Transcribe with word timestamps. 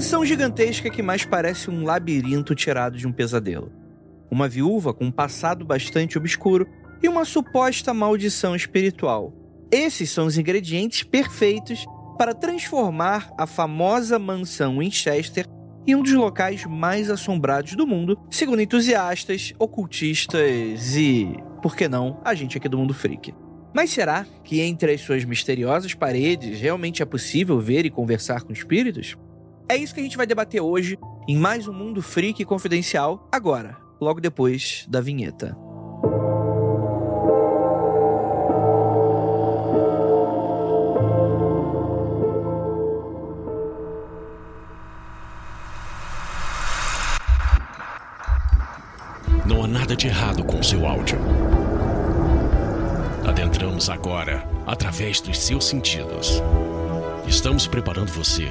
mansão 0.00 0.24
gigantesca 0.24 0.88
que 0.88 1.02
mais 1.02 1.26
parece 1.26 1.68
um 1.68 1.84
labirinto 1.84 2.54
tirado 2.54 2.96
de 2.96 3.06
um 3.06 3.12
pesadelo. 3.12 3.70
Uma 4.30 4.48
viúva 4.48 4.94
com 4.94 5.04
um 5.04 5.10
passado 5.10 5.62
bastante 5.62 6.16
obscuro 6.16 6.66
e 7.02 7.06
uma 7.06 7.26
suposta 7.26 7.92
maldição 7.92 8.56
espiritual. 8.56 9.30
Esses 9.70 10.08
são 10.08 10.24
os 10.24 10.38
ingredientes 10.38 11.02
perfeitos 11.02 11.84
para 12.16 12.32
transformar 12.32 13.30
a 13.36 13.46
famosa 13.46 14.18
mansão 14.18 14.78
Winchester 14.78 15.44
em 15.86 15.94
um 15.94 16.02
dos 16.02 16.14
locais 16.14 16.64
mais 16.64 17.10
assombrados 17.10 17.74
do 17.74 17.86
mundo, 17.86 18.18
segundo 18.30 18.62
entusiastas, 18.62 19.52
ocultistas 19.58 20.96
e, 20.96 21.30
por 21.60 21.76
que 21.76 21.88
não, 21.88 22.18
a 22.24 22.32
gente 22.32 22.56
aqui 22.56 22.70
do 22.70 22.78
Mundo 22.78 22.94
Freak. 22.94 23.34
Mas 23.74 23.90
será 23.90 24.24
que 24.44 24.62
entre 24.62 24.94
as 24.94 25.02
suas 25.02 25.26
misteriosas 25.26 25.92
paredes 25.92 26.58
realmente 26.58 27.02
é 27.02 27.04
possível 27.04 27.60
ver 27.60 27.84
e 27.84 27.90
conversar 27.90 28.44
com 28.44 28.52
espíritos? 28.54 29.14
É 29.70 29.76
isso 29.76 29.94
que 29.94 30.00
a 30.00 30.02
gente 30.02 30.16
vai 30.16 30.26
debater 30.26 30.60
hoje 30.60 30.98
em 31.28 31.36
mais 31.36 31.68
um 31.68 31.72
Mundo 31.72 32.02
Freak 32.02 32.44
Confidencial, 32.44 33.28
agora, 33.30 33.76
logo 34.00 34.20
depois 34.20 34.84
da 34.88 35.00
vinheta. 35.00 35.56
Não 49.46 49.62
há 49.62 49.68
nada 49.68 49.94
de 49.94 50.08
errado 50.08 50.42
com 50.42 50.60
seu 50.64 50.84
áudio. 50.84 51.20
Adentramos 53.24 53.88
agora 53.88 54.44
através 54.66 55.20
dos 55.20 55.38
seus 55.38 55.64
sentidos. 55.64 56.42
Estamos 57.28 57.68
preparando 57.68 58.10
você 58.10 58.50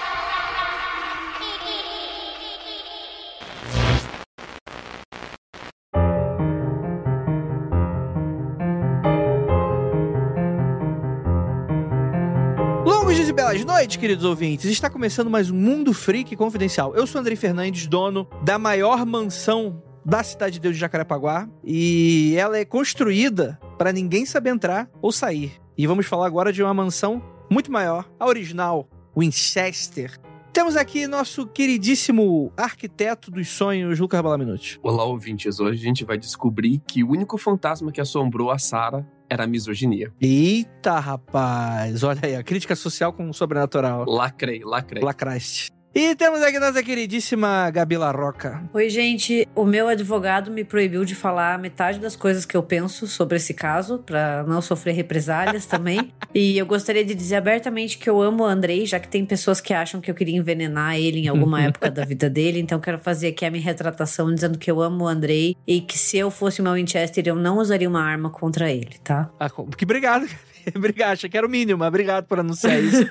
Queridos 14.01 14.25
ouvintes. 14.25 14.65
Está 14.65 14.89
começando 14.89 15.29
mais 15.29 15.51
um 15.51 15.55
Mundo 15.55 15.93
Freak 15.93 16.35
Confidencial. 16.35 16.95
Eu 16.95 17.05
sou 17.05 17.21
Andrei 17.21 17.35
Fernandes, 17.35 17.85
dono 17.85 18.27
da 18.43 18.57
maior 18.57 19.05
mansão 19.05 19.79
da 20.03 20.23
cidade 20.23 20.53
de 20.53 20.59
Deus 20.59 20.73
de 20.73 20.81
Jacarepaguá. 20.81 21.47
E 21.63 22.33
ela 22.35 22.57
é 22.57 22.65
construída 22.65 23.59
para 23.77 23.93
ninguém 23.93 24.25
saber 24.25 24.49
entrar 24.49 24.89
ou 25.03 25.11
sair. 25.11 25.53
E 25.77 25.85
vamos 25.85 26.07
falar 26.07 26.25
agora 26.25 26.51
de 26.51 26.63
uma 26.63 26.73
mansão 26.73 27.21
muito 27.47 27.71
maior, 27.71 28.09
a 28.19 28.25
original, 28.25 28.89
Winchester. 29.15 30.19
Temos 30.51 30.75
aqui 30.75 31.05
nosso 31.05 31.45
queridíssimo 31.45 32.51
arquiteto 32.57 33.29
dos 33.29 33.49
sonhos, 33.49 33.99
Lucas 33.99 34.19
Balaminuti. 34.19 34.79
Olá, 34.81 35.05
ouvintes. 35.05 35.59
Hoje 35.59 35.79
a 35.79 35.83
gente 35.83 36.03
vai 36.03 36.17
descobrir 36.17 36.81
que 36.87 37.03
o 37.03 37.11
único 37.11 37.37
fantasma 37.37 37.91
que 37.91 38.01
assombrou 38.01 38.49
a 38.49 38.57
Sarah 38.57 39.05
era 39.31 39.45
a 39.45 39.47
misoginia. 39.47 40.11
Eita, 40.19 40.99
rapaz. 40.99 42.03
Olha 42.03 42.19
aí, 42.21 42.35
a 42.35 42.43
crítica 42.43 42.75
social 42.75 43.13
com 43.13 43.29
o 43.29 43.33
sobrenatural. 43.33 44.03
Lacrei, 44.05 44.61
lacrei. 44.61 45.01
Lacraste. 45.01 45.71
E 45.93 46.15
temos 46.15 46.41
aqui 46.41 46.57
nossa 46.57 46.81
queridíssima 46.81 47.69
Gabi 47.69 47.97
Larroca. 47.97 48.63
Oi, 48.73 48.89
gente. 48.89 49.45
O 49.53 49.65
meu 49.65 49.89
advogado 49.89 50.49
me 50.49 50.63
proibiu 50.63 51.03
de 51.03 51.13
falar 51.13 51.59
metade 51.59 51.99
das 51.99 52.15
coisas 52.15 52.45
que 52.45 52.55
eu 52.55 52.63
penso 52.63 53.05
sobre 53.07 53.35
esse 53.35 53.53
caso, 53.53 53.99
pra 53.99 54.45
não 54.47 54.61
sofrer 54.61 54.93
represálias 54.93 55.65
também. 55.65 56.13
E 56.33 56.57
eu 56.57 56.65
gostaria 56.65 57.03
de 57.03 57.13
dizer 57.13 57.35
abertamente 57.35 57.97
que 57.97 58.09
eu 58.09 58.21
amo 58.21 58.43
o 58.43 58.45
Andrei, 58.45 58.85
já 58.85 59.01
que 59.01 59.07
tem 59.09 59.25
pessoas 59.25 59.59
que 59.59 59.73
acham 59.73 59.99
que 59.99 60.09
eu 60.09 60.15
queria 60.15 60.37
envenenar 60.37 60.95
ele 60.95 61.19
em 61.19 61.27
alguma 61.27 61.59
época 61.67 61.91
da 61.91 62.05
vida 62.05 62.29
dele. 62.29 62.61
Então 62.61 62.79
quero 62.79 62.97
fazer 62.97 63.27
aqui 63.27 63.43
a 63.43 63.51
minha 63.51 63.61
retratação 63.61 64.33
dizendo 64.33 64.57
que 64.57 64.71
eu 64.71 64.81
amo 64.81 65.03
o 65.03 65.07
Andrei 65.09 65.57
e 65.67 65.81
que 65.81 65.97
se 65.97 66.17
eu 66.17 66.31
fosse 66.31 66.61
uma 66.61 66.71
Winchester, 66.71 67.21
eu 67.27 67.35
não 67.35 67.57
usaria 67.57 67.89
uma 67.89 68.01
arma 68.01 68.29
contra 68.29 68.71
ele, 68.71 68.95
tá? 69.03 69.29
Ah, 69.37 69.49
que 69.49 69.83
obrigado. 69.83 70.25
Obrigado, 70.73 71.13
achei 71.13 71.27
que 71.27 71.35
era 71.35 71.47
o 71.47 71.49
mínimo, 71.49 71.79
mas 71.79 71.87
obrigado 71.87 72.25
por 72.25 72.39
anunciar 72.39 72.79
isso. 72.79 73.03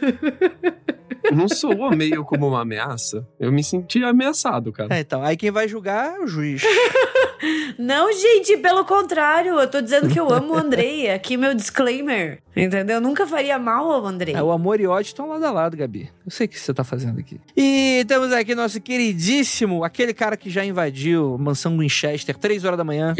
Não 1.34 1.48
soou 1.48 1.90
meio 1.94 2.24
como 2.24 2.48
uma 2.48 2.62
ameaça? 2.62 3.26
Eu 3.38 3.52
me 3.52 3.62
senti 3.62 4.02
ameaçado, 4.02 4.72
cara. 4.72 4.94
É, 4.94 5.00
então, 5.00 5.22
aí 5.22 5.36
quem 5.36 5.50
vai 5.50 5.68
julgar 5.68 6.16
é 6.16 6.20
o 6.20 6.26
juiz. 6.26 6.62
Não, 7.78 8.12
gente, 8.12 8.56
pelo 8.58 8.84
contrário, 8.84 9.58
eu 9.58 9.66
tô 9.66 9.80
dizendo 9.80 10.08
que 10.08 10.20
eu 10.20 10.30
amo 10.30 10.54
o 10.54 10.58
Andrei. 10.58 11.10
Aqui 11.10 11.36
meu 11.36 11.54
disclaimer. 11.54 12.42
Entendeu? 12.54 12.96
Eu 12.96 13.00
nunca 13.00 13.26
faria 13.26 13.58
mal 13.58 13.90
ao 13.90 14.06
Andrei. 14.06 14.34
É, 14.34 14.42
o 14.42 14.50
amor 14.50 14.80
e 14.80 14.86
ódio 14.86 15.08
estão 15.08 15.28
lado 15.28 15.44
a 15.44 15.50
lado, 15.50 15.76
Gabi. 15.76 16.10
Eu 16.24 16.30
sei 16.30 16.46
o 16.46 16.48
que 16.48 16.58
você 16.58 16.74
tá 16.74 16.84
fazendo 16.84 17.18
aqui. 17.18 17.40
E 17.56 18.04
temos 18.06 18.32
aqui 18.32 18.54
nosso 18.54 18.80
queridíssimo, 18.80 19.84
aquele 19.84 20.12
cara 20.12 20.36
que 20.36 20.50
já 20.50 20.64
invadiu 20.64 21.34
a 21.34 21.38
mansão 21.38 21.78
Winchester, 21.78 22.36
3 22.36 22.64
horas 22.64 22.76
da 22.76 22.84
manhã. 22.84 23.14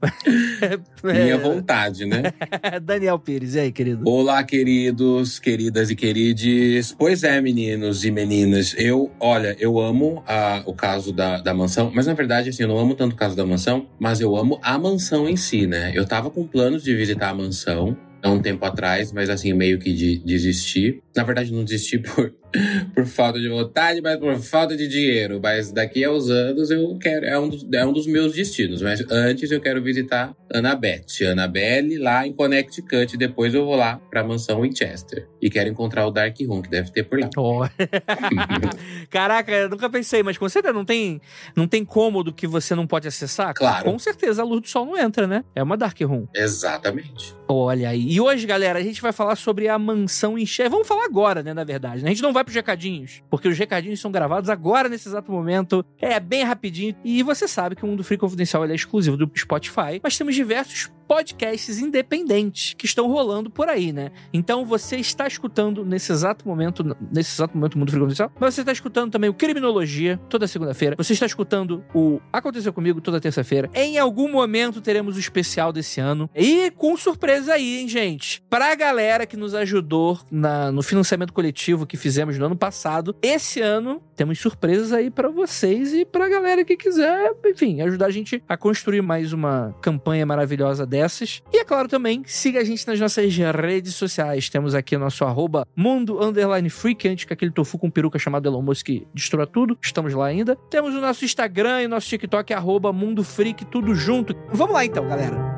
Minha 1.02 1.38
vontade, 1.38 2.04
né? 2.06 2.32
Daniel 2.82 3.18
Pires, 3.18 3.54
e 3.54 3.60
aí, 3.60 3.72
querido? 3.72 4.02
Olá, 4.08 4.42
queridos, 4.44 5.38
queridas 5.38 5.90
e 5.90 5.96
querides. 5.96 6.94
Pois 6.96 7.24
é, 7.24 7.40
meninos 7.40 8.04
e 8.04 8.10
meninas. 8.10 8.74
Eu, 8.78 9.10
olha, 9.20 9.56
eu 9.58 9.80
amo 9.80 10.22
a- 10.26 10.62
o 10.66 10.74
caso 10.74 11.12
da, 11.12 11.40
da 11.40 11.52
mansão, 11.54 11.90
mas 11.94 12.06
na 12.06 12.14
verdade, 12.14 12.48
assim, 12.50 12.62
eu 12.62 12.68
não 12.68 12.78
amo 12.78 12.94
tanto 12.94 13.12
o 13.14 13.16
caso 13.16 13.36
da 13.36 13.44
mansão, 13.44 13.88
mas 13.98 14.20
eu 14.20 14.36
amo 14.36 14.58
a 14.62 14.78
mansão 14.78 15.28
em 15.28 15.36
si, 15.36 15.66
né? 15.66 15.92
Eu 15.94 16.06
tava 16.06 16.30
com 16.30 16.46
planos 16.46 16.82
de 16.82 16.94
visitar 16.94 17.30
a 17.30 17.34
mansão 17.34 17.96
há 18.22 18.30
um 18.30 18.40
tempo 18.40 18.64
atrás, 18.64 19.12
mas 19.12 19.30
assim, 19.30 19.52
meio 19.52 19.78
que 19.78 19.92
de, 19.92 20.18
desisti. 20.24 21.00
Na 21.16 21.22
verdade, 21.22 21.52
não 21.52 21.64
desisti 21.64 21.98
por, 22.02 22.32
por 22.94 23.06
falta 23.06 23.38
de 23.38 23.48
vontade, 23.48 24.00
mas 24.00 24.18
por 24.18 24.36
falta 24.38 24.76
de 24.76 24.88
dinheiro. 24.88 25.40
Mas 25.42 25.72
daqui 25.72 26.04
a 26.04 26.12
uns 26.12 26.30
anos 26.30 26.70
eu 26.70 26.96
quero. 27.00 27.26
É 27.26 27.38
um 27.38 27.48
dos, 27.48 27.66
é 27.72 27.84
um 27.84 27.92
dos 27.92 28.06
meus 28.06 28.34
destinos. 28.34 28.82
Mas 28.82 29.04
antes 29.10 29.50
eu 29.50 29.60
quero 29.60 29.82
visitar 29.82 30.34
Annabeth. 30.52 31.24
Annabelle 31.30 31.98
lá 31.98 32.26
em 32.26 32.32
Connecticut. 32.32 33.16
Depois 33.16 33.54
eu 33.54 33.64
vou 33.64 33.76
lá 33.76 34.00
pra 34.10 34.24
mansão 34.24 34.62
Winchester. 34.62 35.28
E 35.40 35.50
quero 35.50 35.68
encontrar 35.68 36.06
o 36.06 36.10
Dark 36.10 36.36
Room, 36.40 36.62
que 36.62 36.70
deve 36.70 36.90
ter 36.90 37.04
por 37.04 37.20
lá. 37.20 37.30
Ó. 37.36 37.68
Caraca, 39.10 39.52
eu 39.52 39.68
nunca 39.68 39.88
pensei, 39.88 40.22
mas 40.22 40.36
com 40.36 40.48
certeza 40.48 40.72
não 40.72 40.84
tem, 40.84 41.20
não 41.54 41.66
tem 41.66 41.84
cômodo 41.84 42.32
que 42.32 42.46
você 42.46 42.74
não 42.74 42.86
pode 42.86 43.06
acessar? 43.08 43.54
Claro. 43.54 43.84
Com 43.84 43.98
certeza 43.98 44.42
a 44.42 44.44
luz 44.44 44.62
do 44.62 44.68
sol 44.68 44.86
não 44.86 44.96
entra, 44.96 45.26
né? 45.26 45.44
É 45.54 45.62
uma 45.62 45.76
Dark 45.76 46.00
Room. 46.00 46.26
Exatamente. 46.34 47.34
Olha 47.48 47.88
aí. 47.90 48.10
E 48.10 48.20
hoje, 48.20 48.46
galera, 48.46 48.78
a 48.78 48.82
gente 48.82 49.00
vai 49.00 49.12
falar 49.12 49.36
sobre 49.36 49.68
a 49.68 49.78
mansão 49.78 50.38
Enxerga. 50.38 50.70
Vamos 50.70 50.86
falar 50.86 51.04
agora, 51.04 51.42
né, 51.42 51.54
na 51.54 51.64
verdade. 51.64 52.02
né? 52.02 52.10
A 52.10 52.12
gente 52.12 52.22
não 52.22 52.32
vai 52.32 52.37
pros 52.44 52.54
recadinhos, 52.54 53.22
porque 53.30 53.48
os 53.48 53.58
recadinhos 53.58 54.00
são 54.00 54.10
gravados 54.10 54.50
agora, 54.50 54.88
nesse 54.88 55.08
exato 55.08 55.30
momento. 55.30 55.84
É 56.00 56.18
bem 56.20 56.44
rapidinho. 56.44 56.96
E 57.04 57.22
você 57.22 57.46
sabe 57.46 57.76
que 57.76 57.84
o 57.84 57.86
Mundo 57.86 58.04
Free 58.04 58.18
Confidencial 58.18 58.64
é 58.64 58.74
exclusivo 58.74 59.16
do 59.16 59.30
Spotify, 59.36 60.00
mas 60.02 60.16
temos 60.16 60.34
diversos 60.34 60.90
podcasts 61.08 61.78
independentes 61.80 62.74
que 62.74 62.84
estão 62.86 63.08
rolando 63.08 63.48
por 63.50 63.68
aí, 63.68 63.92
né? 63.92 64.12
Então 64.32 64.64
você 64.66 64.96
está 64.96 65.26
escutando 65.26 65.84
nesse 65.84 66.12
exato 66.12 66.46
momento, 66.46 66.84
nesse 67.10 67.34
exato 67.34 67.56
momento 67.56 67.74
o 67.74 67.78
Mundo 67.78 67.90
Free 67.90 68.00
Confidencial, 68.00 68.30
mas 68.38 68.54
você 68.54 68.60
está 68.60 68.72
escutando 68.72 69.10
também 69.10 69.30
o 69.30 69.34
Criminologia 69.34 70.20
toda 70.28 70.46
segunda-feira. 70.46 70.94
Você 70.98 71.14
está 71.14 71.24
escutando 71.26 71.82
o 71.94 72.20
Aconteceu 72.32 72.72
Comigo 72.72 73.00
toda 73.00 73.20
terça-feira. 73.20 73.70
Em 73.74 73.98
algum 73.98 74.30
momento 74.30 74.80
teremos 74.80 75.16
o 75.16 75.20
especial 75.20 75.72
desse 75.72 76.00
ano. 76.00 76.28
E 76.36 76.70
com 76.72 76.96
surpresa 76.96 77.54
aí, 77.54 77.78
hein, 77.78 77.88
gente? 77.88 78.42
Pra 78.50 78.74
galera 78.74 79.26
que 79.26 79.36
nos 79.36 79.54
ajudou 79.54 80.20
na- 80.30 80.70
no 80.70 80.82
financiamento 80.82 81.32
coletivo 81.32 81.86
que 81.86 81.96
fizemos 81.96 82.36
no 82.38 82.44
ano 82.46 82.56
passado, 82.56 83.16
esse 83.22 83.60
ano 83.62 84.02
temos 84.14 84.38
surpresas 84.38 84.92
aí 84.92 85.10
pra 85.10 85.30
vocês 85.30 85.94
e 85.94 86.04
pra 86.04 86.28
galera 86.28 86.64
que 86.64 86.76
quiser, 86.76 87.32
enfim, 87.46 87.80
ajudar 87.80 88.06
a 88.06 88.10
gente 88.10 88.42
a 88.48 88.56
construir 88.56 89.00
mais 89.00 89.32
uma 89.32 89.74
campanha 89.80 90.26
maravilhosa 90.26 90.84
dessas. 90.98 91.42
E 91.52 91.58
é 91.58 91.64
claro 91.64 91.88
também, 91.88 92.22
siga 92.26 92.60
a 92.60 92.64
gente 92.64 92.86
nas 92.86 92.98
nossas 92.98 93.34
redes 93.36 93.94
sociais. 93.94 94.48
Temos 94.48 94.74
aqui 94.74 94.96
nosso 94.96 95.24
arroba 95.24 95.66
mundo 95.76 96.22
underline 96.22 96.68
freak, 96.68 97.08
antes 97.08 97.24
que 97.24 97.32
aquele 97.32 97.52
tofu 97.52 97.78
com 97.78 97.90
peruca 97.90 98.18
chamado 98.18 98.48
Elon 98.48 98.62
Musk 98.62 98.88
destrua 99.14 99.46
tudo. 99.46 99.78
Estamos 99.80 100.12
lá 100.14 100.26
ainda. 100.26 100.56
Temos 100.70 100.94
o 100.94 101.00
nosso 101.00 101.24
Instagram 101.24 101.82
e 101.82 101.86
o 101.86 101.88
nosso 101.88 102.08
TikTok, 102.08 102.52
arroba 102.52 102.92
mundo 102.92 103.22
freak, 103.22 103.64
tudo 103.66 103.94
junto. 103.94 104.34
Vamos 104.52 104.74
lá 104.74 104.84
então, 104.84 105.06
galera. 105.06 105.57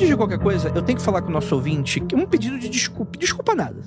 Antes 0.00 0.08
de 0.08 0.16
qualquer 0.16 0.38
coisa, 0.38 0.72
eu 0.74 0.80
tenho 0.80 0.96
que 0.96 1.04
falar 1.04 1.20
com 1.20 1.28
o 1.28 1.30
nosso 1.30 1.54
ouvinte 1.54 2.00
que 2.00 2.16
um 2.16 2.24
pedido 2.24 2.58
de 2.58 2.70
desculpa. 2.70 3.18
Desculpa 3.18 3.54
nada. 3.54 3.82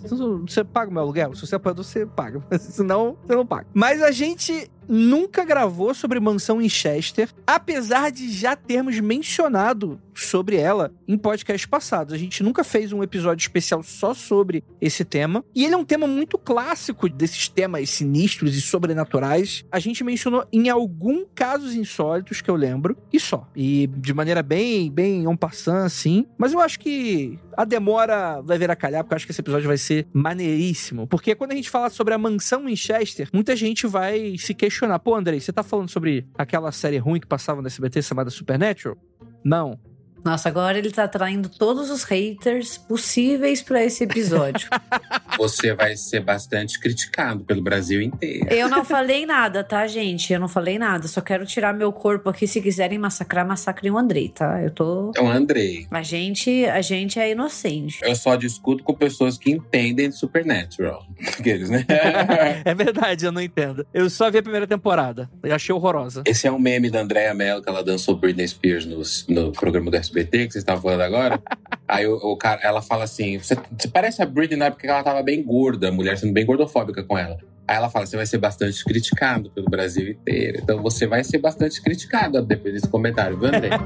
Você 0.48 0.63
paga 0.63 0.92
o 0.92 0.94
meu 0.94 1.01
aluguel? 1.01 1.33
Se 1.33 1.48
você 1.48 1.56
é 1.56 1.57
apoiador, 1.57 1.83
você 1.83 2.06
paga. 2.06 2.39
Senão, 2.60 3.18
você 3.25 3.36
não 3.36 3.48
paga. 3.48 3.65
Mas 3.74 4.00
a 4.00 4.12
gente 4.12 4.69
nunca 4.88 5.45
gravou 5.45 5.94
sobre 5.94 6.19
Mansão 6.19 6.62
em 6.62 6.69
Chester, 6.69 7.30
apesar 7.45 8.12
de 8.12 8.31
já 8.31 8.56
termos 8.56 9.00
mencionado 9.00 10.00
sobre 10.13 10.57
ela 10.57 10.94
em 11.07 11.18
podcasts 11.18 11.65
passados. 11.65 12.13
A 12.13 12.18
gente 12.18 12.44
nunca 12.44 12.63
fez 12.63 12.94
um 12.94 13.03
episódio 13.03 13.44
especial 13.44 13.81
só 13.83 14.13
sobre 14.13 14.63
esse 14.80 15.03
tema. 15.03 15.44
E 15.56 15.65
ele 15.65 15.74
é 15.74 15.77
um 15.77 15.85
tema 15.85 16.07
muito 16.07 16.38
clássico 16.38 17.09
desses 17.09 17.47
temas 17.47 17.89
sinistros 17.89 18.56
e 18.56 18.62
sobrenaturais. 18.62 19.65
A 19.71 19.80
gente 19.80 20.03
mencionou 20.03 20.45
em 20.51 20.69
algum 20.69 21.25
casos 21.33 21.75
insólitos 21.75 22.41
que 22.41 22.50
eu 22.50 22.56
lembro, 22.56 22.97
e 23.12 23.19
só. 23.19 23.47
E 23.56 23.88
de 23.88 24.13
maneira 24.13 24.44
bem, 24.44 24.91
bem 24.91 25.24
en 25.24 25.35
passant, 25.35 25.85
assim. 25.85 26.25
Mas 26.38 26.53
eu 26.53 26.59
acho 26.59 26.80
que 26.80 27.39
a 27.56 27.65
demora 27.65 28.41
vai 28.41 28.57
vir 28.57 28.69
a 28.69 28.75
calhar, 28.75 29.03
porque 29.03 29.13
eu 29.13 29.15
acho 29.15 29.25
que 29.25 29.31
esse 29.31 29.41
episódio 29.41 29.68
vai 29.68 29.77
ser 29.77 30.07
maneiríssimo. 30.13 31.07
Porque 31.07 31.35
quando 31.35 31.51
a 31.51 31.56
gente 31.56 31.69
fala 31.69 31.89
sobre 31.89 32.13
a 32.13 32.18
mansão 32.18 32.65
Winchester, 32.65 33.30
muita 33.33 33.56
gente 33.56 33.88
vai 33.88 34.35
se 34.38 34.53
questionar: 34.53 34.73
pô, 35.00 35.16
Andrei, 35.16 35.40
você 35.40 35.52
tá 35.52 35.64
falando 35.64 35.90
sobre 35.90 36.28
aquela 36.38 36.72
série 36.72 36.98
ruim 36.98 37.20
que 37.20 37.28
passava 37.28 37.62
no 37.62 37.68
SBT 37.68 38.02
chamada 38.02 38.30
Supernatural? 38.30 38.98
Não. 39.44 39.80
Nossa, 40.24 40.48
agora 40.48 40.78
ele 40.78 40.90
tá 40.90 41.06
traindo 41.06 41.50
todos 41.50 41.90
os 41.90 42.04
haters 42.04 42.78
possíveis 42.78 43.62
para 43.62 43.84
esse 43.84 44.06
episódio. 44.06 44.70
Você 45.38 45.74
vai 45.74 45.98
ser 45.98 46.22
bastante 46.22 46.80
criticado 46.80 47.44
pelo 47.44 47.62
Brasil 47.62 48.02
inteiro. 48.02 48.48
Eu 48.50 48.70
não 48.70 48.86
falei 48.86 49.25
nada, 49.25 49.64
tá, 49.64 49.86
gente? 49.86 50.31
Eu 50.31 50.40
não 50.40 50.48
falei 50.48 50.80
nada. 50.80 51.08
Só 51.08 51.20
quero 51.20 51.46
tirar 51.46 51.74
meu 51.74 51.92
corpo 51.92 52.30
aqui. 52.30 52.48
Se 52.48 52.62
quiserem 52.62 52.98
massacrar, 52.98 53.46
massacrem 53.46 53.92
o 53.92 53.98
Andrei, 53.98 54.30
tá? 54.30 54.62
Eu 54.62 54.72
tô. 54.72 55.12
É 55.16 55.22
o 55.22 55.28
Andrei. 55.28 55.88
A 55.92 56.04
gente, 56.04 56.66
a 56.66 56.81
gente 56.81 57.19
é 57.19 57.31
inocente. 57.31 58.00
Eu 58.04 58.16
só 58.16 58.36
discuto 58.36 58.84
com 58.84 58.94
pessoas 58.94 59.38
que 59.38 59.52
entendem 59.52 60.10
de 60.10 60.16
Supernatural. 60.16 61.06
Aqueles, 61.38 61.69
né? 61.69 61.86
é 62.64 62.74
verdade, 62.74 63.26
eu 63.26 63.31
não 63.31 63.42
entendo. 63.42 63.86
Eu 63.94 64.10
só 64.10 64.31
vi 64.31 64.38
a 64.38 64.44
primeira 64.44 64.68
temporada. 64.68 65.30
Eu 65.42 65.54
achei 65.54 65.74
horrorosa. 65.76 66.24
Esse 66.26 66.48
é 66.48 66.52
um 66.52 66.60
meme 66.60 66.90
da 66.90 67.02
Andrea 67.02 67.34
Mello 67.34 67.62
que 67.62 67.68
ela 67.68 67.84
dançou 67.84 68.16
Britney 68.16 68.48
Spears 68.48 68.86
no, 68.86 69.02
no 69.28 69.52
programa 69.52 69.92
do 69.92 69.98
SBT 69.98 70.12
que 70.13 70.51
vocês 70.51 70.56
estavam 70.56 70.81
falando 70.81 71.01
agora. 71.01 71.42
Aí 71.88 72.07
o, 72.07 72.15
o, 72.15 72.38
cara, 72.38 72.62
ela 72.63 72.81
fala 72.81 73.04
assim: 73.04 73.38
você, 73.38 73.56
você 73.56 73.88
parece 73.88 74.21
a 74.21 74.25
Britney 74.25 74.57
na 74.57 74.65
época 74.65 74.81
que 74.81 74.88
ela 74.88 75.04
tava 75.04 75.21
bem 75.21 75.44
gorda, 75.44 75.89
a 75.89 75.92
mulher 75.92 76.18
sendo 76.18 76.33
bem 76.33 76.45
gordofóbica 76.45 77.04
com 77.04 77.18
ela. 77.18 77.38
Aí 77.68 77.75
ela 77.77 77.89
fala: 77.89 78.06
você 78.06 78.15
vai 78.15 78.25
ser 78.25 78.38
bastante 78.38 78.83
criticado 78.83 79.50
pelo 79.51 79.68
Brasil 79.68 80.12
inteiro. 80.12 80.60
Então 80.62 80.81
você 80.81 81.06
vai 81.07 81.24
ser 81.24 81.38
bastante 81.38 81.81
criticado 81.81 82.42
depois 82.42 82.74
desse 82.74 82.88
comentário, 82.88 83.38
viu, 83.38 83.48
André? 83.48 83.69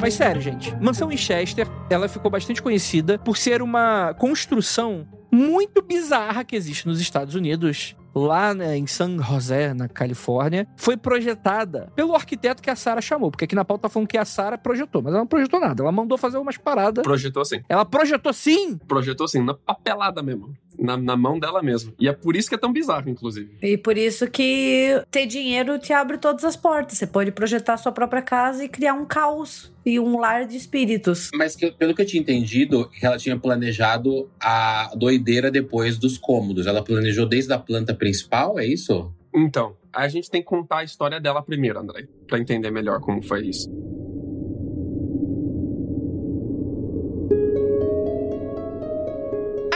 Mas 0.00 0.14
sério, 0.14 0.40
gente, 0.40 0.74
Mansão 0.76 1.08
Winchester, 1.08 1.68
ela 1.90 2.08
ficou 2.08 2.30
bastante 2.30 2.62
conhecida 2.62 3.18
por 3.18 3.36
ser 3.36 3.60
uma 3.60 4.14
construção 4.14 5.06
muito 5.30 5.82
bizarra 5.82 6.42
que 6.42 6.56
existe 6.56 6.88
nos 6.88 7.00
Estados 7.00 7.34
Unidos 7.34 7.94
lá 8.14 8.54
né, 8.54 8.76
em 8.76 8.86
San 8.86 9.18
José, 9.22 9.74
na 9.74 9.88
Califórnia, 9.88 10.66
foi 10.76 10.96
projetada 10.96 11.90
pelo 11.94 12.14
arquiteto 12.14 12.62
que 12.62 12.70
a 12.70 12.76
Sara 12.76 13.00
chamou. 13.00 13.30
Porque 13.30 13.44
aqui 13.44 13.54
na 13.54 13.64
pauta 13.64 13.82
tá 13.82 13.88
falando 13.88 14.08
que 14.08 14.18
a 14.18 14.24
Sara 14.24 14.58
projetou, 14.58 15.02
mas 15.02 15.12
ela 15.12 15.20
não 15.20 15.26
projetou 15.26 15.60
nada. 15.60 15.82
Ela 15.82 15.92
mandou 15.92 16.18
fazer 16.18 16.38
umas 16.38 16.56
paradas. 16.56 17.02
Projetou 17.02 17.44
sim. 17.44 17.62
Ela 17.68 17.84
projetou 17.84 18.32
sim? 18.32 18.76
Projetou 18.78 19.28
sim, 19.28 19.42
na 19.42 19.54
papelada 19.54 20.22
mesmo. 20.22 20.54
Na, 20.78 20.96
na, 20.96 21.16
mão 21.16 21.38
dela 21.38 21.62
mesmo. 21.62 21.92
E 21.98 22.08
é 22.08 22.12
por 22.12 22.36
isso 22.36 22.48
que 22.48 22.54
é 22.54 22.58
tão 22.58 22.72
bizarro, 22.72 23.08
inclusive. 23.08 23.50
E 23.62 23.76
por 23.76 23.98
isso 23.98 24.30
que 24.30 25.02
ter 25.10 25.26
dinheiro 25.26 25.78
te 25.78 25.92
abre 25.92 26.16
todas 26.16 26.44
as 26.44 26.56
portas. 26.56 26.98
Você 26.98 27.06
pode 27.06 27.32
projetar 27.32 27.76
sua 27.76 27.92
própria 27.92 28.22
casa 28.22 28.64
e 28.64 28.68
criar 28.68 28.94
um 28.94 29.04
caos 29.04 29.72
e 29.84 29.98
um 29.98 30.18
lar 30.18 30.46
de 30.46 30.56
espíritos. 30.56 31.30
Mas 31.34 31.56
que, 31.56 31.70
pelo 31.72 31.94
que 31.94 32.02
eu 32.02 32.06
tinha 32.06 32.20
entendido, 32.20 32.90
ela 33.02 33.18
tinha 33.18 33.38
planejado 33.38 34.30
a 34.40 34.92
doideira 34.96 35.50
depois 35.50 35.98
dos 35.98 36.16
cômodos. 36.16 36.66
Ela 36.66 36.82
planejou 36.82 37.26
desde 37.26 37.52
a 37.52 37.58
planta 37.58 37.94
principal, 37.94 38.58
é 38.58 38.66
isso? 38.66 39.12
Então, 39.34 39.76
a 39.92 40.08
gente 40.08 40.30
tem 40.30 40.40
que 40.40 40.48
contar 40.48 40.78
a 40.78 40.84
história 40.84 41.20
dela 41.20 41.42
primeiro, 41.42 41.78
André, 41.78 42.06
para 42.26 42.38
entender 42.38 42.70
melhor 42.70 43.00
como 43.00 43.22
foi 43.22 43.46
isso. 43.46 43.68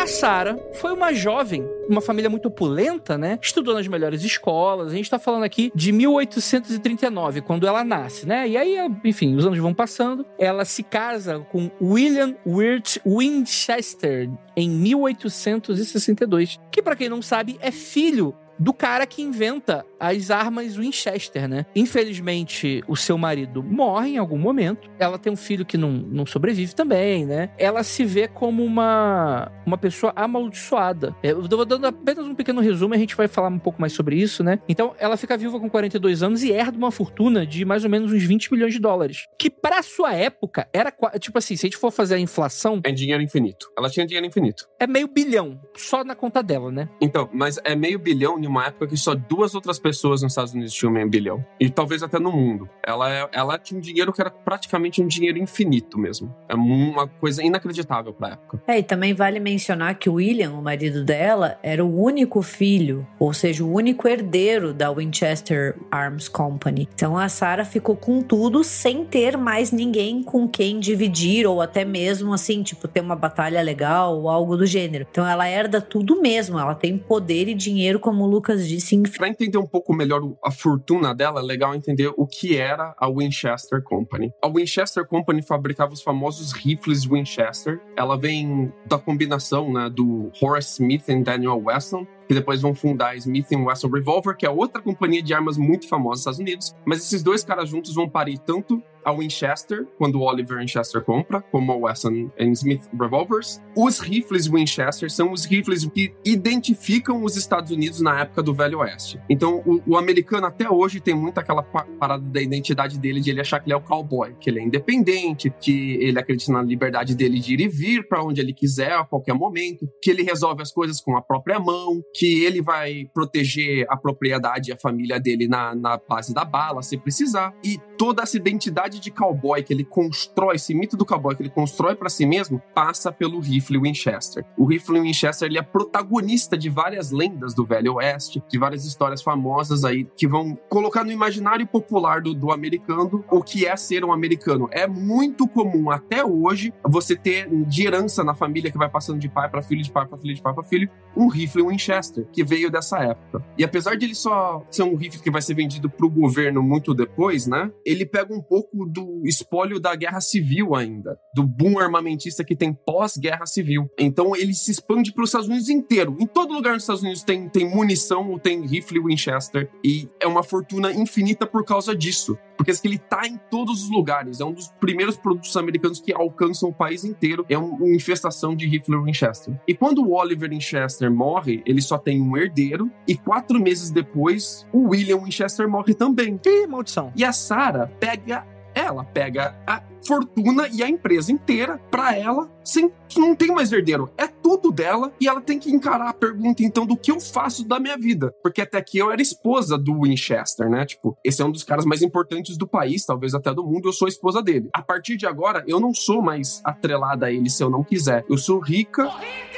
A 0.04 0.06
Sara 0.06 0.58
foi 0.74 0.92
uma 0.92 1.14
jovem, 1.14 1.66
uma 1.88 2.02
família 2.02 2.28
muito 2.28 2.48
opulenta, 2.48 3.16
né? 3.16 3.38
Estudou 3.40 3.72
nas 3.72 3.88
melhores 3.88 4.22
escolas. 4.22 4.92
A 4.92 4.94
gente 4.94 5.08
tá 5.08 5.18
falando 5.18 5.44
aqui 5.44 5.72
de 5.74 5.92
1839, 5.92 7.40
quando 7.40 7.66
ela 7.66 7.82
nasce, 7.82 8.28
né? 8.28 8.46
E 8.46 8.54
aí, 8.54 8.76
enfim, 9.02 9.34
os 9.34 9.46
anos 9.46 9.58
vão 9.58 9.72
passando. 9.72 10.26
Ela 10.38 10.66
se 10.66 10.82
casa 10.82 11.38
com 11.50 11.70
William 11.80 12.34
Wirt 12.46 12.98
Winchester 13.06 14.28
em 14.54 14.68
1862, 14.68 16.60
que 16.70 16.82
para 16.82 16.96
quem 16.96 17.08
não 17.08 17.22
sabe 17.22 17.56
é 17.58 17.70
filho 17.70 18.34
do 18.58 18.72
cara 18.72 19.06
que 19.06 19.22
inventa 19.22 19.84
as 19.98 20.30
armas 20.30 20.76
Winchester, 20.76 21.48
né? 21.48 21.66
Infelizmente, 21.74 22.82
o 22.86 22.96
seu 22.96 23.16
marido 23.16 23.62
morre 23.62 24.10
em 24.10 24.18
algum 24.18 24.38
momento. 24.38 24.90
Ela 24.98 25.18
tem 25.18 25.32
um 25.32 25.36
filho 25.36 25.64
que 25.64 25.76
não, 25.76 25.90
não 25.90 26.26
sobrevive 26.26 26.74
também, 26.74 27.24
né? 27.24 27.50
Ela 27.58 27.82
se 27.82 28.04
vê 28.04 28.28
como 28.28 28.64
uma, 28.64 29.50
uma 29.66 29.78
pessoa 29.78 30.12
amaldiçoada. 30.14 31.14
É, 31.22 31.30
eu 31.30 31.42
vou 31.42 31.64
dando 31.64 31.86
apenas 31.86 32.26
um 32.26 32.34
pequeno 32.34 32.60
resumo 32.60 32.94
a 32.94 32.98
gente 32.98 33.16
vai 33.16 33.28
falar 33.28 33.48
um 33.48 33.58
pouco 33.58 33.80
mais 33.80 33.92
sobre 33.92 34.16
isso, 34.16 34.44
né? 34.44 34.60
Então, 34.68 34.94
ela 34.98 35.16
fica 35.16 35.36
viúva 35.36 35.58
com 35.58 35.68
42 35.68 36.22
anos 36.22 36.42
e 36.42 36.52
herda 36.52 36.76
uma 36.76 36.90
fortuna 36.90 37.46
de 37.46 37.64
mais 37.64 37.84
ou 37.84 37.90
menos 37.90 38.12
uns 38.12 38.22
20 38.22 38.52
milhões 38.52 38.72
de 38.72 38.78
dólares. 38.78 39.26
Que 39.38 39.50
para 39.50 39.82
sua 39.82 40.14
época 40.14 40.68
era, 40.72 40.92
tipo 41.18 41.38
assim, 41.38 41.56
se 41.56 41.66
a 41.66 41.68
gente 41.68 41.78
for 41.78 41.90
fazer 41.90 42.14
a 42.14 42.18
inflação... 42.18 42.80
É 42.84 42.92
dinheiro 42.92 43.22
infinito. 43.22 43.70
Ela 43.76 43.90
tinha 43.90 44.06
dinheiro 44.06 44.26
infinito. 44.26 44.68
É 44.78 44.86
meio 44.86 45.08
bilhão, 45.08 45.60
só 45.76 46.04
na 46.04 46.14
conta 46.14 46.42
dela, 46.42 46.70
né? 46.70 46.88
Então, 47.00 47.28
mas 47.32 47.58
é 47.64 47.74
meio 47.74 47.98
bilhão 47.98 48.38
em 48.44 48.46
uma 48.46 48.66
época 48.66 48.86
que 48.86 48.96
só 48.96 49.14
duas 49.14 49.54
outras 49.54 49.78
pessoas 49.78 50.22
nos 50.22 50.32
Estados 50.32 50.52
Unidos 50.52 50.72
tinham 50.72 50.92
meio 50.92 51.08
bilhão. 51.08 51.44
E 51.58 51.68
talvez 51.68 52.02
até 52.02 52.18
no 52.18 52.30
mundo. 52.30 52.68
Ela, 52.86 53.12
é, 53.12 53.28
ela 53.32 53.58
tinha 53.58 53.78
um 53.78 53.80
dinheiro 53.80 54.12
que 54.12 54.20
era 54.20 54.30
praticamente 54.30 55.02
um 55.02 55.06
dinheiro 55.06 55.38
infinito 55.38 55.98
mesmo. 55.98 56.34
É 56.48 56.54
uma 56.54 57.06
coisa 57.06 57.42
inacreditável 57.42 58.12
pra 58.12 58.30
época. 58.30 58.62
É, 58.66 58.78
e 58.78 58.82
também 58.82 59.14
vale 59.14 59.40
mencionar 59.40 59.94
que 59.96 60.08
o 60.08 60.14
William, 60.14 60.52
o 60.52 60.62
marido 60.62 61.04
dela, 61.04 61.58
era 61.62 61.84
o 61.84 62.00
único 62.00 62.42
filho, 62.42 63.06
ou 63.18 63.32
seja, 63.32 63.64
o 63.64 63.72
único 63.72 64.06
herdeiro 64.06 64.72
da 64.72 64.92
Winchester 64.92 65.76
Arms 65.90 66.28
Company. 66.28 66.88
Então 66.94 67.16
a 67.16 67.28
Sarah 67.28 67.64
ficou 67.64 67.96
com 67.96 68.20
tudo 68.20 68.62
sem 68.62 69.04
ter 69.04 69.36
mais 69.36 69.72
ninguém 69.72 70.22
com 70.22 70.48
quem 70.48 70.78
dividir, 70.78 71.46
ou 71.46 71.60
até 71.60 71.84
mesmo 71.84 72.32
assim, 72.32 72.62
tipo, 72.62 72.86
ter 72.86 73.00
uma 73.00 73.16
batalha 73.16 73.62
legal 73.62 74.18
ou 74.18 74.28
algo 74.28 74.56
do 74.56 74.66
gênero. 74.66 75.06
Então 75.10 75.26
ela 75.26 75.48
herda 75.48 75.80
tudo 75.80 76.20
mesmo. 76.20 76.58
Ela 76.58 76.74
tem 76.74 76.98
poder 76.98 77.48
e 77.48 77.54
dinheiro, 77.54 77.98
como 77.98 78.26
Lucas 78.34 78.66
disse. 78.66 79.00
Pra 79.16 79.28
entender 79.28 79.58
um 79.58 79.66
pouco 79.66 79.94
melhor 79.94 80.20
a 80.44 80.50
fortuna 80.50 81.14
dela, 81.14 81.40
é 81.40 81.42
legal 81.42 81.74
entender 81.74 82.12
o 82.16 82.26
que 82.26 82.56
era 82.56 82.94
a 82.98 83.08
Winchester 83.08 83.80
Company. 83.82 84.32
A 84.42 84.48
Winchester 84.48 85.06
Company 85.06 85.40
fabricava 85.40 85.92
os 85.92 86.02
famosos 86.02 86.52
rifles 86.52 87.04
Winchester. 87.04 87.80
Ela 87.96 88.18
vem 88.18 88.72
da 88.86 88.98
combinação 88.98 89.72
né, 89.72 89.88
do 89.88 90.32
Horace 90.42 90.82
Smith 90.82 91.08
e 91.08 91.22
Daniel 91.22 91.62
Weston, 91.64 92.04
que 92.26 92.34
depois 92.34 92.60
vão 92.60 92.74
fundar 92.74 93.10
a 93.10 93.16
Smith 93.16 93.52
Wesson 93.52 93.88
Revolver, 93.88 94.36
que 94.36 94.46
é 94.46 94.50
outra 94.50 94.82
companhia 94.82 95.22
de 95.22 95.32
armas 95.32 95.56
muito 95.56 95.88
famosa 95.88 96.10
nos 96.10 96.20
Estados 96.20 96.40
Unidos. 96.40 96.74
Mas 96.84 96.98
esses 96.98 97.22
dois 97.22 97.44
caras 97.44 97.68
juntos 97.68 97.94
vão 97.94 98.08
parir 98.08 98.38
tanto 98.38 98.82
a 99.04 99.12
Winchester, 99.12 99.86
quando 99.98 100.16
o 100.16 100.22
Oliver 100.22 100.58
Winchester 100.58 101.02
compra, 101.02 101.40
como 101.40 101.72
a 101.72 101.76
Wesson 101.76 102.30
Smith 102.38 102.82
Revolvers. 102.98 103.60
Os 103.76 103.98
rifles 103.98 104.46
Winchester 104.46 105.10
são 105.10 105.32
os 105.32 105.44
rifles 105.44 105.84
que 105.86 106.14
identificam 106.24 107.22
os 107.22 107.36
Estados 107.36 107.70
Unidos 107.70 108.00
na 108.00 108.20
época 108.20 108.42
do 108.42 108.54
Velho 108.54 108.78
Oeste. 108.78 109.20
Então, 109.28 109.62
o, 109.66 109.80
o 109.86 109.96
americano 109.96 110.46
até 110.46 110.68
hoje 110.68 111.00
tem 111.00 111.14
muito 111.14 111.38
aquela 111.38 111.62
parada 111.62 112.28
da 112.28 112.40
identidade 112.40 112.98
dele 112.98 113.20
de 113.20 113.30
ele 113.30 113.40
achar 113.40 113.60
que 113.60 113.66
ele 113.66 113.74
é 113.74 113.76
o 113.76 113.80
cowboy, 113.80 114.34
que 114.40 114.50
ele 114.50 114.60
é 114.60 114.62
independente, 114.62 115.52
que 115.60 115.96
ele 116.00 116.18
acredita 116.18 116.52
na 116.52 116.62
liberdade 116.62 117.14
dele 117.14 117.38
de 117.38 117.54
ir 117.54 117.60
e 117.60 117.68
vir 117.68 118.08
para 118.08 118.22
onde 118.22 118.40
ele 118.40 118.52
quiser 118.52 118.92
a 118.92 119.04
qualquer 119.04 119.34
momento, 119.34 119.88
que 120.02 120.10
ele 120.10 120.22
resolve 120.22 120.62
as 120.62 120.72
coisas 120.72 121.00
com 121.00 121.16
a 121.16 121.22
própria 121.22 121.58
mão, 121.58 122.02
que 122.14 122.44
ele 122.44 122.62
vai 122.62 123.06
proteger 123.12 123.86
a 123.88 123.96
propriedade 123.96 124.70
e 124.70 124.72
a 124.72 124.76
família 124.76 125.18
dele 125.18 125.48
na, 125.48 125.74
na 125.74 125.98
base 125.98 126.32
da 126.32 126.44
bala, 126.44 126.82
se 126.82 126.96
precisar. 126.96 127.54
E 127.64 127.78
toda 127.96 128.22
essa 128.22 128.36
identidade 128.36 129.00
de 129.00 129.10
cowboy 129.10 129.62
que 129.62 129.72
ele 129.72 129.84
constrói, 129.84 130.56
esse 130.56 130.74
mito 130.74 130.96
do 130.96 131.04
cowboy 131.04 131.34
que 131.34 131.42
ele 131.42 131.50
constrói 131.50 131.94
para 131.94 132.08
si 132.08 132.26
mesmo, 132.26 132.60
passa 132.74 133.12
pelo 133.12 133.40
rifle 133.40 133.78
Winchester. 133.78 134.44
O 134.56 134.64
rifle 134.64 135.00
Winchester 135.00 135.48
ele 135.48 135.58
é 135.58 135.62
protagonista 135.62 136.56
de 136.56 136.68
várias 136.68 137.10
lendas 137.10 137.54
do 137.54 137.64
Velho 137.64 137.94
Oeste, 137.94 138.42
de 138.48 138.58
várias 138.58 138.84
histórias 138.84 139.22
famosas 139.22 139.84
aí 139.84 140.06
que 140.16 140.26
vão 140.26 140.56
colocar 140.68 141.04
no 141.04 141.12
imaginário 141.12 141.66
popular 141.66 142.20
do, 142.20 142.34
do 142.34 142.52
americano 142.52 143.24
o 143.30 143.42
que 143.42 143.66
é 143.66 143.76
ser 143.76 144.04
um 144.04 144.12
americano. 144.12 144.68
É 144.70 144.86
muito 144.86 145.46
comum 145.46 145.90
até 145.90 146.24
hoje 146.24 146.72
você 146.84 147.16
ter 147.16 147.48
de 147.48 147.86
herança 147.86 148.22
na 148.24 148.34
família 148.34 148.70
que 148.70 148.78
vai 148.78 148.88
passando 148.88 149.18
de 149.18 149.28
pai 149.28 149.48
para 149.48 149.62
filho, 149.62 149.82
de 149.82 149.90
pai 149.90 150.06
para 150.06 150.18
filho, 150.18 150.34
de 150.34 150.42
pai 150.42 150.54
para 150.54 150.64
filho, 150.64 150.90
um 151.16 151.28
rifle 151.28 151.62
Winchester 151.62 152.26
que 152.32 152.44
veio 152.44 152.70
dessa 152.70 152.98
época. 152.98 153.44
E 153.56 153.64
apesar 153.64 153.96
de 153.96 154.04
ele 154.04 154.14
só 154.14 154.64
ser 154.70 154.82
um 154.82 154.96
rifle 154.96 155.20
que 155.20 155.30
vai 155.30 155.42
ser 155.42 155.54
vendido 155.54 155.88
para 155.88 156.06
o 156.06 156.10
governo 156.10 156.62
muito 156.62 156.94
depois, 156.94 157.46
né? 157.46 157.70
Ele 157.84 158.06
pega 158.06 158.34
um 158.34 158.40
pouco 158.40 158.86
do, 158.86 159.22
espólio 159.24 159.78
da 159.80 159.94
guerra 159.94 160.20
civil 160.20 160.74
ainda, 160.74 161.18
do 161.34 161.42
boom 161.42 161.78
armamentista 161.78 162.44
que 162.44 162.56
tem 162.56 162.72
pós-guerra 162.72 163.46
civil. 163.46 163.90
Então 163.98 164.34
ele 164.34 164.54
se 164.54 164.70
expande 164.70 165.12
para 165.12 165.22
os 165.22 165.30
Estados 165.30 165.48
Unidos 165.48 165.68
inteiro. 165.68 166.16
Em 166.20 166.26
todo 166.26 166.54
lugar 166.54 166.74
nos 166.74 166.82
Estados 166.82 167.02
Unidos 167.02 167.22
tem, 167.22 167.48
tem 167.48 167.68
munição, 167.68 168.38
tem 168.38 168.66
rifle 168.66 169.00
Winchester, 169.00 169.70
e 169.84 170.08
é 170.20 170.26
uma 170.26 170.42
fortuna 170.42 170.92
infinita 170.92 171.46
por 171.46 171.64
causa 171.64 171.94
disso. 171.94 172.36
Porque 172.56 172.72
ele 172.84 172.98
tá 172.98 173.26
em 173.26 173.38
todos 173.50 173.82
os 173.84 173.90
lugares. 173.90 174.40
É 174.40 174.44
um 174.44 174.52
dos 174.52 174.68
primeiros 174.80 175.16
produtos 175.16 175.56
americanos 175.56 176.00
que 176.00 176.12
alcançam 176.12 176.68
o 176.68 176.72
país 176.72 177.04
inteiro. 177.04 177.44
É 177.48 177.58
uma 177.58 177.88
infestação 177.88 178.54
de 178.54 178.66
rifle 178.66 178.96
Winchester. 178.96 179.58
E 179.66 179.74
quando 179.74 180.02
o 180.02 180.12
Oliver 180.12 180.50
Winchester 180.50 181.10
morre, 181.10 181.62
ele 181.66 181.80
só 181.80 181.98
tem 181.98 182.20
um 182.20 182.36
herdeiro. 182.36 182.90
E 183.06 183.16
quatro 183.16 183.60
meses 183.60 183.90
depois, 183.90 184.66
o 184.72 184.90
William 184.90 185.18
Winchester 185.18 185.68
morre 185.68 185.94
também. 185.94 186.38
Que 186.38 186.66
maldição. 186.66 187.12
E 187.16 187.24
a 187.24 187.32
Sarah 187.32 187.86
pega 187.98 188.44
ela 188.74 189.04
pega 189.04 189.54
a 189.66 189.80
fortuna 190.06 190.68
e 190.72 190.82
a 190.82 190.88
empresa 190.88 191.32
inteira 191.32 191.80
para 191.90 192.16
ela, 192.16 192.50
sem 192.64 192.90
que 193.08 193.20
não 193.20 193.34
tem 193.34 193.48
mais 193.48 193.72
herdeiro. 193.72 194.10
É 194.18 194.26
tudo 194.26 194.72
dela 194.72 195.12
e 195.20 195.28
ela 195.28 195.40
tem 195.40 195.58
que 195.58 195.70
encarar 195.70 196.08
a 196.08 196.14
pergunta 196.14 196.62
então 196.62 196.84
do 196.84 196.96
que 196.96 197.10
eu 197.10 197.20
faço 197.20 197.66
da 197.66 197.78
minha 197.78 197.96
vida, 197.96 198.34
porque 198.42 198.60
até 198.60 198.78
aqui 198.78 198.98
eu 198.98 199.10
era 199.10 199.22
esposa 199.22 199.78
do 199.78 200.02
Winchester, 200.02 200.68
né? 200.68 200.84
Tipo, 200.84 201.16
esse 201.24 201.40
é 201.40 201.44
um 201.44 201.50
dos 201.50 201.62
caras 201.62 201.84
mais 201.84 202.02
importantes 202.02 202.56
do 202.56 202.66
país, 202.66 203.04
talvez 203.04 203.34
até 203.34 203.52
do 203.54 203.64
mundo, 203.64 203.88
eu 203.88 203.92
sou 203.92 204.08
esposa 204.08 204.42
dele. 204.42 204.68
A 204.72 204.82
partir 204.82 205.16
de 205.16 205.26
agora, 205.26 205.64
eu 205.66 205.78
não 205.78 205.94
sou 205.94 206.20
mais 206.20 206.60
atrelada 206.64 207.26
a 207.26 207.32
ele 207.32 207.48
se 207.48 207.62
eu 207.62 207.70
não 207.70 207.84
quiser. 207.84 208.24
Eu 208.28 208.36
sou 208.36 208.58
rica 208.58 209.10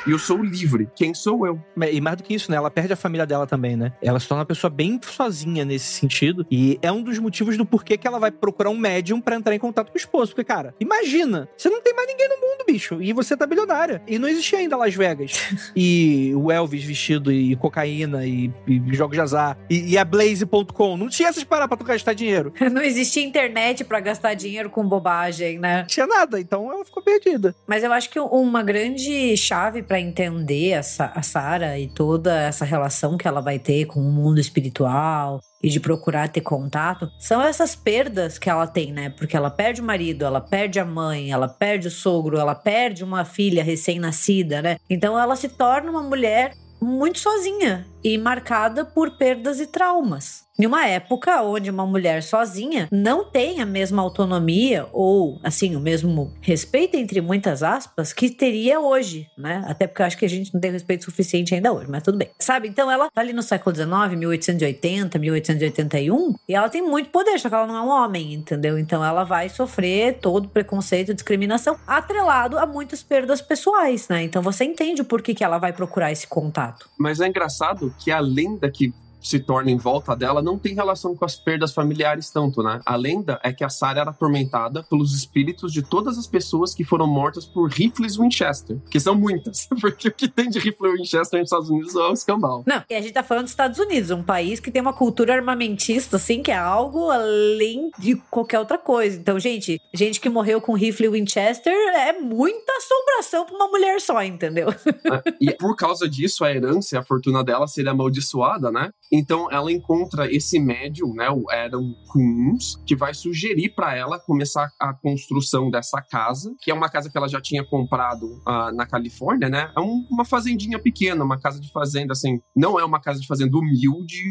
e 0.06 0.10
eu 0.12 0.18
sou 0.18 0.42
livre. 0.42 0.88
Quem 0.94 1.12
sou 1.12 1.46
eu? 1.46 1.60
E 1.90 2.00
mais 2.00 2.16
do 2.16 2.22
que 2.22 2.34
isso, 2.34 2.50
né? 2.50 2.56
Ela 2.56 2.70
perde 2.70 2.92
a 2.92 2.96
família 2.96 3.26
dela 3.26 3.46
também, 3.46 3.76
né? 3.76 3.92
Ela 4.00 4.20
se 4.20 4.28
torna 4.28 4.42
uma 4.42 4.46
pessoa 4.46 4.70
bem 4.70 5.00
sozinha 5.02 5.64
nesse 5.64 5.86
sentido. 5.86 6.46
E 6.50 6.78
é 6.80 6.92
um 6.92 7.02
dos 7.02 7.18
motivos 7.18 7.56
do 7.56 7.66
porquê 7.66 7.96
que 7.96 8.06
ela 8.06 8.18
vai 8.18 8.30
procurar 8.30 8.70
um 8.70 8.78
médium 8.78 9.20
para 9.20 9.34
entrar 9.34 9.54
em 9.54 9.58
contato 9.58 9.88
com 9.88 9.94
o 9.94 9.96
esposo. 9.96 10.35
Porque, 10.36 10.44
cara, 10.44 10.74
imagina, 10.78 11.48
você 11.56 11.70
não 11.70 11.80
tem 11.80 11.94
mais 11.94 12.06
ninguém 12.06 12.28
no 12.28 12.36
mundo, 12.36 12.64
bicho. 12.66 13.00
E 13.00 13.10
você 13.14 13.34
tá 13.34 13.46
bilionária. 13.46 14.02
E 14.06 14.18
não 14.18 14.28
existia 14.28 14.58
ainda 14.58 14.76
Las 14.76 14.94
Vegas. 14.94 15.32
e 15.74 16.30
o 16.34 16.52
Elvis 16.52 16.84
vestido 16.84 17.32
e 17.32 17.56
cocaína 17.56 18.26
e, 18.26 18.52
e 18.66 18.94
jogos 18.94 19.16
de 19.16 19.20
azar. 19.22 19.56
E, 19.70 19.92
e 19.92 19.98
a 19.98 20.04
Blaze.com. 20.04 20.98
Não 20.98 21.08
tinha 21.08 21.30
essas 21.30 21.42
paradas 21.42 21.68
pra 21.68 21.78
tu 21.78 21.84
gastar 21.84 22.12
dinheiro. 22.12 22.52
não 22.70 22.82
existia 22.82 23.24
internet 23.24 23.82
para 23.82 23.98
gastar 23.98 24.34
dinheiro 24.34 24.68
com 24.68 24.86
bobagem, 24.86 25.58
né? 25.58 25.78
Não 25.78 25.86
tinha 25.86 26.06
nada. 26.06 26.38
Então 26.38 26.70
ela 26.70 26.84
ficou 26.84 27.02
perdida. 27.02 27.54
Mas 27.66 27.82
eu 27.82 27.90
acho 27.90 28.10
que 28.10 28.20
uma 28.20 28.62
grande 28.62 29.34
chave 29.38 29.82
para 29.82 29.98
entender 29.98 30.72
essa, 30.72 31.12
a 31.14 31.22
Sarah 31.22 31.78
e 31.78 31.88
toda 31.88 32.38
essa 32.42 32.66
relação 32.66 33.16
que 33.16 33.26
ela 33.26 33.40
vai 33.40 33.58
ter 33.58 33.86
com 33.86 34.00
o 34.00 34.12
mundo 34.12 34.38
espiritual 34.38 35.40
e 35.62 35.68
de 35.68 35.80
procurar 35.80 36.28
ter 36.28 36.42
contato, 36.42 37.10
são 37.18 37.42
essas 37.42 37.74
perdas 37.74 38.38
que 38.38 38.48
ela 38.48 38.66
tem, 38.66 38.92
né? 38.92 39.10
Porque 39.10 39.36
ela 39.36 39.50
perde 39.50 39.80
o 39.80 39.84
marido, 39.84 40.24
ela 40.24 40.40
perde 40.40 40.78
a 40.78 40.84
mãe, 40.84 41.30
ela 41.30 41.48
perde 41.48 41.88
o 41.88 41.90
sogro, 41.90 42.38
ela 42.38 42.54
perde 42.54 43.02
uma 43.02 43.24
filha 43.24 43.64
recém-nascida, 43.64 44.62
né? 44.62 44.76
Então 44.88 45.18
ela 45.18 45.34
se 45.34 45.48
torna 45.48 45.90
uma 45.90 46.02
mulher 46.02 46.52
muito 46.80 47.18
sozinha 47.18 47.86
e 48.06 48.16
marcada 48.16 48.84
por 48.84 49.18
perdas 49.18 49.58
e 49.58 49.66
traumas. 49.66 50.46
Em 50.58 50.64
uma 50.64 50.86
época 50.86 51.42
onde 51.42 51.70
uma 51.70 51.84
mulher 51.84 52.22
sozinha 52.22 52.88
não 52.90 53.24
tem 53.24 53.60
a 53.60 53.66
mesma 53.66 54.00
autonomia 54.00 54.86
ou, 54.90 55.38
assim, 55.42 55.76
o 55.76 55.80
mesmo 55.80 56.32
respeito, 56.40 56.96
entre 56.96 57.20
muitas 57.20 57.62
aspas, 57.62 58.14
que 58.14 58.30
teria 58.30 58.80
hoje, 58.80 59.28
né? 59.36 59.62
Até 59.66 59.86
porque 59.86 60.00
eu 60.00 60.06
acho 60.06 60.16
que 60.16 60.24
a 60.24 60.28
gente 60.28 60.54
não 60.54 60.60
tem 60.60 60.72
respeito 60.72 61.04
suficiente 61.04 61.54
ainda 61.54 61.70
hoje, 61.70 61.90
mas 61.90 62.02
tudo 62.02 62.16
bem. 62.16 62.30
Sabe? 62.38 62.68
Então 62.68 62.90
ela 62.90 63.10
tá 63.10 63.20
ali 63.20 63.34
no 63.34 63.42
século 63.42 63.76
XIX, 63.76 64.16
1880, 64.16 65.18
1881, 65.18 66.34
e 66.48 66.54
ela 66.54 66.70
tem 66.70 66.80
muito 66.80 67.10
poder, 67.10 67.38
só 67.38 67.50
que 67.50 67.54
ela 67.54 67.66
não 67.66 67.76
é 67.76 67.82
um 67.82 67.90
homem, 67.90 68.32
entendeu? 68.32 68.78
Então 68.78 69.04
ela 69.04 69.24
vai 69.24 69.50
sofrer 69.50 70.20
todo 70.20 70.48
preconceito, 70.48 71.12
discriminação, 71.12 71.76
atrelado 71.86 72.58
a 72.58 72.64
muitas 72.64 73.02
perdas 73.02 73.42
pessoais, 73.42 74.08
né? 74.08 74.22
Então 74.22 74.40
você 74.40 74.64
entende 74.64 75.02
o 75.02 75.04
porquê 75.04 75.34
que 75.34 75.44
ela 75.44 75.58
vai 75.58 75.74
procurar 75.74 76.10
esse 76.10 76.26
contato. 76.26 76.88
Mas 76.98 77.20
é 77.20 77.28
engraçado 77.28 77.94
que 78.02 78.12
a 78.12 78.20
lenda 78.20 78.70
que 78.70 78.92
se 79.26 79.40
torna 79.40 79.70
em 79.70 79.76
volta 79.76 80.14
dela 80.14 80.40
não 80.40 80.58
tem 80.58 80.74
relação 80.74 81.16
com 81.16 81.24
as 81.24 81.34
perdas 81.34 81.74
familiares 81.74 82.30
tanto, 82.30 82.62
né? 82.62 82.80
A 82.86 82.96
lenda 82.96 83.40
é 83.42 83.52
que 83.52 83.64
a 83.64 83.68
Sarah 83.68 84.02
era 84.02 84.10
atormentada 84.10 84.82
pelos 84.84 85.14
espíritos 85.14 85.72
de 85.72 85.82
todas 85.82 86.18
as 86.18 86.26
pessoas 86.26 86.74
que 86.74 86.84
foram 86.84 87.06
mortas 87.06 87.44
por 87.44 87.68
rifles 87.68 88.16
Winchester, 88.16 88.78
que 88.90 89.00
são 89.00 89.14
muitas, 89.14 89.66
porque 89.80 90.08
o 90.08 90.12
que 90.12 90.28
tem 90.28 90.48
de 90.48 90.58
rifle 90.58 90.92
Winchester 90.92 91.40
nos 91.40 91.48
Estados 91.48 91.70
Unidos 91.70 91.94
é 91.94 91.98
o 91.98 92.12
escambau. 92.12 92.62
Não, 92.66 92.82
e 92.88 92.94
a 92.94 93.00
gente 93.00 93.12
tá 93.12 93.22
falando 93.22 93.44
dos 93.44 93.52
Estados 93.52 93.78
Unidos, 93.78 94.10
um 94.10 94.22
país 94.22 94.60
que 94.60 94.70
tem 94.70 94.80
uma 94.80 94.92
cultura 94.92 95.34
armamentista, 95.34 96.16
assim, 96.16 96.42
que 96.42 96.50
é 96.50 96.56
algo 96.56 97.10
além 97.10 97.90
de 97.98 98.16
qualquer 98.30 98.58
outra 98.58 98.78
coisa. 98.78 99.18
Então, 99.18 99.38
gente, 99.40 99.80
gente 99.92 100.20
que 100.20 100.28
morreu 100.28 100.60
com 100.60 100.74
rifle 100.74 101.08
Winchester 101.08 101.74
é 101.94 102.12
muita 102.12 102.72
assombração 102.76 103.44
pra 103.44 103.56
uma 103.56 103.68
mulher 103.68 104.00
só, 104.00 104.22
entendeu? 104.22 104.68
É, 104.70 105.34
e 105.40 105.52
por 105.52 105.74
causa 105.76 106.08
disso, 106.08 106.44
a 106.44 106.52
herança 106.52 106.94
e 106.94 106.98
a 106.98 107.02
fortuna 107.02 107.42
dela 107.42 107.66
seria 107.66 107.90
amaldiçoada, 107.90 108.70
né? 108.70 108.90
Então 109.16 109.50
ela 109.50 109.72
encontra 109.72 110.30
esse 110.32 110.58
médium, 110.58 111.14
né, 111.14 111.30
o 111.30 111.50
Adam 111.50 111.94
Coons, 112.08 112.76
que 112.86 112.94
vai 112.94 113.14
sugerir 113.14 113.70
para 113.74 113.96
ela 113.96 114.18
começar 114.18 114.70
a 114.80 114.92
construção 114.92 115.70
dessa 115.70 116.02
casa, 116.02 116.54
que 116.60 116.70
é 116.70 116.74
uma 116.74 116.88
casa 116.88 117.10
que 117.10 117.16
ela 117.16 117.28
já 117.28 117.40
tinha 117.40 117.64
comprado 117.64 118.26
uh, 118.26 118.74
na 118.74 118.86
Califórnia, 118.86 119.48
né? 119.48 119.72
É 119.76 119.80
um, 119.80 120.06
uma 120.10 120.24
fazendinha 120.24 120.78
pequena, 120.78 121.24
uma 121.24 121.38
casa 121.38 121.60
de 121.60 121.70
fazenda, 121.72 122.12
assim, 122.12 122.40
não 122.54 122.78
é 122.78 122.84
uma 122.84 123.00
casa 123.00 123.20
de 123.20 123.26
fazenda 123.26 123.56
humilde, 123.56 124.22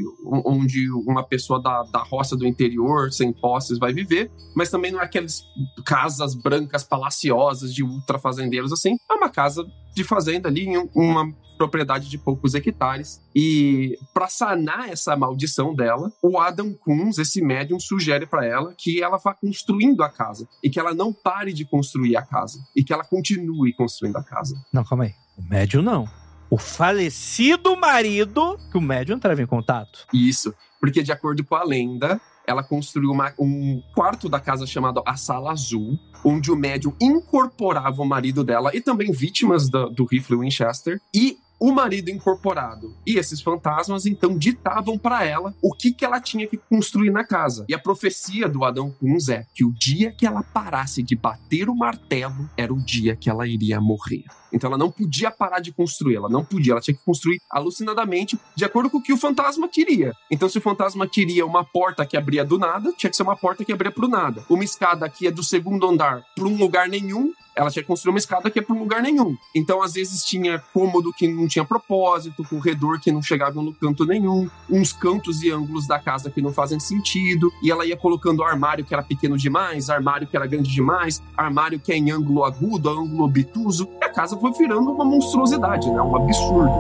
onde 0.46 0.88
uma 1.08 1.24
pessoa 1.24 1.62
da, 1.62 1.84
da 1.84 2.04
roça 2.04 2.36
do 2.36 2.46
interior, 2.46 3.12
sem 3.12 3.34
posses, 3.34 3.80
vai 3.80 3.94
viver, 3.94 4.32
mas 4.56 4.70
também 4.70 4.92
não 4.92 5.01
é 5.01 5.06
aquelas 5.06 5.42
casas 5.86 6.36
brancas 6.36 6.84
palaciosas 6.84 7.74
de 7.74 7.84
ultra 7.84 8.20
fazendeiros, 8.20 8.72
assim. 8.72 8.96
É 9.10 9.13
uma 9.13 9.30
casa 9.30 9.65
de 9.96 10.04
fazenda 10.04 10.50
ali, 10.50 10.68
em 10.68 10.89
uma 10.94 11.34
propriedade 11.57 12.09
de 12.09 12.17
poucos 12.17 12.53
hectares. 12.53 13.21
E 13.35 13.97
para 14.13 14.27
sanar 14.27 14.89
essa 14.89 15.15
maldição 15.15 15.74
dela, 15.74 16.12
o 16.21 16.39
Adam 16.39 16.74
Kunz, 16.74 17.17
esse 17.17 17.41
médium, 17.41 17.79
sugere 17.79 18.25
para 18.25 18.45
ela 18.45 18.74
que 18.77 19.01
ela 19.01 19.17
vá 19.17 19.33
construindo 19.33 20.03
a 20.03 20.09
casa 20.09 20.47
e 20.63 20.69
que 20.69 20.79
ela 20.79 20.93
não 20.93 21.13
pare 21.13 21.53
de 21.53 21.65
construir 21.65 22.15
a 22.15 22.21
casa 22.21 22.59
e 22.75 22.83
que 22.83 22.93
ela 22.93 23.03
continue 23.03 23.74
construindo 23.74 24.17
a 24.17 24.24
casa. 24.24 24.55
Não, 24.74 24.83
calma 24.83 25.05
aí. 25.05 25.13
O 25.38 25.43
médium 25.43 25.81
não. 25.81 26.07
O 26.50 26.57
falecido 26.57 27.75
marido 27.75 28.57
que 28.71 28.77
o 28.77 28.81
médium 28.81 29.15
entrava 29.17 29.41
em 29.41 29.47
contato. 29.47 30.05
Isso, 30.13 30.53
porque 30.79 31.01
de 31.01 31.12
acordo 31.12 31.43
com 31.43 31.55
a 31.55 31.63
lenda, 31.63 32.21
ela 32.47 32.63
construiu 32.63 33.12
uma, 33.12 33.33
um 33.39 33.81
quarto 33.93 34.29
da 34.29 34.39
casa 34.39 34.65
chamado 34.65 35.01
a 35.05 35.17
Sala 35.17 35.51
Azul, 35.51 35.97
onde 36.24 36.51
o 36.51 36.55
médium 36.55 36.95
incorporava 37.01 38.01
o 38.01 38.05
marido 38.05 38.43
dela 38.43 38.71
e 38.74 38.81
também 38.81 39.12
vítimas 39.12 39.69
do, 39.69 39.89
do 39.89 40.05
rifle 40.05 40.38
Winchester. 40.38 41.00
E 41.13 41.38
o 41.59 41.71
marido 41.71 42.09
incorporado 42.09 42.95
e 43.05 43.17
esses 43.17 43.41
fantasmas 43.41 44.05
então 44.05 44.38
ditavam 44.38 44.97
para 44.97 45.24
ela 45.24 45.53
o 45.62 45.74
que, 45.74 45.91
que 45.91 46.05
ela 46.05 46.19
tinha 46.19 46.47
que 46.47 46.57
construir 46.57 47.12
na 47.12 47.24
casa. 47.24 47.65
E 47.67 47.74
a 47.74 47.79
profecia 47.79 48.47
do 48.47 48.63
Adão 48.63 48.91
Kunz 48.91 49.29
é 49.29 49.45
que 49.53 49.63
o 49.63 49.71
dia 49.71 50.12
que 50.12 50.25
ela 50.25 50.43
parasse 50.43 51.01
de 51.01 51.15
bater 51.15 51.69
o 51.69 51.75
martelo 51.75 52.50
era 52.57 52.74
o 52.74 52.81
dia 52.81 53.15
que 53.15 53.29
ela 53.29 53.47
iria 53.47 53.79
morrer. 53.79 54.25
Então 54.55 54.69
ela 54.69 54.77
não 54.77 54.89
podia 54.89 55.29
parar 55.29 55.59
de 55.59 55.74
construir, 55.74 56.15
ela 56.15 56.29
não 56.29 56.45
podia, 56.45 56.71
ela 56.71 56.81
tinha 56.81 56.95
que 56.95 57.03
construir 57.03 57.41
alucinadamente 57.51 58.39
de 58.55 58.63
acordo 58.63 58.89
com 58.89 59.00
o 59.00 59.03
que 59.03 59.12
o 59.12 59.17
fantasma 59.17 59.67
queria. 59.67 60.13
Então 60.31 60.47
se 60.47 60.57
o 60.57 60.62
fantasma 60.62 61.05
queria 61.05 61.45
uma 61.45 61.65
porta 61.65 62.05
que 62.05 62.15
abria 62.15 62.45
do 62.45 62.57
nada, 62.57 62.93
tinha 62.97 63.09
que 63.09 63.17
ser 63.17 63.24
uma 63.24 63.35
porta 63.35 63.65
que 63.65 63.74
abria 63.74 63.91
pro 63.91 64.07
nada. 64.07 64.45
Uma 64.50 64.63
escada 64.63 65.09
que 65.09 65.27
é 65.27 65.31
do 65.31 65.43
segundo 65.43 65.85
andar 65.85 66.24
para 66.33 66.45
um 66.45 66.57
lugar 66.57 66.88
nenhum, 66.88 67.33
ela 67.55 67.71
tinha 67.71 67.81
que 67.81 67.88
construir 67.88 68.12
uma 68.12 68.19
escada 68.19 68.51
que 68.51 68.59
é 68.59 68.62
para 68.62 68.75
um 68.75 68.79
lugar 68.79 69.01
nenhum. 69.01 69.35
Então, 69.55 69.81
às 69.81 69.93
vezes, 69.93 70.24
tinha 70.24 70.59
cômodo 70.74 71.13
que 71.13 71.27
não 71.27 71.47
tinha 71.47 71.63
propósito, 71.63 72.43
corredor 72.43 73.00
que 73.00 73.12
não 73.12 73.21
chegava 73.21 73.62
no 73.62 73.74
canto 73.74 74.05
nenhum, 74.05 74.50
uns 74.69 74.91
cantos 74.91 75.41
e 75.41 75.50
ângulos 75.50 75.88
da 75.88 75.97
casa 75.97 76.29
que 76.29 76.41
não 76.41 76.51
fazem 76.51 76.79
sentido, 76.79 77.51
e 77.63 77.71
ela 77.71 77.85
ia 77.85 77.95
colocando 77.95 78.43
armário 78.43 78.83
que 78.83 78.93
era 78.93 79.01
pequeno 79.01 79.38
demais, 79.38 79.89
armário 79.89 80.27
que 80.27 80.35
era 80.35 80.45
grande 80.45 80.69
demais, 80.69 81.24
armário 81.38 81.79
que 81.79 81.93
é 81.93 81.97
em 81.97 82.12
ângulo 82.12 82.43
agudo, 82.43 82.89
ângulo 82.89 83.24
obtuso, 83.24 83.88
e 84.01 84.03
a 84.03 84.09
casa 84.09 84.35
foi 84.45 84.51
virando 84.51 84.91
uma 84.91 85.03
monstruosidade, 85.03 85.89
né? 85.89 86.01
Um 86.01 86.15
absurdo. 86.15 86.71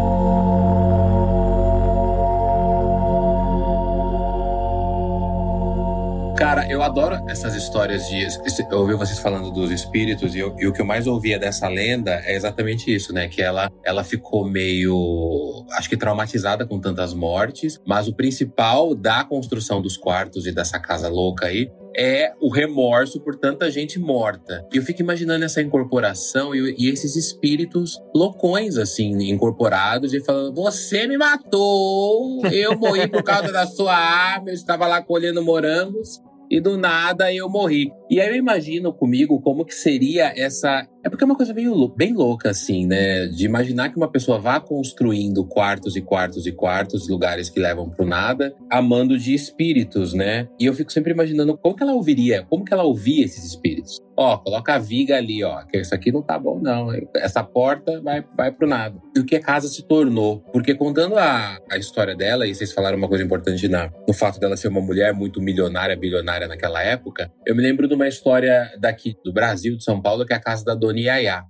Cara, 6.37 6.69
eu 6.69 6.83
adoro 6.83 7.15
essas 7.29 7.55
histórias 7.55 8.07
de. 8.09 8.27
Eu 8.69 8.79
ouvi 8.79 8.93
vocês 8.93 9.17
falando 9.17 9.49
dos 9.51 9.71
espíritos 9.71 10.35
e, 10.35 10.39
eu, 10.39 10.53
e, 10.59 10.67
o 10.67 10.73
que 10.73 10.81
eu 10.81 10.85
mais 10.85 11.07
ouvia 11.07 11.39
dessa 11.39 11.67
lenda 11.67 12.21
é 12.25 12.35
exatamente 12.35 12.93
isso, 12.93 13.13
né? 13.13 13.27
Que 13.29 13.41
ela, 13.41 13.71
ela 13.83 14.03
ficou 14.03 14.45
meio. 14.45 15.65
Acho 15.71 15.89
que 15.89 15.97
traumatizada 15.97 16.67
com 16.67 16.79
tantas 16.79 17.13
mortes, 17.13 17.79
mas 17.87 18.07
o 18.07 18.13
principal 18.13 18.93
da 18.93 19.23
construção 19.23 19.81
dos 19.81 19.97
quartos 19.97 20.45
e 20.45 20.51
dessa 20.51 20.77
casa 20.77 21.07
louca 21.07 21.47
aí 21.47 21.71
é 21.97 22.33
o 22.41 22.49
remorso 22.49 23.19
por 23.21 23.35
tanta 23.37 23.71
gente 23.71 23.99
morta. 23.99 24.67
E 24.73 24.77
eu 24.77 24.83
fico 24.83 25.01
imaginando 25.01 25.45
essa 25.45 25.61
incorporação 25.61 26.53
e, 26.53 26.75
e, 26.77 26.89
esses 26.89 27.15
espíritos 27.15 27.99
loucões, 28.13 28.77
assim, 28.77 29.11
incorporados 29.29 30.13
e 30.13 30.23
falando: 30.23 30.53
Você 30.55 31.07
me 31.07 31.17
matou, 31.17 32.45
eu 32.51 32.77
morri 32.77 33.07
por 33.07 33.23
causa 33.23 33.51
da 33.51 33.65
sua 33.65 33.95
arma, 33.95 34.49
eu 34.49 34.53
estava 34.53 34.87
lá 34.87 35.01
colhendo 35.01 35.43
morangos 35.43 36.21
e 36.49 36.59
do 36.59 36.77
nada 36.77 37.33
eu 37.33 37.49
morri. 37.49 37.91
E 38.09 38.19
aí 38.19 38.29
eu 38.29 38.35
imagino 38.35 38.93
comigo 38.93 39.41
como 39.41 39.65
que 39.65 39.73
seria 39.73 40.33
essa. 40.35 40.87
É 41.05 41.09
porque 41.09 41.23
é 41.23 41.27
uma 41.27 41.35
coisa 41.35 41.53
meio, 41.53 41.87
bem 41.89 42.15
louca, 42.15 42.49
assim, 42.49 42.87
né? 42.87 43.27
De 43.27 43.45
imaginar 43.45 43.89
que 43.89 43.95
uma 43.95 44.09
pessoa 44.09 44.39
vá 44.39 44.59
construindo 44.59 45.45
quartos 45.45 45.95
e 45.95 46.01
quartos 46.01 46.47
e 46.47 46.51
quartos, 46.51 47.07
lugares 47.07 47.47
que 47.47 47.59
levam 47.59 47.87
pro 47.87 48.07
nada, 48.07 48.55
amando 48.71 49.15
de 49.15 49.31
espíritos, 49.31 50.15
né? 50.15 50.47
E 50.59 50.65
eu 50.65 50.73
fico 50.73 50.91
sempre 50.91 51.13
imaginando 51.13 51.55
como 51.55 51.75
que 51.75 51.83
ela 51.83 51.93
ouviria, 51.93 52.43
como 52.49 52.65
que 52.65 52.73
ela 52.73 52.83
ouvia 52.83 53.23
esses 53.23 53.45
espíritos. 53.45 53.99
Ó, 54.17 54.37
coloca 54.37 54.73
a 54.73 54.79
viga 54.79 55.15
ali, 55.15 55.43
ó, 55.43 55.63
que 55.65 55.77
isso 55.77 55.93
aqui 55.93 56.11
não 56.11 56.23
tá 56.23 56.39
bom, 56.39 56.59
não. 56.59 56.87
Essa 57.17 57.43
porta 57.43 58.01
vai, 58.01 58.25
vai 58.35 58.51
pro 58.51 58.65
nada. 58.65 58.99
E 59.15 59.19
o 59.19 59.25
que 59.25 59.35
a 59.35 59.41
casa 59.41 59.67
se 59.67 59.83
tornou. 59.83 60.39
Porque 60.51 60.73
contando 60.73 61.17
a, 61.17 61.59
a 61.69 61.77
história 61.77 62.15
dela, 62.15 62.47
e 62.47 62.55
vocês 62.55 62.73
falaram 62.73 62.97
uma 62.97 63.09
coisa 63.09 63.23
importante 63.23 63.67
na, 63.67 63.91
no 64.07 64.13
fato 64.13 64.39
dela 64.39 64.57
ser 64.57 64.69
uma 64.69 64.81
mulher 64.81 65.13
muito 65.13 65.39
milionária, 65.39 65.95
bilionária 65.95 66.47
naquela 66.47 66.81
época, 66.81 67.29
eu 67.45 67.55
me 67.55 67.61
lembro 67.61 67.87
de 67.87 67.93
uma 67.93 68.07
história 68.07 68.71
daqui 68.79 69.15
do 69.23 69.31
Brasil, 69.31 69.77
de 69.77 69.83
São 69.83 70.01
Paulo, 70.01 70.25
que 70.25 70.33
é 70.33 70.37
a 70.37 70.41
casa 70.41 70.65
da 70.65 70.73
Dona 70.73 70.94
Yaya. 70.97 71.45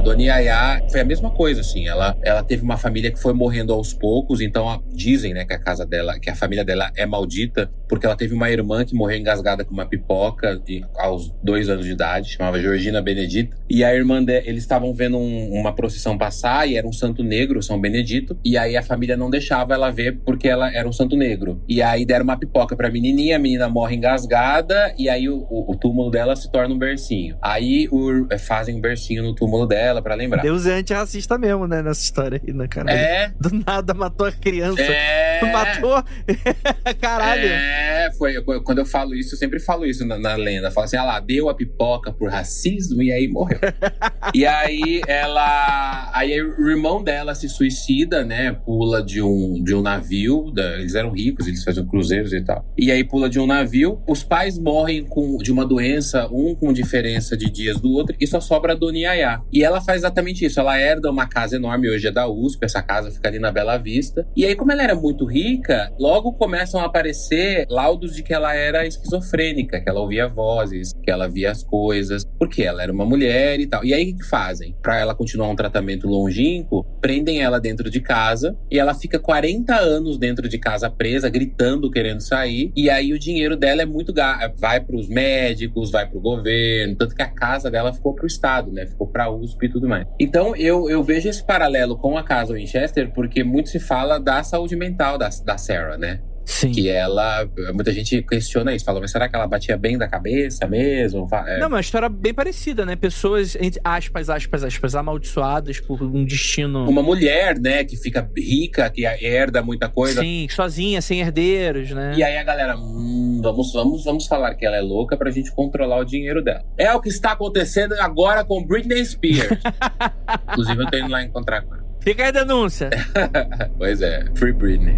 A 0.00 0.02
Dona 0.02 0.22
Yaya 0.22 0.82
foi 0.90 1.00
a 1.00 1.04
mesma 1.04 1.30
coisa, 1.30 1.60
assim. 1.60 1.86
Ela, 1.86 2.16
ela 2.22 2.42
teve 2.42 2.62
uma 2.62 2.78
família 2.78 3.12
que 3.12 3.20
foi 3.20 3.34
morrendo 3.34 3.70
aos 3.70 3.92
poucos, 3.92 4.40
então 4.40 4.82
dizem, 4.90 5.34
né, 5.34 5.44
que 5.44 5.52
a 5.52 5.58
casa 5.58 5.84
dela, 5.84 6.18
que 6.18 6.30
a 6.30 6.34
família 6.34 6.64
dela 6.64 6.90
é 6.96 7.04
maldita, 7.04 7.70
porque 7.86 8.06
ela 8.06 8.16
teve 8.16 8.32
uma 8.32 8.50
irmã 8.50 8.82
que 8.82 8.94
morreu 8.94 9.18
engasgada 9.18 9.62
com 9.62 9.74
uma 9.74 9.84
pipoca 9.84 10.56
de, 10.56 10.82
aos 10.96 11.30
dois 11.42 11.68
anos 11.68 11.84
de 11.84 11.92
idade, 11.92 12.30
chamava 12.30 12.58
Georgina 12.58 13.02
Benedita. 13.02 13.58
E 13.68 13.84
a 13.84 13.94
irmã 13.94 14.24
dela, 14.24 14.42
eles 14.46 14.62
estavam 14.62 14.94
vendo 14.94 15.18
um, 15.18 15.52
uma 15.52 15.74
procissão 15.74 16.16
passar 16.16 16.66
e 16.66 16.78
era 16.78 16.88
um 16.88 16.94
santo 16.94 17.22
negro, 17.22 17.62
São 17.62 17.78
Benedito. 17.78 18.38
E 18.42 18.56
aí 18.56 18.78
a 18.78 18.82
família 18.82 19.18
não 19.18 19.28
deixava 19.28 19.74
ela 19.74 19.90
ver 19.90 20.18
porque 20.24 20.48
ela 20.48 20.74
era 20.74 20.88
um 20.88 20.92
santo 20.94 21.14
negro. 21.14 21.62
E 21.68 21.82
aí 21.82 22.06
deram 22.06 22.24
uma 22.24 22.38
pipoca 22.38 22.74
pra 22.74 22.88
menininha, 22.88 23.36
a 23.36 23.38
menina 23.38 23.68
morre 23.68 23.96
engasgada, 23.96 24.94
e 24.96 25.10
aí 25.10 25.28
o, 25.28 25.46
o, 25.50 25.72
o 25.72 25.76
túmulo 25.76 26.10
dela 26.10 26.34
se 26.36 26.50
torna 26.50 26.74
um 26.74 26.78
bercinho. 26.78 27.36
Aí 27.42 27.86
o, 27.92 28.26
fazem 28.38 28.74
um 28.74 28.80
bercinho 28.80 29.22
no 29.22 29.34
túmulo 29.34 29.66
dela 29.66 29.89
para 30.02 30.14
lembrar. 30.14 30.42
Deus 30.42 30.66
é 30.66 30.74
antirracista 30.74 31.36
mesmo, 31.38 31.66
né? 31.66 31.82
Nessa 31.82 32.02
história 32.02 32.40
aí, 32.46 32.52
né, 32.52 32.68
cara? 32.68 32.92
É. 32.92 33.32
Do 33.40 33.50
nada 33.66 33.94
matou 33.94 34.26
a 34.26 34.32
criança. 34.32 34.82
É. 34.82 35.29
Matou. 35.52 36.04
Caralho. 37.00 37.46
É, 37.46 38.10
foi. 38.16 38.42
Quando 38.62 38.78
eu 38.78 38.86
falo 38.86 39.14
isso, 39.14 39.34
eu 39.34 39.38
sempre 39.38 39.58
falo 39.58 39.86
isso 39.86 40.06
na, 40.06 40.18
na 40.18 40.34
lenda. 40.34 40.70
Falo 40.70 40.84
assim, 40.84 40.96
ah 40.96 41.04
lá, 41.04 41.20
deu 41.20 41.48
a 41.48 41.54
pipoca 41.54 42.12
por 42.12 42.30
racismo 42.30 43.02
e 43.02 43.12
aí 43.12 43.28
morreu. 43.28 43.58
e 44.34 44.46
aí 44.46 45.02
ela. 45.06 46.10
Aí 46.12 46.40
o 46.40 46.68
irmão 46.68 47.02
dela 47.02 47.34
se 47.34 47.48
suicida, 47.48 48.24
né? 48.24 48.52
Pula 48.52 49.02
de 49.02 49.22
um, 49.22 49.62
de 49.62 49.74
um 49.74 49.82
navio. 49.82 50.50
Da, 50.50 50.78
eles 50.78 50.94
eram 50.94 51.10
ricos, 51.10 51.46
eles 51.46 51.62
faziam 51.64 51.86
cruzeiros 51.86 52.32
e 52.32 52.40
tal. 52.42 52.64
E 52.76 52.90
aí 52.90 53.04
pula 53.04 53.28
de 53.28 53.38
um 53.38 53.46
navio. 53.46 54.02
Os 54.06 54.22
pais 54.22 54.58
morrem 54.58 55.04
com, 55.04 55.38
de 55.38 55.52
uma 55.52 55.64
doença, 55.66 56.28
um 56.30 56.54
com 56.54 56.72
diferença 56.72 57.36
de 57.36 57.50
dias 57.50 57.80
do 57.80 57.90
outro, 57.92 58.16
e 58.20 58.26
só 58.26 58.40
sobra 58.40 58.72
a 58.72 58.76
Dona 58.76 58.98
Yaya. 58.98 59.42
E 59.52 59.62
ela 59.62 59.80
faz 59.80 59.98
exatamente 59.98 60.44
isso. 60.44 60.60
Ela 60.60 60.78
herda 60.78 61.10
uma 61.10 61.26
casa 61.26 61.56
enorme, 61.56 61.90
hoje 61.90 62.08
é 62.08 62.10
da 62.10 62.28
USP, 62.28 62.64
essa 62.64 62.82
casa 62.82 63.10
fica 63.10 63.28
ali 63.28 63.38
na 63.38 63.50
Bela 63.50 63.76
Vista. 63.76 64.26
E 64.36 64.44
aí, 64.44 64.54
como 64.54 64.72
ela 64.72 64.82
era 64.82 64.94
muito 64.94 65.24
rica, 65.30 65.92
logo 65.98 66.32
começam 66.32 66.80
a 66.80 66.86
aparecer 66.86 67.66
laudos 67.68 68.14
de 68.14 68.22
que 68.22 68.34
ela 68.34 68.54
era 68.54 68.86
esquizofrênica, 68.86 69.80
que 69.80 69.88
ela 69.88 70.00
ouvia 70.00 70.28
vozes, 70.28 70.92
que 71.02 71.10
ela 71.10 71.28
via 71.28 71.50
as 71.50 71.62
coisas, 71.62 72.24
porque 72.38 72.62
ela 72.62 72.82
era 72.82 72.92
uma 72.92 73.04
mulher 73.04 73.60
e 73.60 73.66
tal. 73.66 73.84
E 73.84 73.94
aí, 73.94 74.12
o 74.12 74.16
que, 74.16 74.24
fazem? 74.24 74.74
Pra 74.82 74.98
ela 74.98 75.14
continuar 75.14 75.48
um 75.48 75.56
tratamento 75.56 76.06
longínquo, 76.06 76.84
prendem 77.00 77.40
ela 77.40 77.60
dentro 77.60 77.90
de 77.90 78.00
casa 78.00 78.56
e 78.70 78.78
ela 78.78 78.94
fica 78.94 79.18
40 79.18 79.74
anos 79.74 80.18
dentro 80.18 80.48
de 80.48 80.58
casa 80.58 80.90
presa, 80.90 81.28
gritando, 81.28 81.90
querendo 81.90 82.20
sair. 82.20 82.72
E 82.76 82.90
aí, 82.90 83.12
o 83.12 83.18
dinheiro 83.18 83.56
dela 83.56 83.82
é 83.82 83.86
muito. 83.86 84.12
Vai 84.58 84.80
pros 84.80 85.08
médicos, 85.08 85.90
vai 85.90 86.08
pro 86.08 86.20
governo. 86.20 86.96
Tanto 86.96 87.14
que 87.14 87.22
a 87.22 87.28
casa 87.28 87.70
dela 87.70 87.92
ficou 87.92 88.14
pro 88.14 88.26
Estado, 88.26 88.72
né? 88.72 88.86
Ficou 88.86 89.06
pra 89.06 89.30
USP 89.30 89.66
e 89.66 89.68
tudo 89.68 89.88
mais. 89.88 90.06
Então, 90.18 90.54
eu, 90.56 90.88
eu 90.90 91.02
vejo 91.02 91.28
esse 91.28 91.44
paralelo 91.44 91.96
com 91.96 92.16
a 92.16 92.22
casa 92.22 92.54
Winchester 92.54 93.12
porque 93.12 93.44
muito 93.44 93.68
se 93.68 93.78
fala 93.78 94.18
da 94.18 94.42
saúde 94.42 94.76
mental 94.76 95.18
da, 95.20 95.28
da 95.44 95.58
Sarah, 95.58 95.98
né? 95.98 96.22
Sim. 96.44 96.72
Que 96.72 96.88
ela. 96.88 97.48
Muita 97.72 97.92
gente 97.92 98.22
questiona 98.22 98.74
isso, 98.74 98.84
fala, 98.84 99.00
mas 99.00 99.10
será 99.10 99.28
que 99.28 99.36
ela 99.36 99.46
batia 99.46 99.76
bem 99.76 99.96
da 99.96 100.08
cabeça 100.08 100.66
mesmo? 100.66 101.28
É. 101.46 101.58
Não, 101.58 101.68
uma 101.68 101.80
história 101.80 102.08
bem 102.08 102.34
parecida, 102.34 102.84
né? 102.84 102.96
Pessoas, 102.96 103.56
entre 103.56 103.80
aspas, 103.84 104.28
aspas, 104.28 104.64
aspas, 104.64 104.94
amaldiçoadas 104.94 105.80
por 105.80 106.02
um 106.02 106.24
destino. 106.24 106.88
Uma 106.88 107.02
mulher, 107.02 107.58
né, 107.58 107.84
que 107.84 107.96
fica 107.96 108.28
rica, 108.36 108.88
que 108.90 109.04
herda 109.04 109.62
muita 109.62 109.88
coisa. 109.88 110.20
Sim, 110.20 110.46
sozinha, 110.50 111.00
sem 111.00 111.20
herdeiros, 111.20 111.90
né? 111.90 112.14
E 112.16 112.22
aí 112.22 112.36
a 112.36 112.42
galera, 112.42 112.76
hum, 112.76 113.40
vamos, 113.42 113.72
vamos, 113.72 114.04
vamos 114.04 114.26
falar 114.26 114.54
que 114.54 114.66
ela 114.66 114.76
é 114.76 114.80
louca 114.80 115.16
pra 115.16 115.30
gente 115.30 115.52
controlar 115.52 115.98
o 115.98 116.04
dinheiro 116.04 116.42
dela. 116.42 116.64
É 116.76 116.92
o 116.92 117.00
que 117.00 117.08
está 117.08 117.32
acontecendo 117.32 117.94
agora 118.00 118.44
com 118.44 118.64
Britney 118.64 119.04
Spears. 119.04 119.60
Inclusive, 120.50 120.82
eu 120.82 120.90
tô 120.90 120.98
indo 120.98 121.10
lá 121.10 121.22
encontrar 121.22 121.62
com 121.62 121.74
ela. 121.74 121.84
Fica 122.00 122.22
aí 122.22 122.28
a 122.28 122.32
denúncia. 122.32 122.90
pois 123.76 124.00
é, 124.00 124.24
Free 124.34 124.52
Britney. 124.52 124.96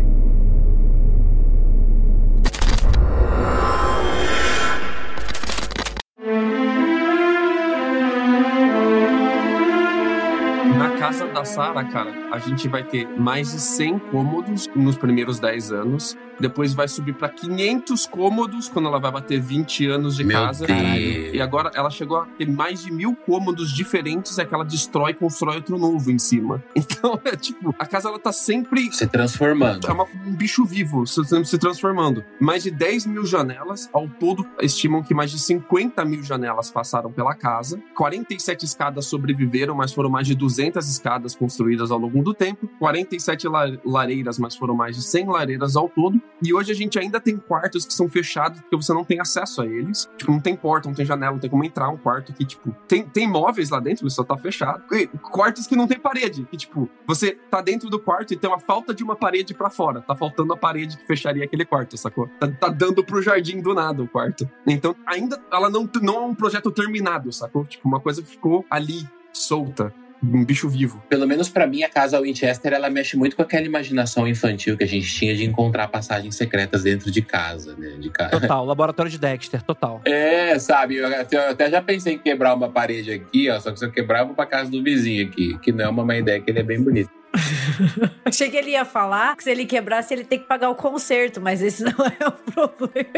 Casa 11.03 11.27
da 11.27 11.45
Sara, 11.45 11.85
cara, 11.85 12.12
a 12.31 12.38
gente 12.38 12.69
vai 12.69 12.85
ter 12.85 13.09
mais 13.19 13.51
de 13.51 13.61
100 13.61 13.99
cômodos 14.12 14.71
nos 14.73 14.97
primeiros 14.97 15.41
10 15.41 15.73
anos. 15.73 16.17
Depois 16.40 16.75
vai 16.75 16.88
subir 16.88 17.14
para 17.14 17.29
500 17.29 18.07
cômodos 18.07 18.68
quando 18.68 18.88
ela 18.88 18.99
vai 18.99 19.11
bater 19.11 19.40
20 19.40 19.87
anos 19.87 20.16
de 20.16 20.25
Meu 20.25 20.37
casa. 20.37 20.66
Deus. 20.66 21.35
E 21.35 21.40
agora 21.40 21.71
ela 21.75 21.90
chegou 21.90 22.18
a 22.18 22.27
ter 22.27 22.49
mais 22.49 22.83
de 22.83 22.92
mil 22.92 23.14
cômodos 23.14 23.73
diferentes, 23.73 24.38
é 24.38 24.45
que 24.45 24.55
ela 24.55 24.64
destrói 24.64 25.12
e 25.12 25.14
constrói 25.14 25.57
outro 25.57 25.79
novo 25.79 26.11
em 26.11 26.18
cima. 26.18 26.62
Então, 27.03 27.18
é 27.25 27.35
tipo, 27.35 27.75
a 27.79 27.87
casa 27.87 28.09
ela 28.09 28.18
tá 28.18 28.33
sempre 28.33 28.92
se 28.92 29.07
transformando. 29.07 29.87
É 29.87 29.92
uma, 29.92 30.05
um 30.27 30.35
bicho 30.35 30.64
vivo 30.64 31.07
se, 31.07 31.23
se 31.45 31.59
transformando. 31.59 32.23
Mais 32.38 32.62
de 32.62 32.71
10 32.71 33.07
mil 33.07 33.25
janelas, 33.25 33.88
ao 33.92 34.09
todo, 34.09 34.47
estimam 34.61 35.03
que 35.03 35.14
mais 35.14 35.31
de 35.31 35.38
50 35.38 36.05
mil 36.05 36.23
janelas 36.23 36.71
passaram 36.71 37.11
pela 37.11 37.35
casa. 37.35 37.81
47 37.95 38.64
escadas 38.64 39.07
sobreviveram, 39.07 39.75
mas 39.75 39.92
foram 39.92 40.11
mais 40.11 40.27
de 40.27 40.35
200 40.35 40.87
escadas 40.88 41.35
construídas 41.35 41.90
ao 41.90 41.99
longo 41.99 42.23
do 42.23 42.35
tempo. 42.35 42.68
47 42.79 43.47
lareiras, 43.85 44.38
mas 44.38 44.55
foram 44.55 44.75
mais 44.75 44.97
de 44.97 45.03
100 45.03 45.27
lareiras 45.27 45.77
ao 45.77 45.88
todo. 45.88 46.21
E 46.45 46.53
hoje 46.53 46.73
a 46.73 46.75
gente 46.75 46.99
ainda 46.99 47.21
tem 47.21 47.37
quartos 47.37 47.87
que 47.87 47.95
são 47.95 48.09
fechados 48.09 48.61
porque 48.61 48.77
você 48.77 48.93
não 48.93 49.05
tem 49.05 49.21
acesso 49.21 49.63
a 49.63 49.67
eles. 49.67 50.11
Tipo, 50.17 50.33
não 50.33 50.41
tem 50.41 50.57
porta, 50.57 50.89
não 50.89 50.95
tem 50.95 51.07
janela, 51.07 51.33
não 51.33 51.39
tem 51.39 51.49
como 51.49 51.65
entrar 51.65 51.89
um 51.89 51.97
quarto 51.97 52.33
que, 52.33 52.45
tipo, 52.45 52.75
tem, 52.89 53.05
tem 53.05 53.29
móveis 53.29 53.71
lá 53.71 53.79
dentro, 53.79 54.11
só 54.11 54.25
tá 54.25 54.37
fechado. 54.37 54.83
E 54.93 55.07
quartos 55.07 55.67
que 55.69 55.77
não 55.77 55.87
tem 55.87 55.99
parede, 55.99 56.45
que, 56.51 56.57
tipo, 56.57 56.91
você 57.07 57.39
tá 57.49 57.61
dentro 57.61 57.89
do 57.89 57.99
quarto 57.99 58.35
e 58.35 58.37
tem 58.37 58.51
uma 58.51 58.59
falta 58.59 58.93
de 58.93 59.05
uma 59.05 59.15
parede 59.15 59.55
para 59.55 59.71
fora. 59.71 60.03
Tá 60.03 60.17
faltando 60.17 60.53
a 60.53 60.57
parede 60.57 60.97
que 60.97 61.07
fecharia 61.07 61.45
aquele 61.45 61.65
quarto, 61.65 61.97
sacou? 61.97 62.29
Tá, 62.41 62.49
tá 62.49 62.69
dando 62.69 63.05
pro 63.05 63.23
jardim 63.23 63.61
do 63.61 63.73
nada 63.73 64.03
o 64.03 64.09
quarto. 64.09 64.49
Então, 64.67 64.97
ainda 65.07 65.41
ela 65.53 65.71
não, 65.71 65.89
não 66.03 66.17
é 66.17 66.27
um 66.27 66.35
projeto 66.35 66.73
terminado, 66.73 67.33
sacou? 67.33 67.65
Tipo, 67.65 67.87
uma 67.87 68.01
coisa 68.01 68.25
ficou 68.25 68.67
ali, 68.69 69.09
solta 69.33 69.95
um 70.23 70.45
bicho 70.45 70.69
vivo. 70.69 71.03
Pelo 71.09 71.27
menos 71.27 71.49
para 71.49 71.67
mim, 71.67 71.83
a 71.83 71.89
casa 71.89 72.21
Winchester, 72.21 72.73
ela 72.73 72.89
mexe 72.89 73.17
muito 73.17 73.35
com 73.35 73.43
aquela 73.43 73.67
imaginação 73.67 74.27
infantil 74.29 74.77
que 74.77 74.85
a 74.85 74.87
gente 74.87 75.13
tinha 75.13 75.35
de 75.35 75.45
encontrar 75.45 75.89
passagens 75.89 76.37
secretas 76.37 76.85
dentro 76.85 77.11
de 77.11 77.23
casa, 77.23 77.75
né? 77.77 77.97
De 77.99 78.11
ca... 78.11 78.29
Total, 78.43 78.65
laboratório 78.65 79.11
de 79.11 79.19
Dexter, 79.19 79.63
total. 79.63 80.01
É, 80.05 80.59
sabe, 80.59 80.97
eu 80.97 81.07
até, 81.07 81.37
eu 81.37 81.51
até, 81.51 81.71
já 81.71 81.83
pensei 81.83 82.15
em 82.15 82.19
quebrar 82.19 82.55
uma 82.55 82.69
parede 82.69 83.13
aqui, 83.13 83.51
ó, 83.51 83.59
só 83.59 83.73
que 83.73 83.79
se 83.79 83.85
eu 83.85 83.91
quebrar, 83.91 84.21
eu 84.21 84.27
vou 84.27 84.35
pra 84.35 84.47
casa 84.47 84.71
do 84.71 84.83
vizinho 84.83 85.27
aqui, 85.27 85.59
que 85.59 85.73
não 85.73 85.85
é 85.85 85.89
uma 85.89 86.05
má 86.05 86.17
ideia, 86.17 86.41
que 86.41 86.51
ele 86.51 86.61
é 86.61 86.63
bem 86.63 86.83
bonito. 86.83 87.11
Achei 88.25 88.51
que 88.51 88.57
ele 88.57 88.71
ia 88.71 88.85
falar 88.85 89.37
que 89.37 89.45
se 89.45 89.51
ele 89.51 89.64
quebrasse, 89.64 90.12
ele 90.12 90.25
tem 90.25 90.38
que 90.38 90.47
pagar 90.47 90.71
o 90.71 90.75
conserto, 90.75 91.40
mas 91.40 91.62
esse 91.62 91.83
não 91.85 91.92
é 91.92 92.29
o 92.29 92.33
problema. 92.33 93.09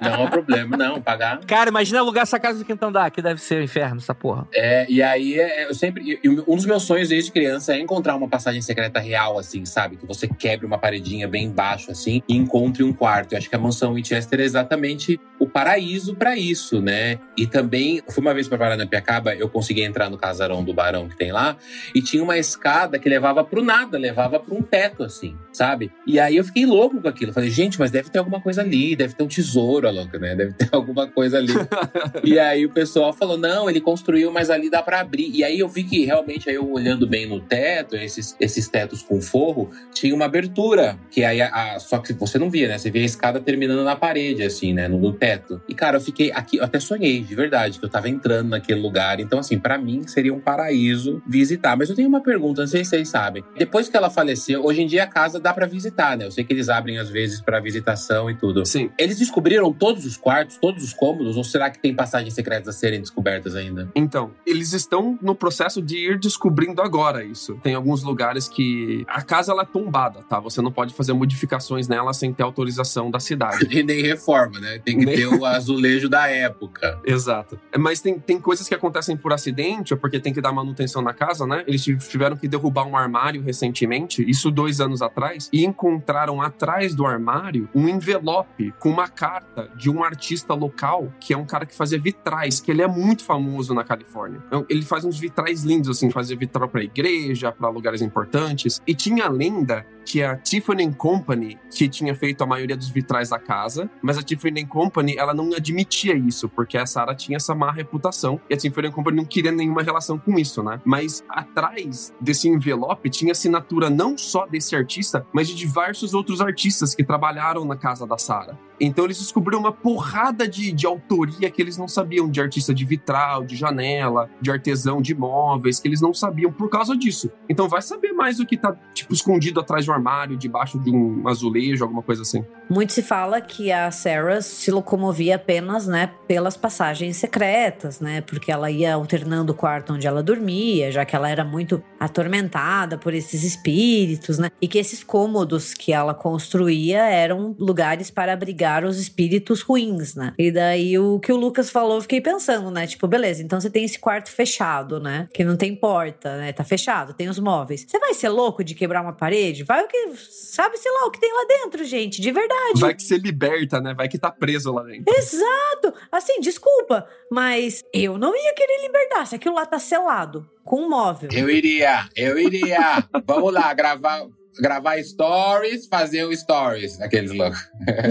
não 0.00 0.14
é 0.14 0.24
o 0.24 0.30
problema, 0.30 0.76
não, 0.76 1.00
pagar. 1.00 1.40
Cara, 1.46 1.70
imagina 1.70 2.00
alugar 2.00 2.22
essa 2.22 2.38
casa 2.38 2.58
do 2.58 2.64
quinto 2.64 2.84
andar, 2.84 3.10
que 3.10 3.22
deve 3.22 3.40
ser 3.40 3.56
o 3.56 3.60
um 3.60 3.62
inferno, 3.62 3.98
essa 3.98 4.14
porra. 4.14 4.46
É, 4.54 4.86
e 4.88 5.02
aí 5.02 5.38
é, 5.38 5.68
eu 5.68 5.74
sempre. 5.74 6.20
Um 6.24 6.56
dos 6.56 6.66
meus 6.66 6.82
sonhos 6.82 7.08
desde 7.08 7.32
criança 7.32 7.74
é 7.74 7.80
encontrar 7.80 8.14
uma 8.16 8.28
passagem 8.28 8.60
secreta 8.60 9.00
real, 9.00 9.38
assim, 9.38 9.64
sabe? 9.64 9.96
Que 9.96 10.06
você 10.06 10.28
quebre 10.28 10.66
uma 10.66 10.78
paredinha 10.78 11.26
bem 11.26 11.46
embaixo, 11.46 11.90
assim, 11.90 12.22
e 12.28 12.36
encontre 12.36 12.82
um 12.82 12.92
quarto. 12.92 13.32
Eu 13.32 13.38
acho 13.38 13.48
que 13.48 13.56
a 13.56 13.58
mansão 13.58 13.94
Winchester 13.94 14.40
é 14.40 14.44
exatamente 14.44 15.20
o 15.38 15.46
paraíso 15.46 16.14
para 16.14 16.36
isso, 16.36 16.82
né? 16.82 17.18
E 17.36 17.46
também, 17.46 18.02
fui 18.08 18.20
uma 18.20 18.34
vez 18.34 18.48
para 18.48 18.58
Paranapiacaba, 18.58 19.34
eu 19.34 19.48
consegui 19.48 19.82
entrar 19.82 20.10
no 20.10 20.18
casarão 20.18 20.64
do 20.64 20.74
barão 20.74 21.08
que 21.08 21.16
tem 21.16 21.32
lá, 21.32 21.56
e 21.94 22.02
tinha 22.02 22.22
uma 22.22 22.36
escada 22.36 22.97
que 22.98 23.08
levava 23.08 23.44
pro 23.44 23.62
nada, 23.62 23.98
levava 23.98 24.38
para 24.40 24.54
um 24.54 24.62
teto, 24.62 25.02
assim, 25.02 25.36
sabe? 25.58 25.90
E 26.06 26.20
aí 26.20 26.36
eu 26.36 26.44
fiquei 26.44 26.64
louco 26.64 27.02
com 27.02 27.08
aquilo. 27.08 27.32
Falei, 27.32 27.50
gente, 27.50 27.80
mas 27.80 27.90
deve 27.90 28.08
ter 28.10 28.20
alguma 28.20 28.40
coisa 28.40 28.62
ali, 28.62 28.94
deve 28.94 29.14
ter 29.14 29.24
um 29.24 29.26
tesouro, 29.26 29.90
louca, 29.90 30.16
né? 30.16 30.36
Deve 30.36 30.52
ter 30.52 30.68
alguma 30.72 31.08
coisa 31.08 31.38
ali. 31.38 31.52
e 32.22 32.38
aí 32.38 32.64
o 32.64 32.70
pessoal 32.70 33.12
falou, 33.12 33.36
não, 33.36 33.68
ele 33.68 33.80
construiu, 33.80 34.30
mas 34.30 34.50
ali 34.50 34.70
dá 34.70 34.80
para 34.80 35.00
abrir. 35.00 35.30
E 35.34 35.42
aí 35.42 35.58
eu 35.58 35.68
vi 35.68 35.82
que 35.82 36.04
realmente, 36.04 36.48
aí 36.48 36.54
eu 36.54 36.70
olhando 36.70 37.08
bem 37.08 37.26
no 37.26 37.40
teto, 37.40 37.96
esses, 37.96 38.36
esses 38.38 38.68
tetos 38.68 39.02
com 39.02 39.20
forro, 39.20 39.70
tinha 39.92 40.14
uma 40.14 40.26
abertura, 40.26 40.96
que 41.10 41.24
aí 41.24 41.42
a, 41.42 41.48
a, 41.74 41.80
só 41.80 41.98
que 41.98 42.12
você 42.12 42.38
não 42.38 42.48
via, 42.48 42.68
né? 42.68 42.78
Você 42.78 42.90
via 42.90 43.02
a 43.02 43.06
escada 43.06 43.40
terminando 43.40 43.82
na 43.82 43.96
parede, 43.96 44.44
assim, 44.44 44.72
né? 44.72 44.86
No, 44.86 44.98
no 44.98 45.12
teto. 45.12 45.60
E 45.68 45.74
cara, 45.74 45.96
eu 45.96 46.00
fiquei 46.00 46.30
aqui, 46.30 46.58
eu 46.58 46.64
até 46.64 46.78
sonhei, 46.78 47.20
de 47.20 47.34
verdade, 47.34 47.80
que 47.80 47.84
eu 47.84 47.90
tava 47.90 48.08
entrando 48.08 48.50
naquele 48.50 48.80
lugar. 48.80 49.18
Então, 49.18 49.40
assim, 49.40 49.58
para 49.58 49.76
mim 49.76 50.06
seria 50.06 50.32
um 50.32 50.40
paraíso 50.40 51.20
visitar. 51.26 51.76
Mas 51.76 51.90
eu 51.90 51.96
tenho 51.96 52.08
uma 52.08 52.22
pergunta, 52.22 52.60
não 52.60 52.68
sei 52.68 52.84
se 52.84 52.90
vocês 52.90 53.08
sabem. 53.08 53.42
Depois 53.56 53.88
que 53.88 53.96
ela 53.96 54.08
faleceu, 54.08 54.64
hoje 54.64 54.82
em 54.82 54.86
dia 54.86 55.02
a 55.02 55.06
casa 55.06 55.40
dá 55.48 55.54
para 55.54 55.66
visitar, 55.66 56.16
né? 56.16 56.26
Eu 56.26 56.30
sei 56.30 56.44
que 56.44 56.52
eles 56.52 56.68
abrem 56.68 56.98
às 56.98 57.08
vezes 57.08 57.40
para 57.40 57.58
visitação 57.60 58.30
e 58.30 58.34
tudo. 58.34 58.64
Sim. 58.66 58.90
Eles 58.98 59.18
descobriram 59.18 59.72
todos 59.72 60.04
os 60.04 60.16
quartos, 60.16 60.58
todos 60.58 60.84
os 60.84 60.92
cômodos, 60.92 61.36
ou 61.36 61.44
será 61.44 61.70
que 61.70 61.78
tem 61.78 61.94
passagens 61.94 62.34
secretas 62.34 62.68
a 62.68 62.72
serem 62.78 63.00
descobertas 63.00 63.54
ainda? 63.54 63.88
Então, 63.94 64.32
eles 64.46 64.72
estão 64.72 65.18
no 65.22 65.34
processo 65.34 65.80
de 65.80 65.96
ir 65.96 66.18
descobrindo 66.18 66.82
agora 66.82 67.24
isso. 67.24 67.58
Tem 67.62 67.74
alguns 67.74 68.02
lugares 68.02 68.46
que 68.48 69.04
a 69.08 69.22
casa 69.22 69.52
ela 69.52 69.62
é 69.62 69.66
tombada, 69.66 70.22
tá? 70.28 70.38
Você 70.40 70.60
não 70.60 70.70
pode 70.70 70.92
fazer 70.94 71.12
modificações 71.14 71.88
nela 71.88 72.12
sem 72.12 72.32
ter 72.32 72.42
autorização 72.42 73.10
da 73.10 73.20
cidade. 73.20 73.66
E 73.78 73.82
nem 73.82 74.02
reforma, 74.02 74.58
né? 74.58 74.80
Tem 74.84 74.98
que 74.98 75.06
Nem- 75.06 75.14
ter 75.14 75.26
o 75.26 75.44
azulejo 75.46 76.08
da 76.08 76.26
época. 76.28 76.98
Exato. 77.06 77.58
É, 77.72 77.78
Mas 77.78 78.00
tem, 78.00 78.18
tem 78.18 78.40
coisas 78.40 78.66
que 78.68 78.74
acontecem 78.74 79.16
por 79.16 79.32
acidente, 79.32 79.94
ou 79.94 80.00
porque 80.00 80.18
tem 80.18 80.32
que 80.34 80.40
dar 80.40 80.52
manutenção 80.52 81.00
na 81.00 81.14
casa, 81.14 81.46
né? 81.46 81.62
Eles 81.66 81.84
tiv- 81.84 82.00
tiveram 82.08 82.36
que 82.36 82.48
derrubar 82.48 82.84
um 82.86 82.96
armário 82.96 83.40
recentemente, 83.42 84.28
isso 84.28 84.50
dois 84.50 84.80
anos 84.80 85.00
atrás, 85.00 85.37
e 85.52 85.64
encontraram 85.64 86.40
atrás 86.40 86.94
do 86.94 87.06
armário 87.06 87.68
um 87.74 87.88
envelope 87.88 88.72
com 88.78 88.90
uma 88.90 89.08
carta 89.08 89.70
de 89.76 89.90
um 89.90 90.02
artista 90.02 90.54
local, 90.54 91.12
que 91.20 91.32
é 91.32 91.36
um 91.36 91.44
cara 91.44 91.66
que 91.66 91.74
fazia 91.74 91.98
vitrais, 91.98 92.60
que 92.60 92.70
ele 92.70 92.82
é 92.82 92.88
muito 92.88 93.24
famoso 93.24 93.74
na 93.74 93.84
Califórnia. 93.84 94.42
Então, 94.46 94.64
Ele 94.68 94.82
faz 94.82 95.04
uns 95.04 95.18
vitrais 95.18 95.62
lindos, 95.62 95.88
assim, 95.88 96.10
fazia 96.10 96.36
vitral 96.36 96.68
pra 96.68 96.82
igreja, 96.82 97.52
pra 97.52 97.68
lugares 97.68 98.02
importantes. 98.02 98.80
E 98.86 98.94
tinha 98.94 99.26
a 99.26 99.28
lenda 99.28 99.86
que 100.04 100.22
a 100.22 100.36
Tiffany 100.36 100.90
Company, 100.94 101.58
que 101.70 101.86
tinha 101.86 102.14
feito 102.14 102.42
a 102.42 102.46
maioria 102.46 102.76
dos 102.76 102.88
vitrais 102.88 103.28
da 103.28 103.38
casa, 103.38 103.90
mas 104.00 104.16
a 104.16 104.22
Tiffany 104.22 104.64
Company, 104.64 105.14
ela 105.18 105.34
não 105.34 105.52
admitia 105.54 106.14
isso, 106.14 106.48
porque 106.48 106.78
a 106.78 106.86
Sarah 106.86 107.14
tinha 107.14 107.36
essa 107.36 107.54
má 107.54 107.70
reputação, 107.70 108.40
e 108.48 108.54
a 108.54 108.56
Tiffany 108.56 108.90
Company 108.90 109.18
não 109.18 109.24
queria 109.26 109.52
nenhuma 109.52 109.82
relação 109.82 110.18
com 110.18 110.38
isso, 110.38 110.62
né? 110.62 110.80
Mas 110.82 111.22
atrás 111.28 112.14
desse 112.18 112.48
envelope 112.48 113.10
tinha 113.10 113.32
assinatura 113.32 113.90
não 113.90 114.16
só 114.16 114.46
desse 114.46 114.74
artista, 114.74 115.17
mas 115.32 115.48
de 115.48 115.54
diversos 115.54 116.14
outros 116.14 116.40
artistas 116.40 116.94
que 116.94 117.04
trabalharam 117.04 117.64
na 117.64 117.76
casa 117.76 118.06
da 118.06 118.18
Sarah. 118.18 118.58
Então 118.80 119.04
eles 119.04 119.18
descobriram 119.18 119.60
uma 119.60 119.72
porrada 119.72 120.46
de, 120.46 120.70
de 120.70 120.86
autoria 120.86 121.50
que 121.50 121.60
eles 121.60 121.76
não 121.76 121.88
sabiam, 121.88 122.30
de 122.30 122.40
artista 122.40 122.72
de 122.72 122.84
vitral, 122.84 123.44
de 123.44 123.56
janela, 123.56 124.30
de 124.40 124.50
artesão 124.50 125.02
de 125.02 125.14
móveis, 125.14 125.80
que 125.80 125.88
eles 125.88 126.00
não 126.00 126.14
sabiam 126.14 126.52
por 126.52 126.68
causa 126.68 126.96
disso. 126.96 127.30
Então 127.48 127.68
vai 127.68 127.82
saber 127.82 128.12
mais 128.12 128.38
o 128.38 128.46
que 128.46 128.56
tá, 128.56 128.76
tipo, 128.94 129.12
escondido 129.12 129.60
atrás 129.60 129.84
de 129.84 129.90
um 129.90 129.94
armário, 129.94 130.36
debaixo 130.36 130.78
de 130.78 130.90
um 130.90 131.26
azulejo, 131.26 131.84
alguma 131.84 132.02
coisa 132.02 132.22
assim. 132.22 132.44
Muito 132.68 132.92
se 132.92 133.02
fala 133.02 133.40
que 133.40 133.72
a 133.72 133.90
Sarah 133.90 134.42
se 134.42 134.70
locomovia 134.70 135.36
apenas, 135.36 135.86
né, 135.86 136.10
pelas 136.26 136.56
passagens 136.56 137.16
secretas, 137.16 137.98
né, 137.98 138.20
porque 138.20 138.52
ela 138.52 138.70
ia 138.70 138.94
alternando 138.94 139.52
o 139.52 139.56
quarto 139.56 139.94
onde 139.94 140.06
ela 140.06 140.22
dormia, 140.22 140.92
já 140.92 141.04
que 141.04 141.16
ela 141.16 141.30
era 141.30 141.44
muito 141.44 141.82
atormentada 141.98 142.98
por 142.98 143.14
esses 143.14 143.42
espíritos, 143.42 144.38
né, 144.38 144.50
e 144.60 144.68
que 144.68 144.78
esses 144.78 145.02
cômodos 145.02 145.72
que 145.72 145.92
ela 145.92 146.12
construía 146.12 147.02
eram 147.04 147.56
lugares 147.58 148.10
para 148.10 148.34
abrigar 148.34 148.84
os 148.84 148.98
espíritos 148.98 149.62
ruins, 149.62 150.14
né. 150.14 150.34
E 150.38 150.50
daí 150.50 150.98
o 150.98 151.18
que 151.18 151.32
o 151.32 151.36
Lucas 151.36 151.70
falou, 151.70 151.96
eu 151.96 152.02
fiquei 152.02 152.20
pensando, 152.20 152.70
né, 152.70 152.86
tipo, 152.86 153.06
beleza, 153.08 153.42
então 153.42 153.58
você 153.58 153.70
tem 153.70 153.84
esse 153.84 153.98
quarto 153.98 154.30
fechado, 154.30 155.00
né, 155.00 155.26
que 155.32 155.42
não 155.42 155.56
tem 155.56 155.74
porta, 155.74 156.36
né, 156.36 156.52
tá 156.52 156.64
fechado, 156.64 157.14
tem 157.14 157.28
os 157.28 157.38
móveis. 157.38 157.86
Você 157.88 157.98
vai 157.98 158.12
ser 158.12 158.28
louco 158.28 158.62
de 158.62 158.74
quebrar 158.74 159.00
uma 159.00 159.14
parede? 159.14 159.64
Vai 159.64 159.84
o 159.84 159.88
que, 159.88 160.12
sabe, 160.30 160.76
sei 160.76 160.92
lá, 160.92 161.06
o 161.06 161.10
que 161.10 161.20
tem 161.20 161.32
lá 161.32 161.46
dentro, 161.48 161.82
gente, 161.84 162.20
de 162.20 162.30
verdade. 162.30 162.57
Vai 162.76 162.94
que 162.94 163.02
você 163.02 163.16
liberta, 163.16 163.80
né? 163.80 163.94
Vai 163.94 164.08
que 164.08 164.18
tá 164.18 164.30
preso 164.30 164.72
lá 164.72 164.82
dentro. 164.82 165.12
Exato! 165.14 165.94
Assim, 166.10 166.40
desculpa, 166.40 167.06
mas 167.30 167.84
eu 167.92 168.18
não 168.18 168.34
ia 168.34 168.54
querer 168.54 168.82
libertar 168.82 169.26
se 169.26 169.34
aquilo 169.34 169.54
lá 169.54 169.66
tá 169.66 169.78
selado 169.78 170.48
com 170.64 170.82
um 170.82 170.88
móvel. 170.88 171.30
Eu 171.32 171.48
iria, 171.48 172.08
eu 172.14 172.38
iria. 172.38 173.04
Vamos 173.24 173.52
lá, 173.52 173.72
gravar, 173.72 174.26
gravar 174.60 175.02
stories, 175.02 175.86
fazer 175.86 176.24
o 176.24 176.36
stories, 176.36 177.00
aqueles 177.00 177.32
loucos. 177.32 177.58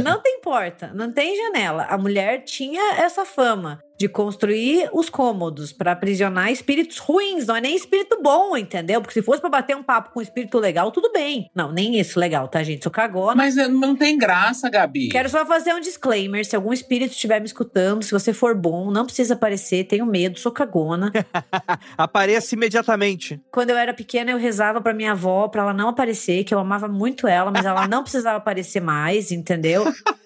Não 0.04 0.22
tem 0.22 0.42
porta, 0.42 0.92
não 0.94 1.12
tem 1.12 1.36
janela. 1.36 1.84
A 1.84 1.98
mulher 1.98 2.44
tinha 2.44 2.96
essa 3.00 3.26
fama 3.26 3.80
de 3.98 4.08
construir 4.08 4.90
os 4.94 5.10
cômodos 5.10 5.74
pra 5.74 5.94
aprisionar 5.94 6.52
espíritos 6.52 6.98
ruins, 6.98 7.48
não 7.48 7.56
é 7.56 7.62
nem 7.62 7.76
espírito 7.76 8.20
bom, 8.22 8.56
entendeu? 8.56 9.02
Porque 9.02 9.14
se 9.14 9.22
fosse 9.22 9.42
pra 9.42 9.50
bater 9.50 9.76
um 9.76 9.84
papo 9.84 10.12
com 10.12 10.20
um 10.20 10.24
espírito 10.24 10.60
legal, 10.60 10.92
tudo 10.92 11.12
bem. 11.12 11.50
Não, 11.54 11.72
nem 11.72 12.00
isso 12.00 12.20
legal, 12.20 12.48
tá, 12.48 12.62
gente? 12.64 12.84
Sou 12.84 12.92
cagona. 12.92 13.36
Mas 13.36 13.58
é, 13.58 13.68
não 13.68 13.96
tem 13.96 14.18
graça, 14.18 14.70
Gabi. 14.70 15.10
Quero 15.10 15.30
só 15.30 15.46
fazer 15.46 15.74
um 15.74 15.80
disclaimer. 15.80 16.46
Se 16.46 16.56
algum 16.56 16.72
espírito 16.72 17.12
estiver 17.12 17.40
me 17.40 17.48
escutando, 17.48 18.04
se 18.04 18.12
você 18.12 18.34
for 18.34 18.56
bom, 18.56 18.92
não 18.92 19.06
precisa 19.06 19.34
aparecer, 19.34 19.86
tenho 19.86 20.06
medo, 20.06 20.40
sou 20.40 20.52
cagona. 20.52 21.12
Apareça 21.98 22.54
imediatamente. 22.56 23.42
Quando 23.52 23.72
eu 23.72 23.78
era 23.78 23.94
pequena, 23.94 24.32
eu 24.32 24.38
rezava 24.38 24.80
pra 24.82 24.94
minha 24.94 25.14
avó 25.14 25.48
pra 25.48 25.64
ela 25.64 25.74
não 25.74 25.90
aparecer, 25.90 26.44
que 26.44 26.54
eu 26.54 26.60
amava 26.60 26.88
muito 26.88 27.28
ela, 27.28 27.52
mas 27.52 27.66
ela 27.66 27.88
não 27.88 28.04
precisava 28.04 28.38
aparecer 28.38 28.82
mais, 28.82 29.32
entendeu? 29.32 29.86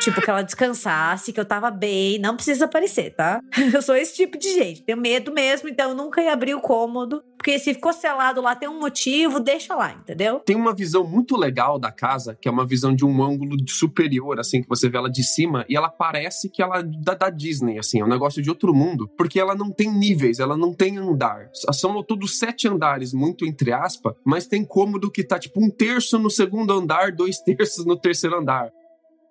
Tipo, 0.00 0.20
que 0.20 0.30
ela 0.30 0.42
descansasse, 0.42 1.32
que 1.32 1.40
eu 1.40 1.44
tava 1.44 1.70
bem, 1.70 2.18
não 2.18 2.36
precisa 2.36 2.66
aparecer, 2.66 3.14
tá? 3.14 3.40
Eu 3.74 3.82
sou 3.82 3.96
esse 3.96 4.14
tipo 4.14 4.38
de 4.38 4.54
gente, 4.54 4.82
tenho 4.82 4.98
medo 4.98 5.32
mesmo, 5.32 5.68
então 5.68 5.90
eu 5.90 5.94
nunca 5.94 6.22
ia 6.22 6.32
abrir 6.32 6.54
o 6.54 6.60
cômodo. 6.60 7.22
Porque 7.36 7.56
se 7.58 7.72
ficou 7.72 7.92
selado 7.92 8.40
lá, 8.40 8.56
tem 8.56 8.68
um 8.68 8.80
motivo, 8.80 9.38
deixa 9.38 9.74
lá, 9.74 9.92
entendeu? 9.92 10.40
Tem 10.40 10.56
uma 10.56 10.74
visão 10.74 11.06
muito 11.06 11.36
legal 11.36 11.78
da 11.78 11.92
casa, 11.92 12.36
que 12.40 12.48
é 12.48 12.50
uma 12.50 12.66
visão 12.66 12.92
de 12.92 13.04
um 13.04 13.22
ângulo 13.22 13.56
superior, 13.68 14.40
assim, 14.40 14.60
que 14.60 14.68
você 14.68 14.88
vê 14.88 14.98
ela 14.98 15.08
de 15.08 15.22
cima, 15.22 15.64
e 15.68 15.76
ela 15.76 15.88
parece 15.88 16.50
que 16.50 16.60
ela 16.60 16.80
é 16.80 16.82
da, 16.82 17.14
da 17.14 17.30
Disney, 17.30 17.78
assim, 17.78 18.00
é 18.00 18.04
um 18.04 18.08
negócio 18.08 18.42
de 18.42 18.50
outro 18.50 18.74
mundo, 18.74 19.08
porque 19.16 19.38
ela 19.38 19.54
não 19.54 19.70
tem 19.70 19.88
níveis, 19.88 20.40
ela 20.40 20.56
não 20.56 20.74
tem 20.74 20.98
andar. 20.98 21.48
São 21.72 22.02
todos 22.02 22.38
sete 22.38 22.66
andares, 22.66 23.12
muito 23.12 23.46
entre 23.46 23.72
aspas, 23.72 24.14
mas 24.24 24.48
tem 24.48 24.64
cômodo 24.64 25.10
que 25.10 25.22
tá 25.22 25.38
tipo 25.38 25.64
um 25.64 25.70
terço 25.70 26.18
no 26.18 26.30
segundo 26.30 26.72
andar, 26.72 27.12
dois 27.12 27.38
terços 27.42 27.86
no 27.86 27.96
terceiro 27.96 28.36
andar. 28.36 28.72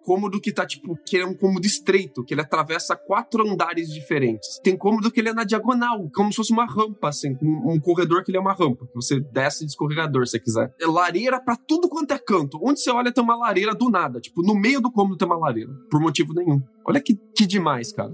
Cômodo 0.08 0.40
que 0.40 0.54
tá, 0.54 0.66
tipo, 0.66 0.98
que 1.06 1.18
é 1.18 1.26
um 1.26 1.34
cômodo 1.34 1.68
estreito, 1.68 2.24
que 2.24 2.34
ele 2.34 2.40
atravessa 2.40 2.96
quatro 2.96 3.46
andares 3.46 3.90
diferentes. 3.90 4.58
Tem 4.64 4.78
cômodo 4.78 5.12
que 5.12 5.20
ele 5.20 5.28
é 5.28 5.34
na 5.34 5.44
diagonal, 5.44 6.10
como 6.16 6.32
se 6.32 6.38
fosse 6.38 6.54
uma 6.54 6.66
rampa, 6.66 7.10
assim, 7.10 7.36
um, 7.42 7.74
um 7.74 7.78
corredor 7.78 8.24
que 8.24 8.32
ele 8.32 8.38
é 8.38 8.40
uma 8.40 8.54
rampa, 8.54 8.88
que 8.88 8.96
você 8.96 9.20
desce 9.20 9.66
de 9.66 9.72
escorregador 9.72 10.26
se 10.26 10.32
você 10.32 10.40
quiser. 10.40 10.74
É 10.80 10.88
lareira 10.88 11.42
pra 11.42 11.58
tudo 11.58 11.90
quanto 11.90 12.14
é 12.14 12.18
canto. 12.18 12.58
Onde 12.64 12.80
você 12.80 12.90
olha 12.90 13.12
tem 13.12 13.22
uma 13.22 13.36
lareira 13.36 13.76
do 13.76 13.90
nada. 13.90 14.22
Tipo, 14.22 14.42
no 14.42 14.56
meio 14.56 14.80
do 14.80 14.90
cômodo 14.90 15.18
tem 15.18 15.28
uma 15.28 15.38
lareira, 15.38 15.74
por 15.92 16.00
motivo 16.00 16.34
nenhum. 16.34 16.62
Olha 16.86 17.02
que, 17.02 17.14
que 17.36 17.46
demais, 17.46 17.92
cara. 17.92 18.14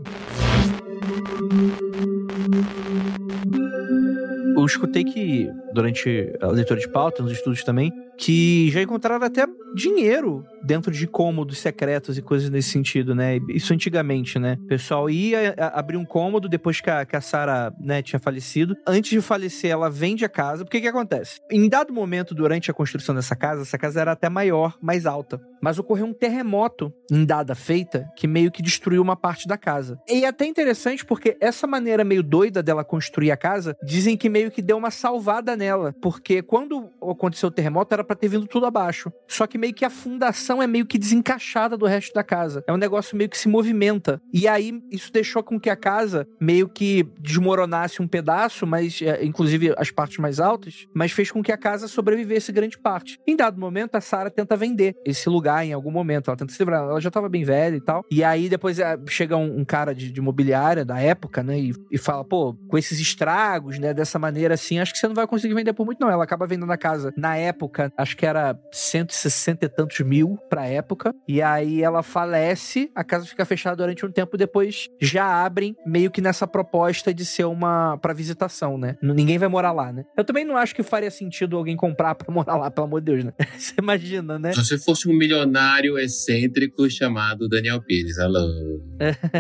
Eu 4.58 4.65
escutei 4.65 5.03
que, 5.03 5.47
durante 5.73 6.34
a 6.41 6.47
leitura 6.47 6.79
de 6.79 6.88
pauta, 6.88 7.21
nos 7.21 7.34
estudos 7.34 7.63
também, 7.63 7.91
que 8.17 8.69
já 8.71 8.82
encontraram 8.82 9.26
até 9.26 9.45
dinheiro 9.73 10.45
dentro 10.63 10.91
de 10.91 11.08
cômodos 11.08 11.58
secretos 11.58 12.17
e 12.17 12.21
coisas 12.21 12.49
nesse 12.49 12.69
sentido, 12.69 13.13
né? 13.13 13.39
Isso 13.49 13.73
antigamente, 13.73 14.39
né? 14.39 14.58
O 14.62 14.67
pessoal 14.67 15.10
ia 15.10 15.54
abrir 15.73 15.97
um 15.97 16.06
cômodo 16.06 16.47
depois 16.47 16.80
que 16.80 16.89
a, 16.89 17.06
que 17.06 17.15
a 17.15 17.21
Sarah 17.21 17.73
né, 17.80 18.02
tinha 18.02 18.19
falecido. 18.19 18.76
Antes 18.88 19.12
de 19.12 19.21
falecer, 19.21 19.71
ela 19.71 19.89
vende 19.89 20.23
a 20.23 20.30
casa. 20.30 20.63
Porque 20.63 20.80
que 20.80 20.88
acontece? 20.88 21.41
Em 21.52 21.67
dado 21.67 21.93
momento, 21.93 22.34
durante 22.34 22.71
a 22.71 22.73
construção 22.73 23.13
dessa 23.13 23.36
casa, 23.36 23.63
essa 23.63 23.78
casa 23.78 23.99
era 23.99 24.12
até 24.13 24.30
maior, 24.30 24.78
mais 24.82 25.06
alta. 25.06 25.41
Mas 25.62 25.80
ocorreu 25.80 26.06
um 26.06 26.13
terremoto 26.13 26.93
em 27.12 27.26
dada 27.26 27.56
feita 27.56 28.10
que 28.15 28.28
meio 28.28 28.52
que 28.52 28.62
destruiu 28.62 29.02
uma 29.02 29.15
parte 29.15 29.47
da 29.47 29.58
casa. 29.58 29.99
E 30.08 30.23
é 30.23 30.28
até 30.28 30.45
interessante 30.45 31.06
porque 31.06 31.38
essa 31.39 31.65
maneira 31.65 32.04
meio 32.04 32.23
doida 32.23 32.62
dela 32.62 32.84
construir 32.84 33.32
a 33.32 33.38
casa, 33.38 33.76
dizem 33.84 34.15
que 34.15 34.30
meio 34.30 34.52
que 34.52 34.62
deu 34.62 34.78
uma 34.78 34.91
salvada 34.91 35.56
nela. 35.56 35.93
Porque 36.02 36.41
quando 36.41 36.89
aconteceu 37.09 37.49
o 37.49 37.51
terremoto, 37.51 37.93
era 37.93 38.03
pra 38.03 38.15
ter 38.15 38.27
vindo 38.27 38.47
tudo 38.47 38.65
abaixo. 38.65 39.11
Só 39.27 39.47
que 39.47 39.57
meio 39.57 39.73
que 39.73 39.85
a 39.85 39.89
fundação 39.89 40.61
é 40.61 40.67
meio 40.67 40.85
que 40.85 40.97
desencaixada 40.97 41.77
do 41.77 41.85
resto 41.85 42.13
da 42.13 42.23
casa. 42.23 42.63
É 42.67 42.73
um 42.73 42.77
negócio 42.77 43.17
meio 43.17 43.29
que 43.29 43.37
se 43.37 43.47
movimenta. 43.47 44.21
E 44.33 44.47
aí, 44.47 44.81
isso 44.91 45.11
deixou 45.11 45.43
com 45.43 45.59
que 45.59 45.69
a 45.69 45.75
casa 45.75 46.27
meio 46.39 46.67
que 46.67 47.03
desmoronasse 47.19 48.01
um 48.01 48.07
pedaço, 48.07 48.65
mas 48.65 49.01
é, 49.01 49.23
inclusive 49.23 49.73
as 49.77 49.91
partes 49.91 50.17
mais 50.17 50.39
altas, 50.39 50.85
mas 50.93 51.11
fez 51.11 51.31
com 51.31 51.41
que 51.41 51.51
a 51.51 51.57
casa 51.57 51.87
sobrevivesse 51.87 52.51
grande 52.51 52.77
parte. 52.77 53.19
Em 53.27 53.35
dado 53.35 53.59
momento, 53.59 53.95
a 53.95 54.01
Sarah 54.01 54.29
tenta 54.29 54.55
vender 54.55 54.95
esse 55.05 55.29
lugar 55.29 55.65
em 55.65 55.73
algum 55.73 55.91
momento. 55.91 56.29
Ela 56.29 56.37
tenta 56.37 56.53
se 56.53 56.59
livrar. 56.59 56.83
Ela 56.83 57.01
já 57.01 57.09
tava 57.09 57.29
bem 57.29 57.43
velha 57.43 57.75
e 57.75 57.81
tal. 57.81 58.05
E 58.11 58.23
aí, 58.23 58.49
depois 58.49 58.79
é, 58.79 58.97
chega 59.07 59.35
um, 59.37 59.59
um 59.59 59.65
cara 59.65 59.93
de, 59.93 60.11
de 60.11 60.19
imobiliária 60.19 60.85
da 60.85 60.99
época, 60.99 61.41
né? 61.41 61.59
E, 61.59 61.73
e 61.91 61.97
fala, 61.97 62.23
pô, 62.23 62.53
com 62.67 62.77
esses 62.77 62.99
estragos, 62.99 63.79
né? 63.79 63.93
Dessa 63.93 64.19
maneira 64.19 64.53
assim, 64.53 64.79
acho 64.79 64.93
que 64.93 64.99
você 64.99 65.07
não 65.07 65.15
vai 65.15 65.27
conseguir 65.27 65.53
vender 65.53 65.73
por 65.73 65.85
muito, 65.85 65.99
não. 65.99 66.09
Ela 66.09 66.23
acaba 66.23 66.45
vendendo 66.45 66.71
a 66.71 66.77
casa 66.77 66.92
na 67.15 67.36
época, 67.36 67.91
acho 67.97 68.15
que 68.15 68.25
era 68.25 68.58
160 68.71 69.65
e 69.65 69.69
tantos 69.69 69.99
mil 70.01 70.38
pra 70.49 70.65
época. 70.65 71.13
E 71.27 71.41
aí 71.41 71.82
ela 71.82 72.03
falece, 72.03 72.89
a 72.95 73.03
casa 73.03 73.25
fica 73.25 73.45
fechada 73.45 73.75
durante 73.75 74.06
um 74.06 74.12
tempo, 74.12 74.38
depois 74.38 74.89
já 75.01 75.45
abrem 75.45 75.75
meio 75.86 76.12
que 76.12 76.21
nessa 76.21 76.47
proposta 76.47 77.13
de 77.13 77.25
ser 77.25 77.45
uma 77.45 77.97
para 77.97 78.13
visitação, 78.13 78.77
né? 78.77 78.95
Ninguém 79.01 79.38
vai 79.38 79.47
morar 79.47 79.71
lá, 79.71 79.91
né? 79.91 80.03
Eu 80.17 80.23
também 80.23 80.45
não 80.45 80.58
acho 80.58 80.75
que 80.75 80.84
faria 80.84 81.12
sentido 81.12 81.58
alguém 81.58 81.75
comprar 81.75 82.15
pra 82.15 82.32
morar 82.34 82.58
lá, 82.58 82.71
pelo 82.71 82.88
amor 82.88 83.01
de 83.01 83.12
Deus, 83.12 83.23
né? 83.23 83.34
Você 83.58 83.73
imagina, 83.79 84.38
né? 84.39 84.53
Se 84.53 84.63
você 84.63 84.77
fosse 84.77 85.08
um 85.08 85.13
milionário 85.13 85.97
excêntrico 85.97 86.89
chamado 86.89 87.47
Daniel 87.47 87.82
Pires, 87.82 88.17
alô. 88.19 88.39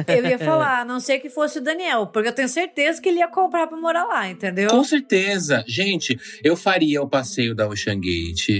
Eu 0.07 0.25
ia 0.25 0.39
falar, 0.39 0.81
a 0.81 0.85
não 0.85 0.99
ser 0.99 1.19
que 1.19 1.29
fosse 1.29 1.59
o 1.59 1.61
Daniel, 1.61 2.07
porque 2.07 2.29
eu 2.29 2.33
tenho 2.33 2.49
certeza 2.49 3.01
que 3.01 3.09
ele 3.09 3.19
ia 3.19 3.27
comprar 3.27 3.67
pra 3.67 3.77
morar 3.77 4.05
lá, 4.05 4.29
entendeu? 4.29 4.69
Com 4.69 4.83
certeza. 4.83 5.63
Gente, 5.67 6.17
eu 6.43 6.55
faria 6.55 7.01
o 7.01 7.09
passeio 7.09 7.42
da 7.51 7.67
Ocean 7.67 7.99
Gate. 7.99 8.57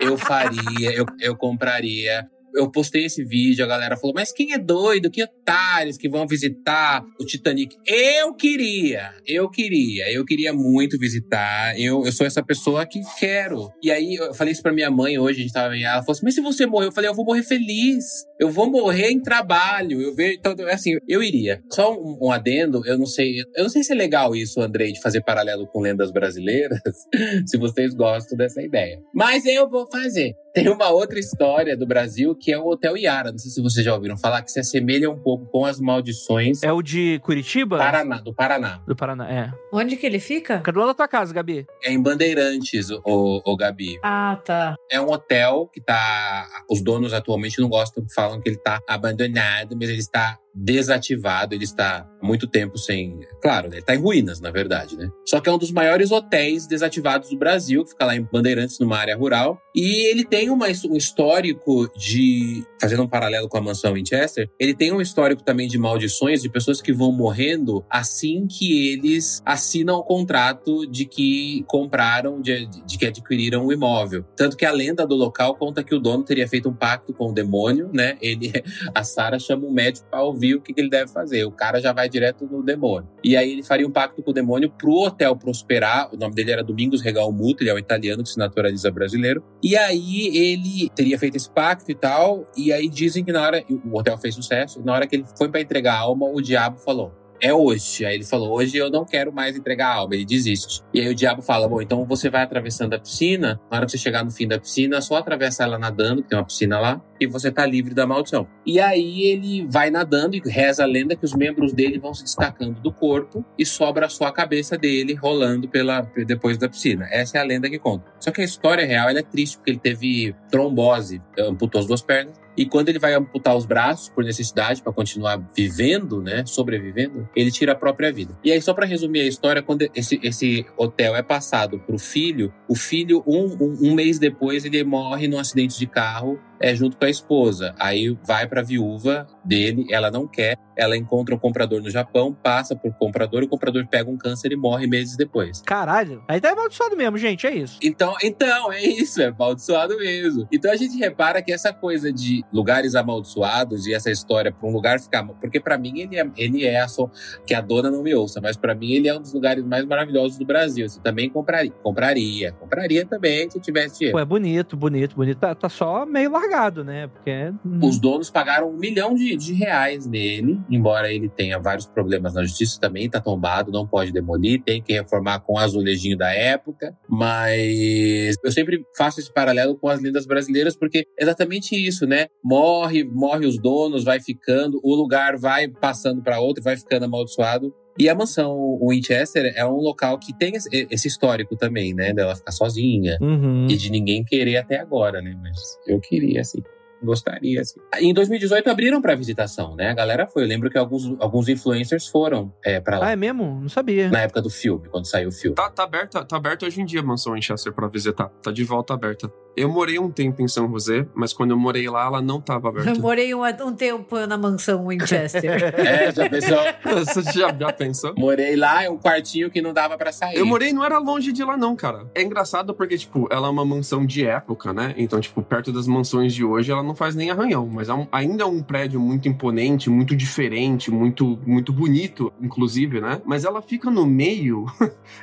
eu 0.00 0.16
faria, 0.16 0.92
eu, 0.92 1.04
eu 1.20 1.36
compraria 1.36 2.26
eu 2.54 2.70
postei 2.70 3.04
esse 3.04 3.24
vídeo, 3.24 3.64
a 3.64 3.68
galera 3.68 3.96
falou: 3.96 4.14
Mas 4.14 4.32
quem 4.32 4.52
é 4.52 4.58
doido? 4.58 5.10
Que 5.10 5.22
otários 5.22 5.96
que 5.96 6.08
vão 6.08 6.26
visitar 6.26 7.02
o 7.20 7.24
Titanic? 7.24 7.76
Eu 7.86 8.34
queria, 8.34 9.12
eu 9.26 9.50
queria, 9.50 10.12
eu 10.12 10.24
queria 10.24 10.52
muito 10.52 10.98
visitar. 10.98 11.78
Eu, 11.78 12.04
eu 12.04 12.12
sou 12.12 12.26
essa 12.26 12.42
pessoa 12.42 12.86
que 12.86 13.00
quero. 13.18 13.70
E 13.82 13.90
aí 13.90 14.14
eu 14.14 14.34
falei 14.34 14.52
isso 14.52 14.62
pra 14.62 14.72
minha 14.72 14.90
mãe 14.90 15.18
hoje, 15.18 15.40
a 15.40 15.42
gente 15.42 15.52
tava 15.52 15.76
ela 15.76 16.02
falou 16.02 16.12
assim: 16.12 16.24
Mas 16.24 16.34
se 16.34 16.40
você 16.40 16.66
morrer? 16.66 16.86
Eu 16.86 16.92
falei: 16.92 17.10
Eu 17.10 17.14
vou 17.14 17.24
morrer 17.24 17.42
feliz. 17.42 18.04
Eu 18.42 18.50
vou 18.50 18.68
morrer 18.68 19.10
em 19.10 19.20
trabalho. 19.20 20.00
Eu 20.00 20.14
vejo, 20.14 20.38
então, 20.38 20.54
assim, 20.68 20.96
eu 21.08 21.22
iria. 21.22 21.62
Só 21.70 21.94
um, 21.94 22.18
um 22.22 22.32
adendo, 22.32 22.82
eu 22.84 22.98
não 22.98 23.06
sei, 23.06 23.40
eu 23.54 23.62
não 23.62 23.70
sei 23.70 23.84
se 23.84 23.92
é 23.92 23.94
legal 23.94 24.34
isso, 24.34 24.60
Andrei, 24.60 24.92
de 24.92 25.00
fazer 25.00 25.22
paralelo 25.22 25.66
com 25.68 25.80
lendas 25.80 26.10
brasileiras, 26.10 26.80
se 27.46 27.56
vocês 27.56 27.94
gostam 27.94 28.36
dessa 28.36 28.60
ideia. 28.60 28.98
Mas 29.14 29.46
eu 29.46 29.68
vou 29.70 29.86
fazer. 29.90 30.34
Tem 30.52 30.68
uma 30.68 30.90
outra 30.90 31.18
história 31.18 31.76
do 31.76 31.86
Brasil 31.86 32.34
que 32.34 32.52
é 32.52 32.58
o 32.58 32.66
Hotel 32.66 32.96
Iara. 32.96 33.32
Não 33.32 33.38
sei 33.38 33.50
se 33.50 33.62
vocês 33.62 33.84
já 33.84 33.94
ouviram 33.94 34.18
falar, 34.18 34.42
que 34.42 34.50
se 34.50 34.60
assemelha 34.60 35.10
um 35.10 35.18
pouco 35.18 35.46
com 35.46 35.64
as 35.64 35.80
maldições. 35.80 36.62
É 36.62 36.70
o 36.70 36.82
de 36.82 37.18
Curitiba? 37.20 37.78
Paraná, 37.78 38.20
do 38.20 38.34
Paraná. 38.34 38.82
Do 38.86 38.94
Paraná, 38.94 39.30
é. 39.30 39.52
Onde 39.72 39.96
que 39.96 40.04
ele 40.04 40.20
fica? 40.20 40.60
Cadê 40.60 40.78
lá 40.78 40.86
da 40.86 40.94
tua 40.94 41.08
casa, 41.08 41.32
Gabi? 41.32 41.66
É 41.82 41.90
em 41.90 42.02
Bandeirantes, 42.02 42.90
o, 42.90 43.40
o 43.44 43.56
Gabi. 43.56 43.98
Ah, 44.02 44.38
tá. 44.44 44.76
É 44.90 45.00
um 45.00 45.10
hotel 45.10 45.70
que 45.72 45.80
tá. 45.80 46.46
Os 46.70 46.82
donos 46.82 47.14
atualmente 47.14 47.60
não 47.60 47.68
gostam, 47.68 48.04
falam 48.14 48.40
que 48.40 48.48
ele 48.50 48.58
tá 48.58 48.80
abandonado, 48.86 49.74
mas 49.74 49.88
ele 49.88 50.00
está 50.00 50.38
desativado, 50.54 51.54
ele 51.54 51.64
está 51.64 52.06
há 52.20 52.26
muito 52.26 52.46
tempo 52.46 52.78
sem. 52.78 53.18
Claro, 53.40 53.68
né, 53.68 53.76
ele 53.76 53.80
está 53.80 53.94
em 53.94 53.98
ruínas, 53.98 54.40
na 54.40 54.50
verdade, 54.50 54.96
né? 54.96 55.10
Só 55.26 55.40
que 55.40 55.48
é 55.48 55.52
um 55.52 55.58
dos 55.58 55.70
maiores 55.70 56.10
hotéis 56.10 56.66
desativados 56.66 57.30
do 57.30 57.38
Brasil, 57.38 57.84
que 57.84 57.90
fica 57.90 58.04
lá 58.04 58.14
em 58.14 58.22
Bandeirantes, 58.22 58.78
numa 58.78 58.96
área 58.96 59.16
rural. 59.16 59.60
E 59.74 60.10
ele 60.10 60.24
tem 60.24 60.50
uma, 60.50 60.66
um 60.66 60.96
histórico 60.96 61.90
de. 61.96 62.64
Fazendo 62.80 63.02
um 63.02 63.08
paralelo 63.08 63.48
com 63.48 63.56
a 63.56 63.60
mansão 63.60 63.94
Winchester, 63.94 64.50
ele 64.58 64.74
tem 64.74 64.92
um 64.92 65.00
histórico 65.00 65.42
também 65.42 65.68
de 65.68 65.78
maldições 65.78 66.42
de 66.42 66.50
pessoas 66.50 66.82
que 66.82 66.92
vão 66.92 67.12
morrendo 67.12 67.84
assim 67.88 68.46
que 68.46 68.92
eles 68.92 69.40
assinam 69.44 69.98
o 69.98 70.02
contrato 70.02 70.86
de 70.86 71.04
que 71.06 71.64
compraram, 71.68 72.40
de, 72.40 72.66
de 72.66 72.98
que 72.98 73.06
adquiriram 73.06 73.64
o 73.64 73.72
imóvel. 73.72 74.24
Tanto 74.36 74.56
que 74.56 74.66
a 74.66 74.72
lenda 74.72 75.06
do 75.06 75.14
local 75.14 75.54
conta 75.54 75.84
que 75.84 75.94
o 75.94 76.00
dono 76.00 76.24
teria 76.24 76.48
feito 76.48 76.68
um 76.68 76.74
pacto 76.74 77.14
com 77.14 77.30
o 77.30 77.32
demônio, 77.32 77.88
né? 77.92 78.16
Ele, 78.20 78.52
a 78.92 79.04
Sara 79.04 79.38
chama 79.38 79.66
um 79.66 79.72
médico 79.72 80.08
para 80.10 80.22
ouvir 80.22 80.41
ouvir 80.42 80.54
o 80.56 80.60
que, 80.60 80.74
ele 80.76 80.90
deve 80.90 81.10
fazer. 81.10 81.44
O 81.44 81.52
cara 81.52 81.80
já 81.80 81.92
vai 81.92 82.08
direto 82.08 82.46
no 82.46 82.62
demônio. 82.62 83.08
E 83.22 83.36
aí 83.36 83.52
ele 83.52 83.62
faria 83.62 83.86
um 83.86 83.90
pacto 83.90 84.22
com 84.22 84.30
o 84.30 84.34
demônio 84.34 84.70
pro 84.70 84.92
hotel 84.92 85.36
prosperar. 85.36 86.12
O 86.12 86.16
nome 86.16 86.34
dele 86.34 86.50
era 86.50 86.64
Domingos 86.64 87.00
Regal 87.00 87.30
Muto, 87.32 87.62
ele 87.62 87.70
é 87.70 87.74
um 87.74 87.78
italiano 87.78 88.22
que 88.22 88.30
se 88.30 88.38
naturaliza 88.38 88.90
brasileiro. 88.90 89.42
E 89.62 89.76
aí 89.76 90.36
ele 90.36 90.90
teria 90.94 91.18
feito 91.18 91.36
esse 91.36 91.50
pacto 91.50 91.90
e 91.90 91.94
tal. 91.94 92.46
E 92.56 92.72
aí 92.72 92.88
dizem 92.88 93.24
que 93.24 93.32
na 93.32 93.42
hora. 93.42 93.62
O 93.84 93.98
hotel 93.98 94.18
fez 94.18 94.34
sucesso. 94.34 94.80
E 94.80 94.84
na 94.84 94.92
hora 94.92 95.06
que 95.06 95.16
ele 95.16 95.24
foi 95.36 95.48
para 95.48 95.60
entregar 95.60 95.94
a 95.94 95.98
alma, 95.98 96.26
o 96.26 96.40
diabo 96.40 96.78
falou: 96.78 97.12
é 97.42 97.52
hoje. 97.52 98.06
Aí 98.06 98.14
ele 98.14 98.24
falou: 98.24 98.52
hoje 98.52 98.76
eu 98.78 98.88
não 98.88 99.04
quero 99.04 99.32
mais 99.32 99.56
entregar 99.56 99.88
a 99.88 99.94
alma. 99.96 100.14
Ele 100.14 100.24
desiste. 100.24 100.80
E 100.94 101.00
aí 101.00 101.08
o 101.08 101.14
diabo 101.14 101.42
fala: 101.42 101.68
bom, 101.68 101.82
então 101.82 102.06
você 102.06 102.30
vai 102.30 102.42
atravessando 102.42 102.94
a 102.94 102.98
piscina. 102.98 103.60
Na 103.70 103.78
hora 103.78 103.86
que 103.86 103.92
você 103.92 103.98
chegar 103.98 104.24
no 104.24 104.30
fim 104.30 104.46
da 104.46 104.58
piscina, 104.58 105.00
só 105.00 105.16
atravessa 105.16 105.64
ela 105.64 105.78
nadando, 105.78 106.22
que 106.22 106.28
tem 106.28 106.38
uma 106.38 106.44
piscina 106.44 106.78
lá, 106.78 107.02
e 107.20 107.26
você 107.26 107.50
tá 107.50 107.66
livre 107.66 107.92
da 107.92 108.06
maldição. 108.06 108.46
E 108.64 108.78
aí 108.78 109.22
ele 109.22 109.66
vai 109.68 109.90
nadando 109.90 110.36
e 110.36 110.42
reza 110.44 110.84
a 110.84 110.86
lenda 110.86 111.16
que 111.16 111.24
os 111.24 111.34
membros 111.34 111.72
dele 111.72 111.98
vão 111.98 112.14
se 112.14 112.22
destacando 112.22 112.80
do 112.80 112.92
corpo 112.92 113.44
e 113.58 113.66
sobra 113.66 114.08
só 114.08 114.26
a 114.26 114.32
cabeça 114.32 114.78
dele 114.78 115.14
rolando 115.14 115.68
pela 115.68 116.02
depois 116.26 116.56
da 116.56 116.68
piscina. 116.68 117.08
Essa 117.10 117.38
é 117.38 117.40
a 117.40 117.44
lenda 117.44 117.68
que 117.68 117.78
conta. 117.78 118.04
Só 118.20 118.30
que 118.30 118.40
a 118.40 118.44
história 118.44 118.86
real 118.86 119.08
é 119.08 119.22
triste, 119.22 119.56
porque 119.56 119.70
ele 119.72 119.80
teve 119.80 120.34
trombose, 120.50 121.20
amputou 121.38 121.80
as 121.80 121.86
duas 121.86 122.02
pernas 122.02 122.41
e 122.56 122.66
quando 122.66 122.88
ele 122.88 122.98
vai 122.98 123.14
amputar 123.14 123.56
os 123.56 123.64
braços 123.64 124.08
por 124.08 124.24
necessidade 124.24 124.82
para 124.82 124.92
continuar 124.92 125.42
vivendo, 125.54 126.22
né, 126.22 126.44
sobrevivendo, 126.46 127.28
ele 127.34 127.50
tira 127.50 127.72
a 127.72 127.74
própria 127.74 128.12
vida. 128.12 128.36
E 128.44 128.52
aí 128.52 128.60
só 128.60 128.74
para 128.74 128.86
resumir 128.86 129.20
a 129.20 129.26
história, 129.26 129.62
quando 129.62 129.88
esse, 129.94 130.20
esse 130.22 130.66
hotel 130.76 131.16
é 131.16 131.22
passado 131.22 131.78
pro 131.78 131.98
filho, 131.98 132.52
o 132.68 132.74
filho 132.74 133.22
um, 133.26 133.44
um, 133.60 133.78
um 133.90 133.94
mês 133.94 134.18
depois 134.18 134.64
ele 134.64 134.82
morre 134.84 135.28
num 135.28 135.38
acidente 135.38 135.78
de 135.78 135.86
carro 135.86 136.38
é 136.62 136.74
junto 136.74 136.96
com 136.96 137.04
a 137.04 137.10
esposa. 137.10 137.74
Aí 137.78 138.16
vai 138.24 138.46
para 138.46 138.60
a 138.60 138.64
viúva 138.64 139.26
dele, 139.44 139.84
ela 139.90 140.10
não 140.10 140.26
quer, 140.26 140.56
ela 140.76 140.96
encontra 140.96 141.34
um 141.34 141.38
comprador 141.38 141.82
no 141.82 141.90
Japão, 141.90 142.32
passa 142.32 142.76
por 142.76 142.94
comprador, 142.94 143.42
o 143.42 143.48
comprador 143.48 143.86
pega 143.86 144.08
um 144.08 144.16
câncer 144.16 144.52
e 144.52 144.56
morre 144.56 144.86
meses 144.86 145.16
depois. 145.16 145.60
Caralho, 145.66 146.22
aí 146.28 146.40
tá 146.40 146.52
amaldiçoado 146.52 146.96
mesmo, 146.96 147.18
gente, 147.18 147.46
é 147.46 147.54
isso. 147.54 147.78
Então, 147.82 148.14
então 148.22 148.72
é 148.72 148.82
isso, 148.82 149.20
é 149.20 149.26
amaldiçoado 149.26 149.96
mesmo. 149.98 150.46
Então 150.52 150.70
a 150.70 150.76
gente 150.76 150.96
repara 150.96 151.42
que 151.42 151.52
essa 151.52 151.72
coisa 151.72 152.12
de 152.12 152.44
lugares 152.52 152.94
amaldiçoados 152.94 153.86
e 153.86 153.94
essa 153.94 154.10
história 154.10 154.52
para 154.52 154.68
um 154.68 154.72
lugar 154.72 155.00
ficar, 155.00 155.24
porque 155.24 155.58
para 155.58 155.76
mim 155.76 156.00
ele 156.00 156.18
é, 156.18 156.30
ele 156.36 156.64
é 156.64 156.80
a 156.80 156.88
so, 156.88 157.10
que 157.44 157.54
a 157.54 157.60
dona 157.60 157.90
não 157.90 158.02
me 158.02 158.14
ouça, 158.14 158.40
mas 158.40 158.56
para 158.56 158.74
mim 158.74 158.92
ele 158.92 159.08
é 159.08 159.14
um 159.14 159.20
dos 159.20 159.32
lugares 159.32 159.64
mais 159.64 159.84
maravilhosos 159.84 160.38
do 160.38 160.46
Brasil. 160.46 160.88
Você 160.88 161.00
também 161.00 161.28
compraria, 161.28 161.72
compraria, 161.82 162.52
compraria 162.52 163.04
também 163.04 163.50
se 163.50 163.58
tivesse 163.58 163.98
dinheiro. 163.98 164.16
Pô, 164.16 164.22
é 164.22 164.24
bonito, 164.24 164.76
bonito, 164.76 165.16
bonito. 165.16 165.38
Tá, 165.38 165.54
tá 165.54 165.68
só 165.68 166.06
meio 166.06 166.30
largado 166.30 166.51
né? 166.84 167.08
Porque. 167.08 167.52
Os 167.82 167.98
donos 167.98 168.30
pagaram 168.30 168.70
um 168.70 168.76
milhão 168.76 169.14
de, 169.14 169.36
de 169.36 169.52
reais 169.52 170.06
nele, 170.06 170.60
embora 170.70 171.12
ele 171.12 171.28
tenha 171.28 171.58
vários 171.58 171.86
problemas 171.86 172.34
na 172.34 172.42
justiça 172.42 172.78
também, 172.80 173.08
tá 173.08 173.20
tombado, 173.20 173.72
não 173.72 173.86
pode 173.86 174.12
demolir, 174.12 174.62
tem 174.62 174.82
que 174.82 174.92
reformar 174.92 175.40
com 175.40 175.54
o 175.54 175.58
azulejinho 175.58 176.16
da 176.16 176.32
época. 176.32 176.96
Mas 177.08 178.36
eu 178.44 178.52
sempre 178.52 178.84
faço 178.96 179.20
esse 179.20 179.32
paralelo 179.32 179.76
com 179.76 179.88
as 179.88 180.00
lendas 180.00 180.26
brasileiras, 180.26 180.76
porque 180.76 181.04
é 181.18 181.22
exatamente 181.22 181.74
isso, 181.74 182.06
né? 182.06 182.26
Morre, 182.44 183.04
morre 183.04 183.46
os 183.46 183.58
donos, 183.58 184.04
vai 184.04 184.20
ficando, 184.20 184.80
o 184.82 184.94
lugar 184.94 185.36
vai 185.36 185.68
passando 185.68 186.22
para 186.22 186.40
outro, 186.40 186.62
vai 186.62 186.76
ficando 186.76 187.04
amaldiçoado. 187.04 187.74
E 187.98 188.08
a 188.08 188.14
mansão 188.14 188.78
Winchester 188.82 189.52
é 189.54 189.66
um 189.66 189.76
local 189.76 190.18
que 190.18 190.32
tem 190.32 190.54
esse 190.90 191.08
histórico 191.08 191.56
também, 191.56 191.94
né? 191.94 192.12
Dela 192.12 192.34
ficar 192.34 192.52
sozinha 192.52 193.18
uhum. 193.20 193.66
e 193.68 193.76
de 193.76 193.90
ninguém 193.90 194.24
querer 194.24 194.56
até 194.56 194.80
agora, 194.80 195.20
né? 195.20 195.38
Mas 195.42 195.78
eu 195.86 196.00
queria, 196.00 196.40
assim. 196.40 196.62
Gostaria, 197.02 197.60
assim. 197.60 197.80
Em 198.00 198.14
2018 198.14 198.70
abriram 198.70 199.02
para 199.02 199.14
visitação, 199.16 199.74
né? 199.74 199.88
A 199.88 199.94
galera 199.94 200.26
foi. 200.26 200.44
Eu 200.44 200.46
lembro 200.46 200.70
que 200.70 200.78
alguns, 200.78 201.16
alguns 201.18 201.48
influencers 201.48 202.06
foram 202.06 202.54
é, 202.64 202.80
para 202.80 202.98
lá. 202.98 203.08
Ah, 203.08 203.12
é 203.12 203.16
mesmo? 203.16 203.60
Não 203.60 203.68
sabia. 203.68 204.08
Na 204.08 204.20
época 204.20 204.40
do 204.40 204.48
filme, 204.48 204.88
quando 204.88 205.06
saiu 205.06 205.28
o 205.28 205.32
filme. 205.32 205.56
Tá, 205.56 205.68
tá 205.68 205.82
aberta, 205.82 206.24
tá 206.24 206.36
aberta 206.36 206.64
hoje 206.64 206.80
em 206.80 206.84
dia 206.84 207.00
a 207.00 207.02
mansão 207.02 207.32
Winchester 207.32 207.72
para 207.72 207.88
visitar. 207.88 208.28
Tá 208.40 208.52
de 208.52 208.62
volta 208.62 208.94
aberta. 208.94 209.30
Eu 209.56 209.68
morei 209.68 209.98
um 209.98 210.10
tempo 210.10 210.42
em 210.42 210.48
São 210.48 210.70
José, 210.70 211.06
mas 211.14 211.32
quando 211.32 211.50
eu 211.50 211.58
morei 211.58 211.88
lá, 211.88 212.06
ela 212.06 212.22
não 212.22 212.38
estava 212.38 212.68
aberta. 212.70 212.90
Eu 212.90 213.00
morei 213.00 213.34
um, 213.34 213.42
um, 213.44 213.74
tempo 213.74 214.26
na 214.26 214.38
mansão 214.38 214.86
Winchester. 214.88 215.74
é, 215.78 216.12
já 216.12 216.28
pensou? 216.28 216.58
Você 217.04 217.38
já, 217.38 217.54
já 217.54 217.72
pensou? 217.72 218.14
Morei 218.16 218.56
lá, 218.56 218.84
é 218.84 218.90
um 218.90 218.98
quartinho 218.98 219.50
que 219.50 219.60
não 219.60 219.72
dava 219.72 219.96
para 219.98 220.12
sair. 220.12 220.36
Eu 220.36 220.46
morei, 220.46 220.72
não 220.72 220.84
era 220.84 220.98
longe 220.98 221.32
de 221.32 221.44
lá 221.44 221.56
não, 221.56 221.76
cara. 221.76 222.06
É 222.14 222.22
engraçado 222.22 222.74
porque, 222.74 222.96
tipo, 222.96 223.28
ela 223.30 223.48
é 223.48 223.50
uma 223.50 223.64
mansão 223.64 224.06
de 224.06 224.24
época, 224.24 224.72
né? 224.72 224.94
Então, 224.96 225.20
tipo, 225.20 225.42
perto 225.42 225.72
das 225.72 225.86
mansões 225.86 226.34
de 226.34 226.44
hoje, 226.44 226.72
ela 226.72 226.82
não 226.82 226.94
faz 226.94 227.14
nem 227.14 227.30
arranhão, 227.30 227.66
mas 227.66 227.88
é 227.88 227.94
um, 227.94 228.06
ainda 228.10 228.44
é 228.44 228.46
um 228.46 228.62
prédio 228.62 229.00
muito 229.00 229.28
imponente, 229.28 229.90
muito 229.90 230.16
diferente, 230.16 230.90
muito, 230.90 231.38
muito 231.46 231.72
bonito, 231.72 232.32
inclusive, 232.40 233.00
né? 233.00 233.20
Mas 233.24 233.44
ela 233.44 233.60
fica 233.60 233.90
no 233.90 234.06
meio 234.06 234.66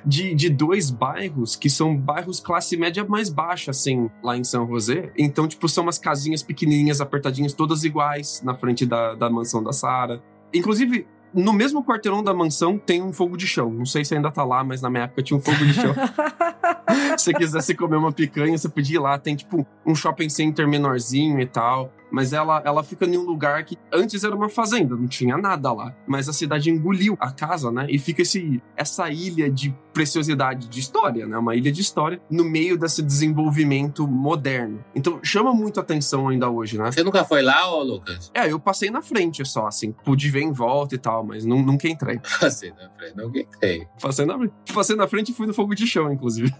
de, 0.05 0.35
de 0.35 0.49
dois 0.49 0.89
bairros 0.89 1.55
que 1.55 1.69
são 1.69 1.95
bairros 1.95 2.39
classe 2.39 2.77
média 2.77 3.03
mais 3.03 3.29
baixa, 3.29 3.71
assim, 3.71 4.09
lá 4.23 4.37
em 4.37 4.43
São 4.43 4.67
José. 4.67 5.11
Então, 5.17 5.47
tipo, 5.47 5.67
são 5.67 5.83
umas 5.83 5.97
casinhas 5.97 6.43
pequenininhas, 6.43 7.01
apertadinhas, 7.01 7.53
todas 7.53 7.83
iguais, 7.83 8.41
na 8.43 8.55
frente 8.55 8.85
da, 8.85 9.15
da 9.15 9.29
mansão 9.29 9.63
da 9.63 9.71
Sara. 9.71 10.21
Inclusive, 10.53 11.07
no 11.33 11.53
mesmo 11.53 11.83
quarteirão 11.83 12.23
da 12.23 12.33
mansão 12.33 12.77
tem 12.77 13.01
um 13.01 13.13
fogo 13.13 13.37
de 13.37 13.47
chão. 13.47 13.69
Não 13.69 13.85
sei 13.85 14.03
se 14.03 14.15
ainda 14.15 14.31
tá 14.31 14.43
lá, 14.43 14.63
mas 14.63 14.81
na 14.81 14.89
minha 14.89 15.03
época 15.03 15.21
tinha 15.21 15.37
um 15.37 15.41
fogo 15.41 15.63
de 15.65 15.73
chão. 15.73 15.93
se 17.17 17.25
você 17.25 17.33
quisesse 17.33 17.75
comer 17.75 17.97
uma 17.97 18.11
picanha, 18.11 18.57
você 18.57 18.67
podia 18.67 18.95
ir 18.97 18.99
lá. 18.99 19.17
Tem, 19.17 19.35
tipo, 19.35 19.65
um 19.85 19.93
shopping 19.93 20.29
center 20.29 20.67
menorzinho 20.67 21.39
e 21.39 21.45
tal. 21.45 21.93
Mas 22.11 22.33
ela, 22.33 22.61
ela 22.65 22.83
fica 22.83 23.05
em 23.05 23.17
um 23.17 23.23
lugar 23.23 23.63
que 23.63 23.77
antes 23.91 24.23
era 24.23 24.35
uma 24.35 24.49
fazenda, 24.49 24.95
não 24.95 25.07
tinha 25.07 25.37
nada 25.37 25.71
lá. 25.71 25.95
Mas 26.07 26.27
a 26.27 26.33
cidade 26.33 26.69
engoliu 26.69 27.17
a 27.19 27.31
casa, 27.31 27.71
né? 27.71 27.87
E 27.89 27.99
fica 27.99 28.21
esse, 28.21 28.61
essa 28.75 29.09
ilha 29.09 29.49
de 29.49 29.75
preciosidade 29.93 30.67
de 30.67 30.79
história, 30.79 31.25
né? 31.25 31.37
Uma 31.37 31.55
ilha 31.55 31.71
de 31.71 31.81
história 31.81 32.21
no 32.29 32.43
meio 32.43 32.77
desse 32.77 33.01
desenvolvimento 33.01 34.07
moderno. 34.07 34.83
Então 34.95 35.19
chama 35.23 35.53
muito 35.53 35.79
atenção 35.79 36.29
ainda 36.29 36.49
hoje, 36.49 36.77
né? 36.77 36.91
Você 36.91 37.03
nunca 37.03 37.23
foi 37.23 37.41
lá, 37.41 37.69
ô 37.73 37.83
Lucas? 37.83 38.31
É, 38.33 38.51
eu 38.51 38.59
passei 38.59 38.89
na 38.89 39.01
frente 39.01 39.45
só, 39.45 39.67
assim. 39.67 39.91
Pude 39.91 40.29
ver 40.29 40.41
em 40.41 40.51
volta 40.51 40.95
e 40.95 40.97
tal, 40.97 41.23
mas 41.23 41.45
não, 41.45 41.61
nunca 41.61 41.87
entrei. 41.87 42.19
Passei 42.39 42.71
na 42.71 42.89
frente, 42.89 43.17
nunca 43.17 43.39
entrei. 43.39 43.87
Passei 44.01 44.25
na, 44.25 44.49
passei 44.73 44.95
na 44.95 45.07
frente 45.07 45.31
e 45.31 45.35
fui 45.35 45.45
no 45.45 45.53
fogo 45.53 45.75
de 45.75 45.85
chão, 45.85 46.11
inclusive. 46.11 46.53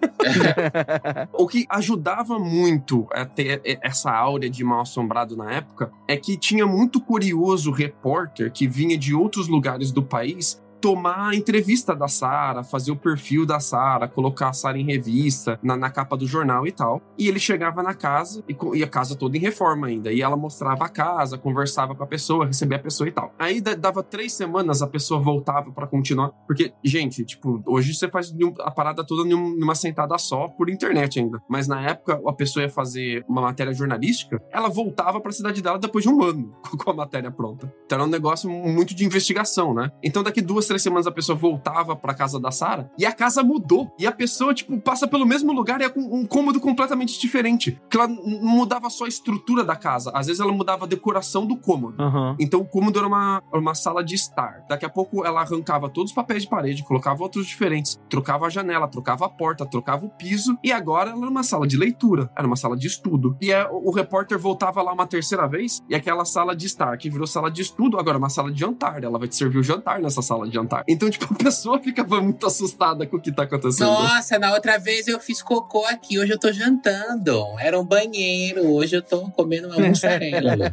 o 1.34 1.48
que 1.48 1.66
ajudava 1.70 2.38
muito 2.38 3.08
a 3.12 3.26
ter 3.26 3.62
essa 3.82 4.12
áurea 4.12 4.50
de 4.50 4.64
mal 4.64 4.82
assombrado 4.82 5.38
na 5.40 5.52
época 5.54 5.92
é 6.08 6.16
que 6.18 6.38
tinha 6.38 6.68
muito 6.68 7.00
curioso 7.00 7.72
repórter 7.72 8.52
que 8.52 8.68
vinha 8.68 8.98
de 8.98 9.16
outros 9.16 9.48
lugares 9.48 9.92
do 9.92 10.04
país 10.04 10.62
tomar 10.82 11.30
a 11.30 11.36
entrevista 11.36 11.96
da 11.96 12.08
Sara, 12.08 12.64
fazer 12.64 12.92
o 12.92 12.96
perfil 12.96 13.46
da 13.46 13.60
Sara, 13.60 14.08
colocar 14.08 14.50
a 14.50 14.54
Sara 14.54 14.78
em 14.78 14.86
revista, 14.86 15.60
na, 15.62 15.76
na, 15.76 15.90
capa 15.90 16.16
do 16.16 16.26
jornal 16.26 16.66
e 16.66 16.72
tal. 16.72 17.02
E 17.18 17.28
ele 17.28 17.40
chegava 17.40 17.84
na 17.84 17.94
casa, 17.94 18.44
e, 18.48 18.56
e, 18.78 18.84
a 18.84 18.88
casa 18.88 19.16
toda 19.16 19.38
em 19.38 19.40
reforma 19.40 19.88
ainda. 19.88 20.12
E 20.12 20.22
ela 20.22 20.38
mostrava 20.38 20.86
a 20.86 20.90
casa, 20.90 21.38
conversava 21.38 21.94
com 21.96 22.04
a 22.04 22.08
pessoa, 22.08 22.46
recebia 22.46 22.78
a 22.78 22.82
pessoa 22.82 23.08
e 23.08 23.12
tal. 23.12 23.34
Aí 23.38 23.60
dava 23.62 24.02
três 24.02 24.34
semanas, 24.34 24.82
a 24.82 24.88
pessoa 24.88 25.20
voltava 25.20 25.72
para 25.72 25.88
continuar. 25.88 26.30
Porque, 26.48 26.72
gente, 26.84 27.26
tipo, 27.26 27.62
hoje 27.66 27.94
você 27.94 28.08
faz 28.08 28.34
a 28.62 28.72
parada 28.72 29.04
toda 29.04 29.24
numa 29.26 29.76
sentada 29.76 30.18
só 30.18 30.48
por 30.48 30.70
internet 30.70 31.20
ainda. 31.20 31.42
Mas 31.50 31.68
na 31.68 31.82
época, 31.82 32.22
a 32.26 32.34
pessoa 32.34 32.64
ia 32.64 32.70
fazer 32.70 33.26
uma 33.28 33.42
matéria 33.42 33.74
jornalística, 33.74 34.42
ela 34.52 34.70
voltava 34.70 35.20
para 35.20 35.30
a 35.30 35.34
cidade 35.34 35.62
dela 35.62 35.78
depois 35.78 36.04
de 36.04 36.10
um 36.10 36.24
ano 36.24 36.56
com 36.78 36.92
a 36.92 36.94
matéria 36.94 37.32
pronta. 37.32 37.72
Então 37.86 37.98
era 37.98 38.08
um 38.08 38.10
negócio 38.10 38.50
muito 38.50 38.96
de 38.96 39.06
investigação, 39.06 39.74
né? 39.74 39.92
Então 40.04 40.24
daqui 40.24 40.42
duas 40.42 40.69
três 40.70 40.82
semanas 40.82 41.08
a 41.08 41.12
pessoa 41.12 41.36
voltava 41.36 41.96
pra 41.96 42.14
casa 42.14 42.40
da 42.40 42.52
Sara 42.52 42.90
e 42.98 43.06
a 43.06 43.12
casa 43.12 43.44
mudou. 43.44 43.92
E 43.98 44.06
a 44.06 44.12
pessoa, 44.12 44.54
tipo, 44.54 44.80
passa 44.80 45.08
pelo 45.08 45.26
mesmo 45.26 45.52
lugar 45.52 45.82
e 45.82 45.84
é 45.84 45.90
com 45.90 46.00
um 46.00 46.26
cômodo 46.26 46.60
completamente 46.60 47.20
diferente. 47.20 47.82
Que 47.90 47.98
ela 47.98 48.08
não 48.08 48.58
mudava 48.60 48.90
só 48.90 49.06
a 49.06 49.08
estrutura 49.08 49.64
da 49.64 49.76
casa, 49.76 50.12
às 50.14 50.28
vezes 50.28 50.40
ela 50.40 50.52
mudava 50.52 50.86
a 50.86 50.88
decoração 50.88 51.46
do 51.46 51.58
cômodo. 51.58 52.02
Uhum. 52.02 52.36
Então 52.40 52.62
o 52.62 52.66
cômodo 52.66 53.00
era 53.00 53.08
uma, 53.08 53.42
uma 53.52 53.74
sala 53.74 54.04
de 54.04 54.14
estar. 54.14 54.64
Daqui 54.70 54.86
a 54.86 54.90
pouco 54.90 55.26
ela 55.26 55.42
arrancava 55.42 55.90
todos 55.90 56.12
os 56.12 56.16
papéis 56.16 56.44
de 56.44 56.50
parede, 56.50 56.84
colocava 56.84 57.24
outros 57.24 57.48
diferentes, 57.48 58.00
trocava 58.08 58.46
a 58.46 58.50
janela, 58.50 58.88
trocava 58.88 59.26
a 59.26 59.30
porta, 59.30 59.66
trocava 59.66 60.06
o 60.06 60.10
piso 60.10 60.58
e 60.64 60.72
agora 60.72 61.10
ela 61.10 61.22
era 61.22 61.30
uma 61.30 61.44
sala 61.44 61.66
de 61.66 61.78
leitura, 61.78 62.30
era 62.38 62.46
uma 62.46 62.56
sala 62.56 62.78
de 62.78 62.86
estudo. 62.86 63.36
E 63.42 63.52
é, 63.52 63.68
o, 63.70 63.90
o 63.90 63.92
repórter 63.92 64.38
voltava 64.38 64.82
lá 64.82 64.94
uma 64.94 65.08
terceira 65.08 65.48
vez 65.48 65.82
e 65.90 65.96
aquela 65.96 66.26
sala 66.26 66.56
de 66.56 66.68
estar 66.68 66.96
que 66.98 67.10
virou 67.10 67.26
sala 67.26 67.50
de 67.50 67.62
estudo, 67.62 67.98
agora 67.98 68.18
é 68.18 68.20
uma 68.20 68.30
sala 68.30 68.52
de 68.52 68.60
jantar. 68.60 69.04
Ela 69.04 69.18
vai 69.18 69.28
te 69.28 69.36
servir 69.36 69.58
o 69.58 69.64
jantar 69.64 70.00
nessa 70.00 70.22
sala 70.22 70.48
de 70.48 70.54
jantar. 70.60 70.84
Então, 70.88 71.10
tipo, 71.10 71.26
a 71.34 71.38
pessoa 71.38 71.80
ficava 71.80 72.22
muito 72.22 72.46
assustada 72.46 73.06
com 73.06 73.18
o 73.18 73.22
que 73.22 73.32
tá 73.32 73.44
acontecendo. 73.44 73.88
Nossa, 73.88 74.38
na 74.38 74.54
outra 74.54 74.78
vez 74.78 75.08
eu 75.08 75.20
fiz 75.20 75.42
cocô 75.42 75.86
aqui, 75.86 76.20
hoje 76.20 76.32
eu 76.32 76.40
tô 76.40 76.52
jantando. 76.52 77.46
Era 77.60 77.80
um 77.80 77.86
banheiro, 77.86 78.68
hoje 78.68 78.98
eu 78.98 79.02
tô 79.02 79.30
comendo 79.32 79.68
uma 79.68 79.80
mussarela. 79.80 80.72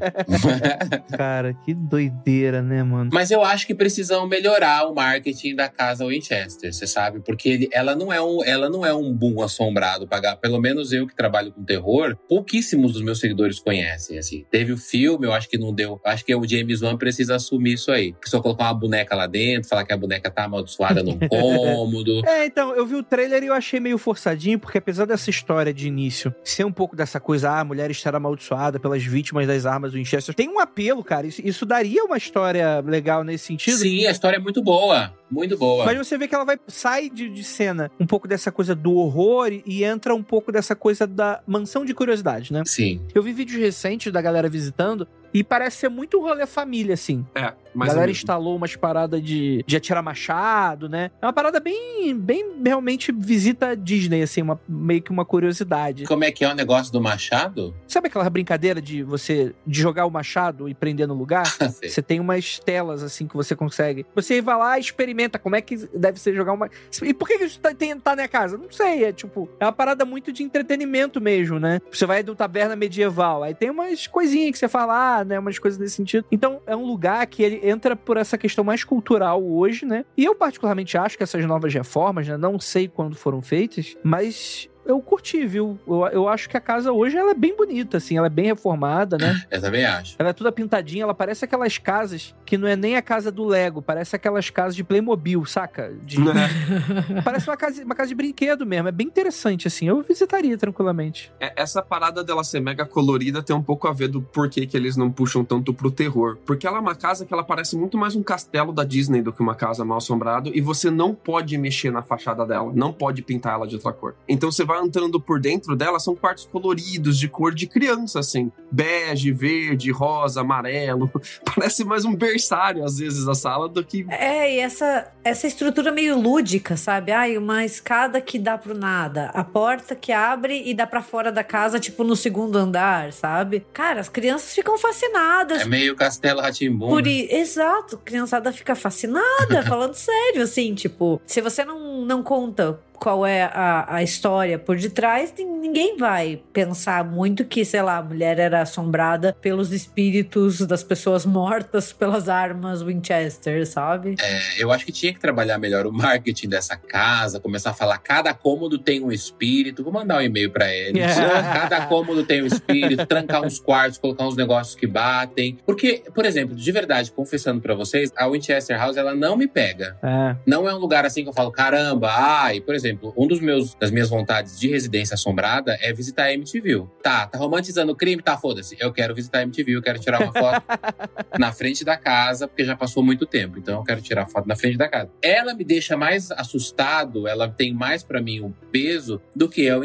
Cara, 1.16 1.54
que 1.64 1.74
doideira, 1.74 2.62
né, 2.62 2.82
mano? 2.82 3.10
Mas 3.12 3.30
eu 3.30 3.44
acho 3.44 3.66
que 3.66 3.74
precisam 3.74 4.26
melhorar 4.26 4.88
o 4.88 4.94
marketing 4.94 5.54
da 5.54 5.68
casa 5.68 6.06
Winchester, 6.06 6.72
você 6.72 6.86
sabe? 6.86 7.20
Porque 7.20 7.68
ela 7.72 7.94
não 7.94 8.12
é 8.12 8.20
um, 8.20 8.44
ela 8.44 8.68
não 8.68 8.84
é 8.84 8.92
um 8.92 9.12
boom 9.12 9.42
assombrado 9.42 10.06
pagar. 10.06 10.36
Pelo 10.36 10.60
menos 10.60 10.92
eu 10.92 11.06
que 11.06 11.14
trabalho 11.14 11.52
com 11.52 11.64
terror, 11.64 12.16
pouquíssimos 12.28 12.92
dos 12.92 13.02
meus 13.02 13.20
seguidores 13.20 13.58
conhecem, 13.58 14.18
assim. 14.18 14.44
Teve 14.50 14.72
o 14.72 14.76
filme, 14.76 15.26
eu 15.26 15.32
acho 15.32 15.48
que 15.48 15.58
não 15.58 15.72
deu. 15.72 16.00
Acho 16.04 16.24
que 16.24 16.34
o 16.34 16.46
James 16.46 16.82
Wan 16.82 16.96
precisa 16.96 17.36
assumir 17.36 17.74
isso 17.74 17.90
aí. 17.90 18.14
Só 18.24 18.40
colocar 18.40 18.64
uma 18.64 18.74
boneca 18.74 19.14
lá 19.14 19.26
dentro, 19.26 19.68
falar 19.76 19.84
que 19.84 19.92
a 19.92 19.96
boneca 19.96 20.30
tá 20.30 20.44
amaldiçoada 20.44 21.02
num 21.02 21.18
cômodo. 21.28 22.26
É, 22.26 22.46
então, 22.46 22.74
eu 22.74 22.86
vi 22.86 22.94
o 22.94 23.02
trailer 23.02 23.42
e 23.42 23.46
eu 23.46 23.54
achei 23.54 23.78
meio 23.78 23.98
forçadinho, 23.98 24.58
porque 24.58 24.78
apesar 24.78 25.04
dessa 25.04 25.28
história 25.28 25.72
de 25.72 25.86
início 25.86 26.34
ser 26.42 26.64
um 26.64 26.72
pouco 26.72 26.96
dessa 26.96 27.20
coisa, 27.20 27.50
ah, 27.50 27.60
a 27.60 27.64
mulher 27.64 27.90
estar 27.90 28.14
amaldiçoada 28.14 28.80
pelas 28.80 29.02
vítimas 29.02 29.46
das 29.46 29.66
armas 29.66 29.92
do 29.92 29.98
Winchester, 29.98 30.34
tem 30.34 30.48
um 30.48 30.58
apelo, 30.58 31.04
cara. 31.04 31.26
Isso, 31.26 31.42
isso 31.44 31.66
daria 31.66 32.04
uma 32.04 32.16
história 32.16 32.80
legal 32.80 33.22
nesse 33.22 33.46
sentido. 33.46 33.78
Sim, 33.78 34.06
a 34.06 34.10
história 34.10 34.36
é 34.36 34.40
muito 34.40 34.62
boa. 34.62 35.12
Muito 35.30 35.58
boa. 35.58 35.84
Mas 35.84 35.98
você 35.98 36.16
vê 36.16 36.28
que 36.28 36.34
ela 36.34 36.44
vai 36.44 36.58
sai 36.68 37.10
de, 37.10 37.28
de 37.28 37.42
cena 37.42 37.90
um 37.98 38.06
pouco 38.06 38.28
dessa 38.28 38.52
coisa 38.52 38.74
do 38.74 38.94
horror 38.94 39.52
e, 39.52 39.62
e 39.66 39.84
entra 39.84 40.14
um 40.14 40.22
pouco 40.22 40.52
dessa 40.52 40.76
coisa 40.76 41.06
da 41.06 41.42
mansão 41.46 41.84
de 41.84 41.92
curiosidade, 41.92 42.52
né? 42.52 42.62
Sim. 42.64 43.00
Eu 43.14 43.22
vi 43.22 43.32
vídeos 43.32 43.60
recentes 43.60 44.12
da 44.12 44.22
galera 44.22 44.48
visitando 44.48 45.06
e 45.34 45.42
parece 45.42 45.78
ser 45.78 45.88
muito 45.88 46.20
rolê 46.20 46.46
família, 46.46 46.94
assim. 46.94 47.26
É, 47.34 47.52
A 47.76 47.78
mas 47.78 47.88
galera 47.90 48.10
instalou 48.10 48.56
umas 48.56 48.74
paradas 48.74 49.22
de, 49.22 49.62
de 49.66 49.76
atirar 49.76 50.02
machado, 50.02 50.88
né? 50.88 51.10
É 51.20 51.26
uma 51.26 51.32
parada 51.32 51.60
bem, 51.60 52.16
bem 52.16 52.56
realmente 52.64 53.12
visita 53.12 53.76
Disney, 53.76 54.22
assim, 54.22 54.42
uma, 54.42 54.58
meio 54.66 55.02
que 55.02 55.10
uma 55.10 55.24
curiosidade. 55.24 56.04
Como 56.04 56.24
é 56.24 56.32
que 56.32 56.44
é 56.44 56.50
o 56.50 56.54
negócio 56.54 56.92
do 56.92 57.00
machado? 57.00 57.74
Sabe 57.86 58.08
aquela 58.08 58.28
brincadeira 58.30 58.80
de 58.80 59.02
você 59.02 59.54
de 59.66 59.80
jogar 59.80 60.06
o 60.06 60.10
machado 60.10 60.68
e 60.68 60.74
prender 60.74 61.06
no 61.06 61.14
lugar? 61.14 61.44
Você 61.86 62.02
tem 62.02 62.20
umas 62.20 62.58
telas 62.58 63.02
assim 63.02 63.26
que 63.26 63.36
você 63.36 63.54
consegue. 63.54 64.06
Você 64.14 64.40
vai 64.40 64.56
lá 64.56 64.78
e 64.78 64.80
experimenta 64.80 65.38
como 65.38 65.56
é 65.56 65.60
que 65.60 65.76
deve 65.94 66.18
ser 66.18 66.34
jogar 66.34 66.52
uma. 66.52 66.70
E 67.02 67.14
por 67.14 67.28
que 67.28 67.38
que 67.38 67.44
isso 67.44 67.60
tá, 67.60 67.74
tem, 67.74 67.98
tá 67.98 68.16
na 68.16 68.26
casa? 68.26 68.56
Não 68.56 68.70
sei. 68.70 69.04
É 69.04 69.12
tipo, 69.12 69.48
é 69.60 69.64
uma 69.64 69.72
parada 69.72 70.04
muito 70.04 70.32
de 70.32 70.42
entretenimento 70.42 71.20
mesmo, 71.20 71.58
né? 71.58 71.80
Você 71.92 72.06
vai 72.06 72.22
do 72.22 72.34
taberna 72.34 72.74
medieval. 72.74 73.42
Aí 73.42 73.54
tem 73.54 73.70
umas 73.70 74.06
coisinhas 74.06 74.52
que 74.52 74.58
você 74.58 74.68
fala, 74.68 75.18
ah, 75.18 75.24
né? 75.24 75.38
Umas 75.38 75.58
coisas 75.58 75.78
nesse 75.78 75.96
sentido. 75.96 76.24
Então 76.30 76.60
é 76.66 76.74
um 76.74 76.84
lugar 76.84 77.26
que 77.26 77.42
ele 77.42 77.60
entra 77.68 77.96
por 77.96 78.16
essa 78.16 78.38
questão 78.38 78.64
mais 78.64 78.84
cultural 78.84 79.42
hoje, 79.42 79.84
né? 79.84 80.04
E 80.16 80.24
eu, 80.24 80.34
particularmente, 80.34 80.96
acho 80.96 81.16
que 81.16 81.22
essas 81.22 81.44
novas 81.44 81.72
reformas, 81.72 82.28
né? 82.28 82.36
Não 82.36 82.58
sei 82.58 82.88
quando 82.88 83.16
foram 83.16 83.42
feitas, 83.42 83.96
mas 84.02 84.68
eu 84.86 85.00
curti, 85.00 85.46
viu? 85.46 85.78
Eu, 85.86 86.06
eu 86.08 86.28
acho 86.28 86.48
que 86.48 86.56
a 86.56 86.60
casa 86.60 86.92
hoje 86.92 87.16
ela 87.16 87.32
é 87.32 87.34
bem 87.34 87.56
bonita, 87.56 87.96
assim, 87.96 88.16
ela 88.16 88.26
é 88.26 88.30
bem 88.30 88.46
reformada, 88.46 89.16
né? 89.18 89.40
Eu 89.50 89.60
também 89.60 89.84
acho. 89.84 90.16
Ela 90.18 90.30
é 90.30 90.32
toda 90.32 90.50
pintadinha, 90.52 91.02
ela 91.04 91.14
parece 91.14 91.44
aquelas 91.44 91.78
casas 91.78 92.34
que 92.44 92.56
não 92.58 92.68
é 92.68 92.76
nem 92.76 92.96
a 92.96 93.02
casa 93.02 93.30
do 93.30 93.44
Lego, 93.44 93.80
parece 93.82 94.14
aquelas 94.16 94.50
casas 94.50 94.74
de 94.76 94.84
Playmobil, 94.84 95.44
saca? 95.44 95.92
De- 96.02 96.16
parece 97.24 97.48
uma 97.48 97.56
casa, 97.56 97.84
uma 97.84 97.94
casa 97.94 98.08
de 98.08 98.14
brinquedo 98.14 98.66
mesmo, 98.66 98.88
é 98.88 98.92
bem 98.92 99.06
interessante, 99.06 99.66
assim, 99.66 99.88
eu 99.88 100.02
visitaria 100.02 100.56
tranquilamente. 100.56 101.32
É, 101.40 101.52
essa 101.60 101.82
parada 101.82 102.22
dela 102.22 102.44
ser 102.44 102.60
mega 102.60 102.84
colorida 102.84 103.42
tem 103.42 103.54
um 103.54 103.62
pouco 103.62 103.88
a 103.88 103.92
ver 103.92 104.08
do 104.08 104.20
porquê 104.22 104.66
que 104.66 104.76
eles 104.76 104.96
não 104.96 105.10
puxam 105.10 105.44
tanto 105.44 105.72
pro 105.72 105.90
terror. 105.90 106.38
Porque 106.44 106.66
ela 106.66 106.78
é 106.78 106.80
uma 106.80 106.94
casa 106.94 107.24
que 107.24 107.32
ela 107.32 107.44
parece 107.44 107.76
muito 107.76 107.96
mais 107.98 108.14
um 108.14 108.22
castelo 108.22 108.72
da 108.72 108.84
Disney 108.84 109.22
do 109.22 109.32
que 109.32 109.40
uma 109.40 109.54
casa 109.54 109.84
mal 109.84 109.98
assombrada 109.98 110.50
e 110.52 110.60
você 110.60 110.90
não 110.90 111.14
pode 111.14 111.56
mexer 111.58 111.90
na 111.90 112.02
fachada 112.02 112.44
dela, 112.46 112.72
não 112.74 112.92
pode 112.92 113.22
pintar 113.22 113.54
ela 113.54 113.66
de 113.66 113.74
outra 113.76 113.92
cor. 113.92 114.14
Então 114.28 114.50
você 114.50 114.64
vai 114.64 114.75
entrando 114.84 115.20
por 115.20 115.40
dentro 115.40 115.76
dela, 115.76 115.98
são 115.98 116.14
quartos 116.16 116.44
coloridos, 116.50 117.18
de 117.18 117.28
cor 117.28 117.54
de 117.54 117.66
criança, 117.66 118.18
assim. 118.20 118.50
Bege, 118.70 119.32
verde, 119.32 119.90
rosa, 119.90 120.40
amarelo. 120.40 121.10
Parece 121.54 121.84
mais 121.84 122.04
um 122.04 122.14
berçário, 122.14 122.84
às 122.84 122.98
vezes, 122.98 123.26
a 123.28 123.34
sala 123.34 123.68
do 123.68 123.84
que 123.84 124.06
É, 124.10 124.54
e 124.56 124.58
essa, 124.60 125.10
essa 125.24 125.46
estrutura 125.46 125.90
meio 125.92 126.18
lúdica, 126.18 126.76
sabe? 126.76 127.12
Ai, 127.12 127.36
uma 127.38 127.64
escada 127.64 128.20
que 128.20 128.38
dá 128.38 128.58
pro 128.58 128.76
nada, 128.76 129.30
a 129.34 129.44
porta 129.44 129.94
que 129.94 130.12
abre 130.12 130.62
e 130.68 130.74
dá 130.74 130.86
pra 130.86 131.02
fora 131.02 131.30
da 131.32 131.44
casa, 131.44 131.78
tipo 131.78 132.02
no 132.04 132.16
segundo 132.16 132.56
andar, 132.56 133.12
sabe? 133.12 133.64
Cara, 133.72 134.00
as 134.00 134.08
crianças 134.08 134.54
ficam 134.54 134.76
fascinadas. 134.78 135.62
É 135.62 135.64
meio 135.64 135.94
Castelo 135.96 136.40
Ratimbum. 136.40 136.88
Por 136.88 137.06
i- 137.06 137.28
Exato, 137.30 137.98
criançada 137.98 138.52
fica 138.52 138.74
fascinada, 138.74 139.62
falando 139.66 139.94
sério, 139.94 140.42
assim, 140.42 140.74
tipo, 140.74 141.20
se 141.26 141.40
você 141.40 141.64
não, 141.64 142.04
não 142.04 142.22
conta 142.22 142.80
qual 142.98 143.26
é 143.26 143.42
a, 143.42 143.96
a 143.96 144.02
história 144.02 144.58
por 144.58 144.76
detrás, 144.76 145.32
ninguém 145.38 145.96
vai 145.96 146.40
pensar 146.52 147.04
muito 147.04 147.44
que, 147.44 147.64
sei 147.64 147.82
lá, 147.82 147.98
a 147.98 148.02
mulher 148.02 148.38
era 148.38 148.62
assombrada 148.62 149.36
pelos 149.40 149.72
espíritos 149.72 150.58
das 150.60 150.82
pessoas 150.82 151.26
mortas 151.26 151.92
pelas 151.92 152.28
armas 152.28 152.82
Winchester, 152.82 153.66
sabe? 153.66 154.16
É, 154.20 154.62
eu 154.62 154.72
acho 154.72 154.84
que 154.84 154.92
tinha 154.92 155.12
que 155.12 155.20
trabalhar 155.20 155.58
melhor 155.58 155.86
o 155.86 155.92
marketing 155.92 156.48
dessa 156.48 156.76
casa, 156.76 157.40
começar 157.40 157.70
a 157.70 157.74
falar 157.74 157.98
cada 157.98 158.32
cômodo 158.32 158.78
tem 158.78 159.02
um 159.02 159.10
espírito. 159.10 159.82
Vou 159.82 159.92
mandar 159.92 160.18
um 160.18 160.22
e-mail 160.22 160.50
para 160.50 160.72
eles. 160.72 161.14
cada 161.16 161.86
cômodo 161.86 162.24
tem 162.24 162.42
um 162.42 162.46
espírito, 162.46 163.04
trancar 163.06 163.42
uns 163.42 163.58
quartos, 163.58 163.98
colocar 163.98 164.26
uns 164.26 164.36
negócios 164.36 164.76
que 164.76 164.86
batem. 164.86 165.58
Porque, 165.66 166.04
por 166.14 166.24
exemplo, 166.24 166.54
de 166.54 166.72
verdade, 166.72 167.10
confessando 167.10 167.60
para 167.60 167.74
vocês, 167.74 168.12
a 168.16 168.28
Winchester 168.28 168.78
House 168.78 168.96
ela 168.96 169.14
não 169.14 169.36
me 169.36 169.48
pega. 169.48 169.96
É. 170.02 170.36
Não 170.46 170.68
é 170.68 170.74
um 170.74 170.78
lugar 170.78 171.04
assim 171.04 171.22
que 171.22 171.28
eu 171.28 171.32
falo, 171.32 171.50
caramba, 171.50 172.10
ai, 172.10 172.60
por 172.60 172.74
exemplo, 172.74 172.85
um 173.16 173.26
dos 173.26 173.40
meus 173.40 173.74
das 173.74 173.90
minhas 173.90 174.08
vontades 174.08 174.58
de 174.58 174.68
residência 174.68 175.14
assombrada 175.14 175.76
é 175.80 175.92
visitar 175.92 176.24
a 176.24 176.32
MTV. 176.32 176.86
Tá, 177.02 177.26
tá 177.26 177.38
romantizando 177.38 177.92
o 177.92 177.96
crime? 177.96 178.22
Tá, 178.22 178.36
foda-se. 178.36 178.76
Eu 178.78 178.92
quero 178.92 179.14
visitar 179.14 179.38
a 179.38 179.42
MTV, 179.42 179.76
eu 179.76 179.82
quero 179.82 179.98
tirar 179.98 180.22
uma 180.22 180.32
foto 180.32 180.62
na 181.38 181.52
frente 181.52 181.84
da 181.84 181.96
casa, 181.96 182.46
porque 182.46 182.64
já 182.64 182.76
passou 182.76 183.02
muito 183.02 183.26
tempo. 183.26 183.58
Então 183.58 183.78
eu 183.78 183.84
quero 183.84 184.00
tirar 184.00 184.26
foto 184.26 184.46
na 184.46 184.56
frente 184.56 184.76
da 184.76 184.88
casa. 184.88 185.10
Ela 185.22 185.54
me 185.54 185.64
deixa 185.64 185.96
mais 185.96 186.30
assustado, 186.30 187.26
ela 187.26 187.48
tem 187.48 187.72
mais 187.72 188.02
para 188.02 188.20
mim 188.20 188.40
o 188.40 188.54
peso 188.70 189.20
do 189.34 189.48
que 189.48 189.62
eu 189.62 189.80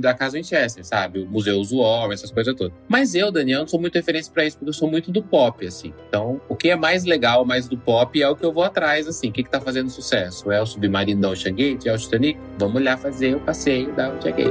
da 0.00 0.14
casa 0.14 0.36
Winchester, 0.36 0.84
sabe? 0.84 1.20
O 1.20 1.26
Museu 1.26 1.62
Warren, 1.64 2.12
essas 2.12 2.30
coisas 2.30 2.54
todas. 2.54 2.76
Mas 2.88 3.14
eu, 3.14 3.30
Daniel, 3.30 3.60
não 3.60 3.68
sou 3.68 3.80
muito 3.80 3.94
referência 3.94 4.32
para 4.32 4.44
isso, 4.44 4.58
porque 4.58 4.68
eu 4.68 4.74
sou 4.74 4.90
muito 4.90 5.10
do 5.10 5.22
pop, 5.22 5.66
assim. 5.66 5.92
Então, 6.08 6.40
o 6.48 6.56
que 6.56 6.70
é 6.70 6.76
mais 6.76 7.04
legal, 7.04 7.44
mais 7.44 7.68
do 7.68 7.76
pop, 7.76 8.20
é 8.20 8.28
o 8.28 8.36
que 8.36 8.44
eu 8.44 8.52
vou 8.52 8.64
atrás, 8.64 9.06
assim. 9.06 9.28
O 9.28 9.32
que, 9.32 9.42
que 9.42 9.50
tá 9.50 9.60
fazendo 9.60 9.90
sucesso? 9.90 10.50
É 10.50 10.60
o 10.60 10.66
Submarino 10.66 11.20
da 11.20 11.30
Ocean 11.30 11.54
Gate? 11.54 11.86
É 11.86 11.92
o 11.92 11.98
Titanic? 11.98 12.38
Vamos 12.58 12.82
lá 12.82 12.96
fazer 12.96 13.34
o 13.36 13.40
passeio 13.40 13.92
da 13.92 14.08
Ocean 14.08 14.32
Gate. 14.32 14.50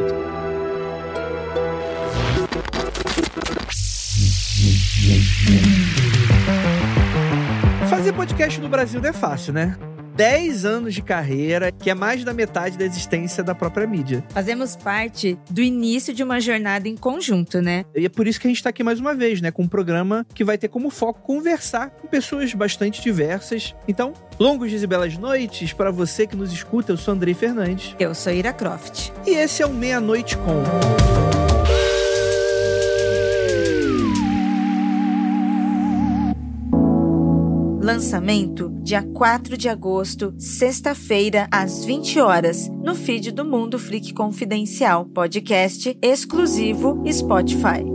Fazer 7.89 8.13
podcast 8.13 8.61
no 8.61 8.69
Brasil 8.69 9.01
não 9.01 9.09
é 9.09 9.13
fácil, 9.13 9.53
né? 9.53 9.75
10 10.15 10.65
anos 10.65 10.93
de 10.93 11.01
carreira, 11.01 11.71
que 11.71 11.89
é 11.89 11.93
mais 11.93 12.23
da 12.23 12.33
metade 12.33 12.77
da 12.77 12.85
existência 12.85 13.43
da 13.43 13.53
própria 13.53 13.85
mídia. 13.85 14.23
Fazemos 14.29 14.75
parte 14.75 15.37
do 15.49 15.61
início 15.61 16.13
de 16.13 16.23
uma 16.23 16.39
jornada 16.39 16.87
em 16.87 16.95
conjunto, 16.95 17.61
né? 17.61 17.85
E 17.95 18.05
é 18.05 18.09
por 18.09 18.27
isso 18.27 18.39
que 18.39 18.47
a 18.47 18.49
gente 18.49 18.57
está 18.57 18.69
aqui 18.69 18.83
mais 18.83 18.99
uma 18.99 19.13
vez, 19.13 19.41
né? 19.41 19.51
Com 19.51 19.63
um 19.63 19.67
programa 19.67 20.25
que 20.33 20.43
vai 20.43 20.57
ter 20.57 20.69
como 20.69 20.89
foco 20.89 21.21
conversar 21.21 21.89
com 21.89 22.07
pessoas 22.07 22.53
bastante 22.53 23.01
diversas. 23.01 23.75
Então, 23.87 24.13
longos 24.39 24.69
dias 24.69 24.83
e 24.83 24.87
belas 24.87 25.17
noites 25.17 25.73
para 25.73 25.91
você 25.91 26.25
que 26.25 26.35
nos 26.35 26.51
escuta. 26.51 26.91
Eu 26.91 26.97
sou 26.97 27.13
Andrei 27.13 27.33
Fernandes. 27.33 27.95
Eu 27.99 28.15
sou 28.15 28.31
Ira 28.31 28.53
Croft. 28.53 29.11
E 29.25 29.31
esse 29.31 29.61
é 29.61 29.65
o 29.65 29.73
Meia 29.73 29.99
Noite 29.99 30.37
Com. 30.37 31.24
Lançamento 37.85 38.71
dia 38.81 39.03
4 39.03 39.55
de 39.55 39.69
agosto, 39.69 40.33
sexta-feira, 40.39 41.47
às 41.51 41.85
20 41.85 42.19
horas, 42.19 42.67
no 42.67 42.95
feed 42.95 43.31
do 43.31 43.45
Mundo 43.45 43.77
Freak 43.77 44.11
Confidencial, 44.11 45.05
podcast 45.05 45.95
exclusivo 46.01 47.03
Spotify. 47.07 47.85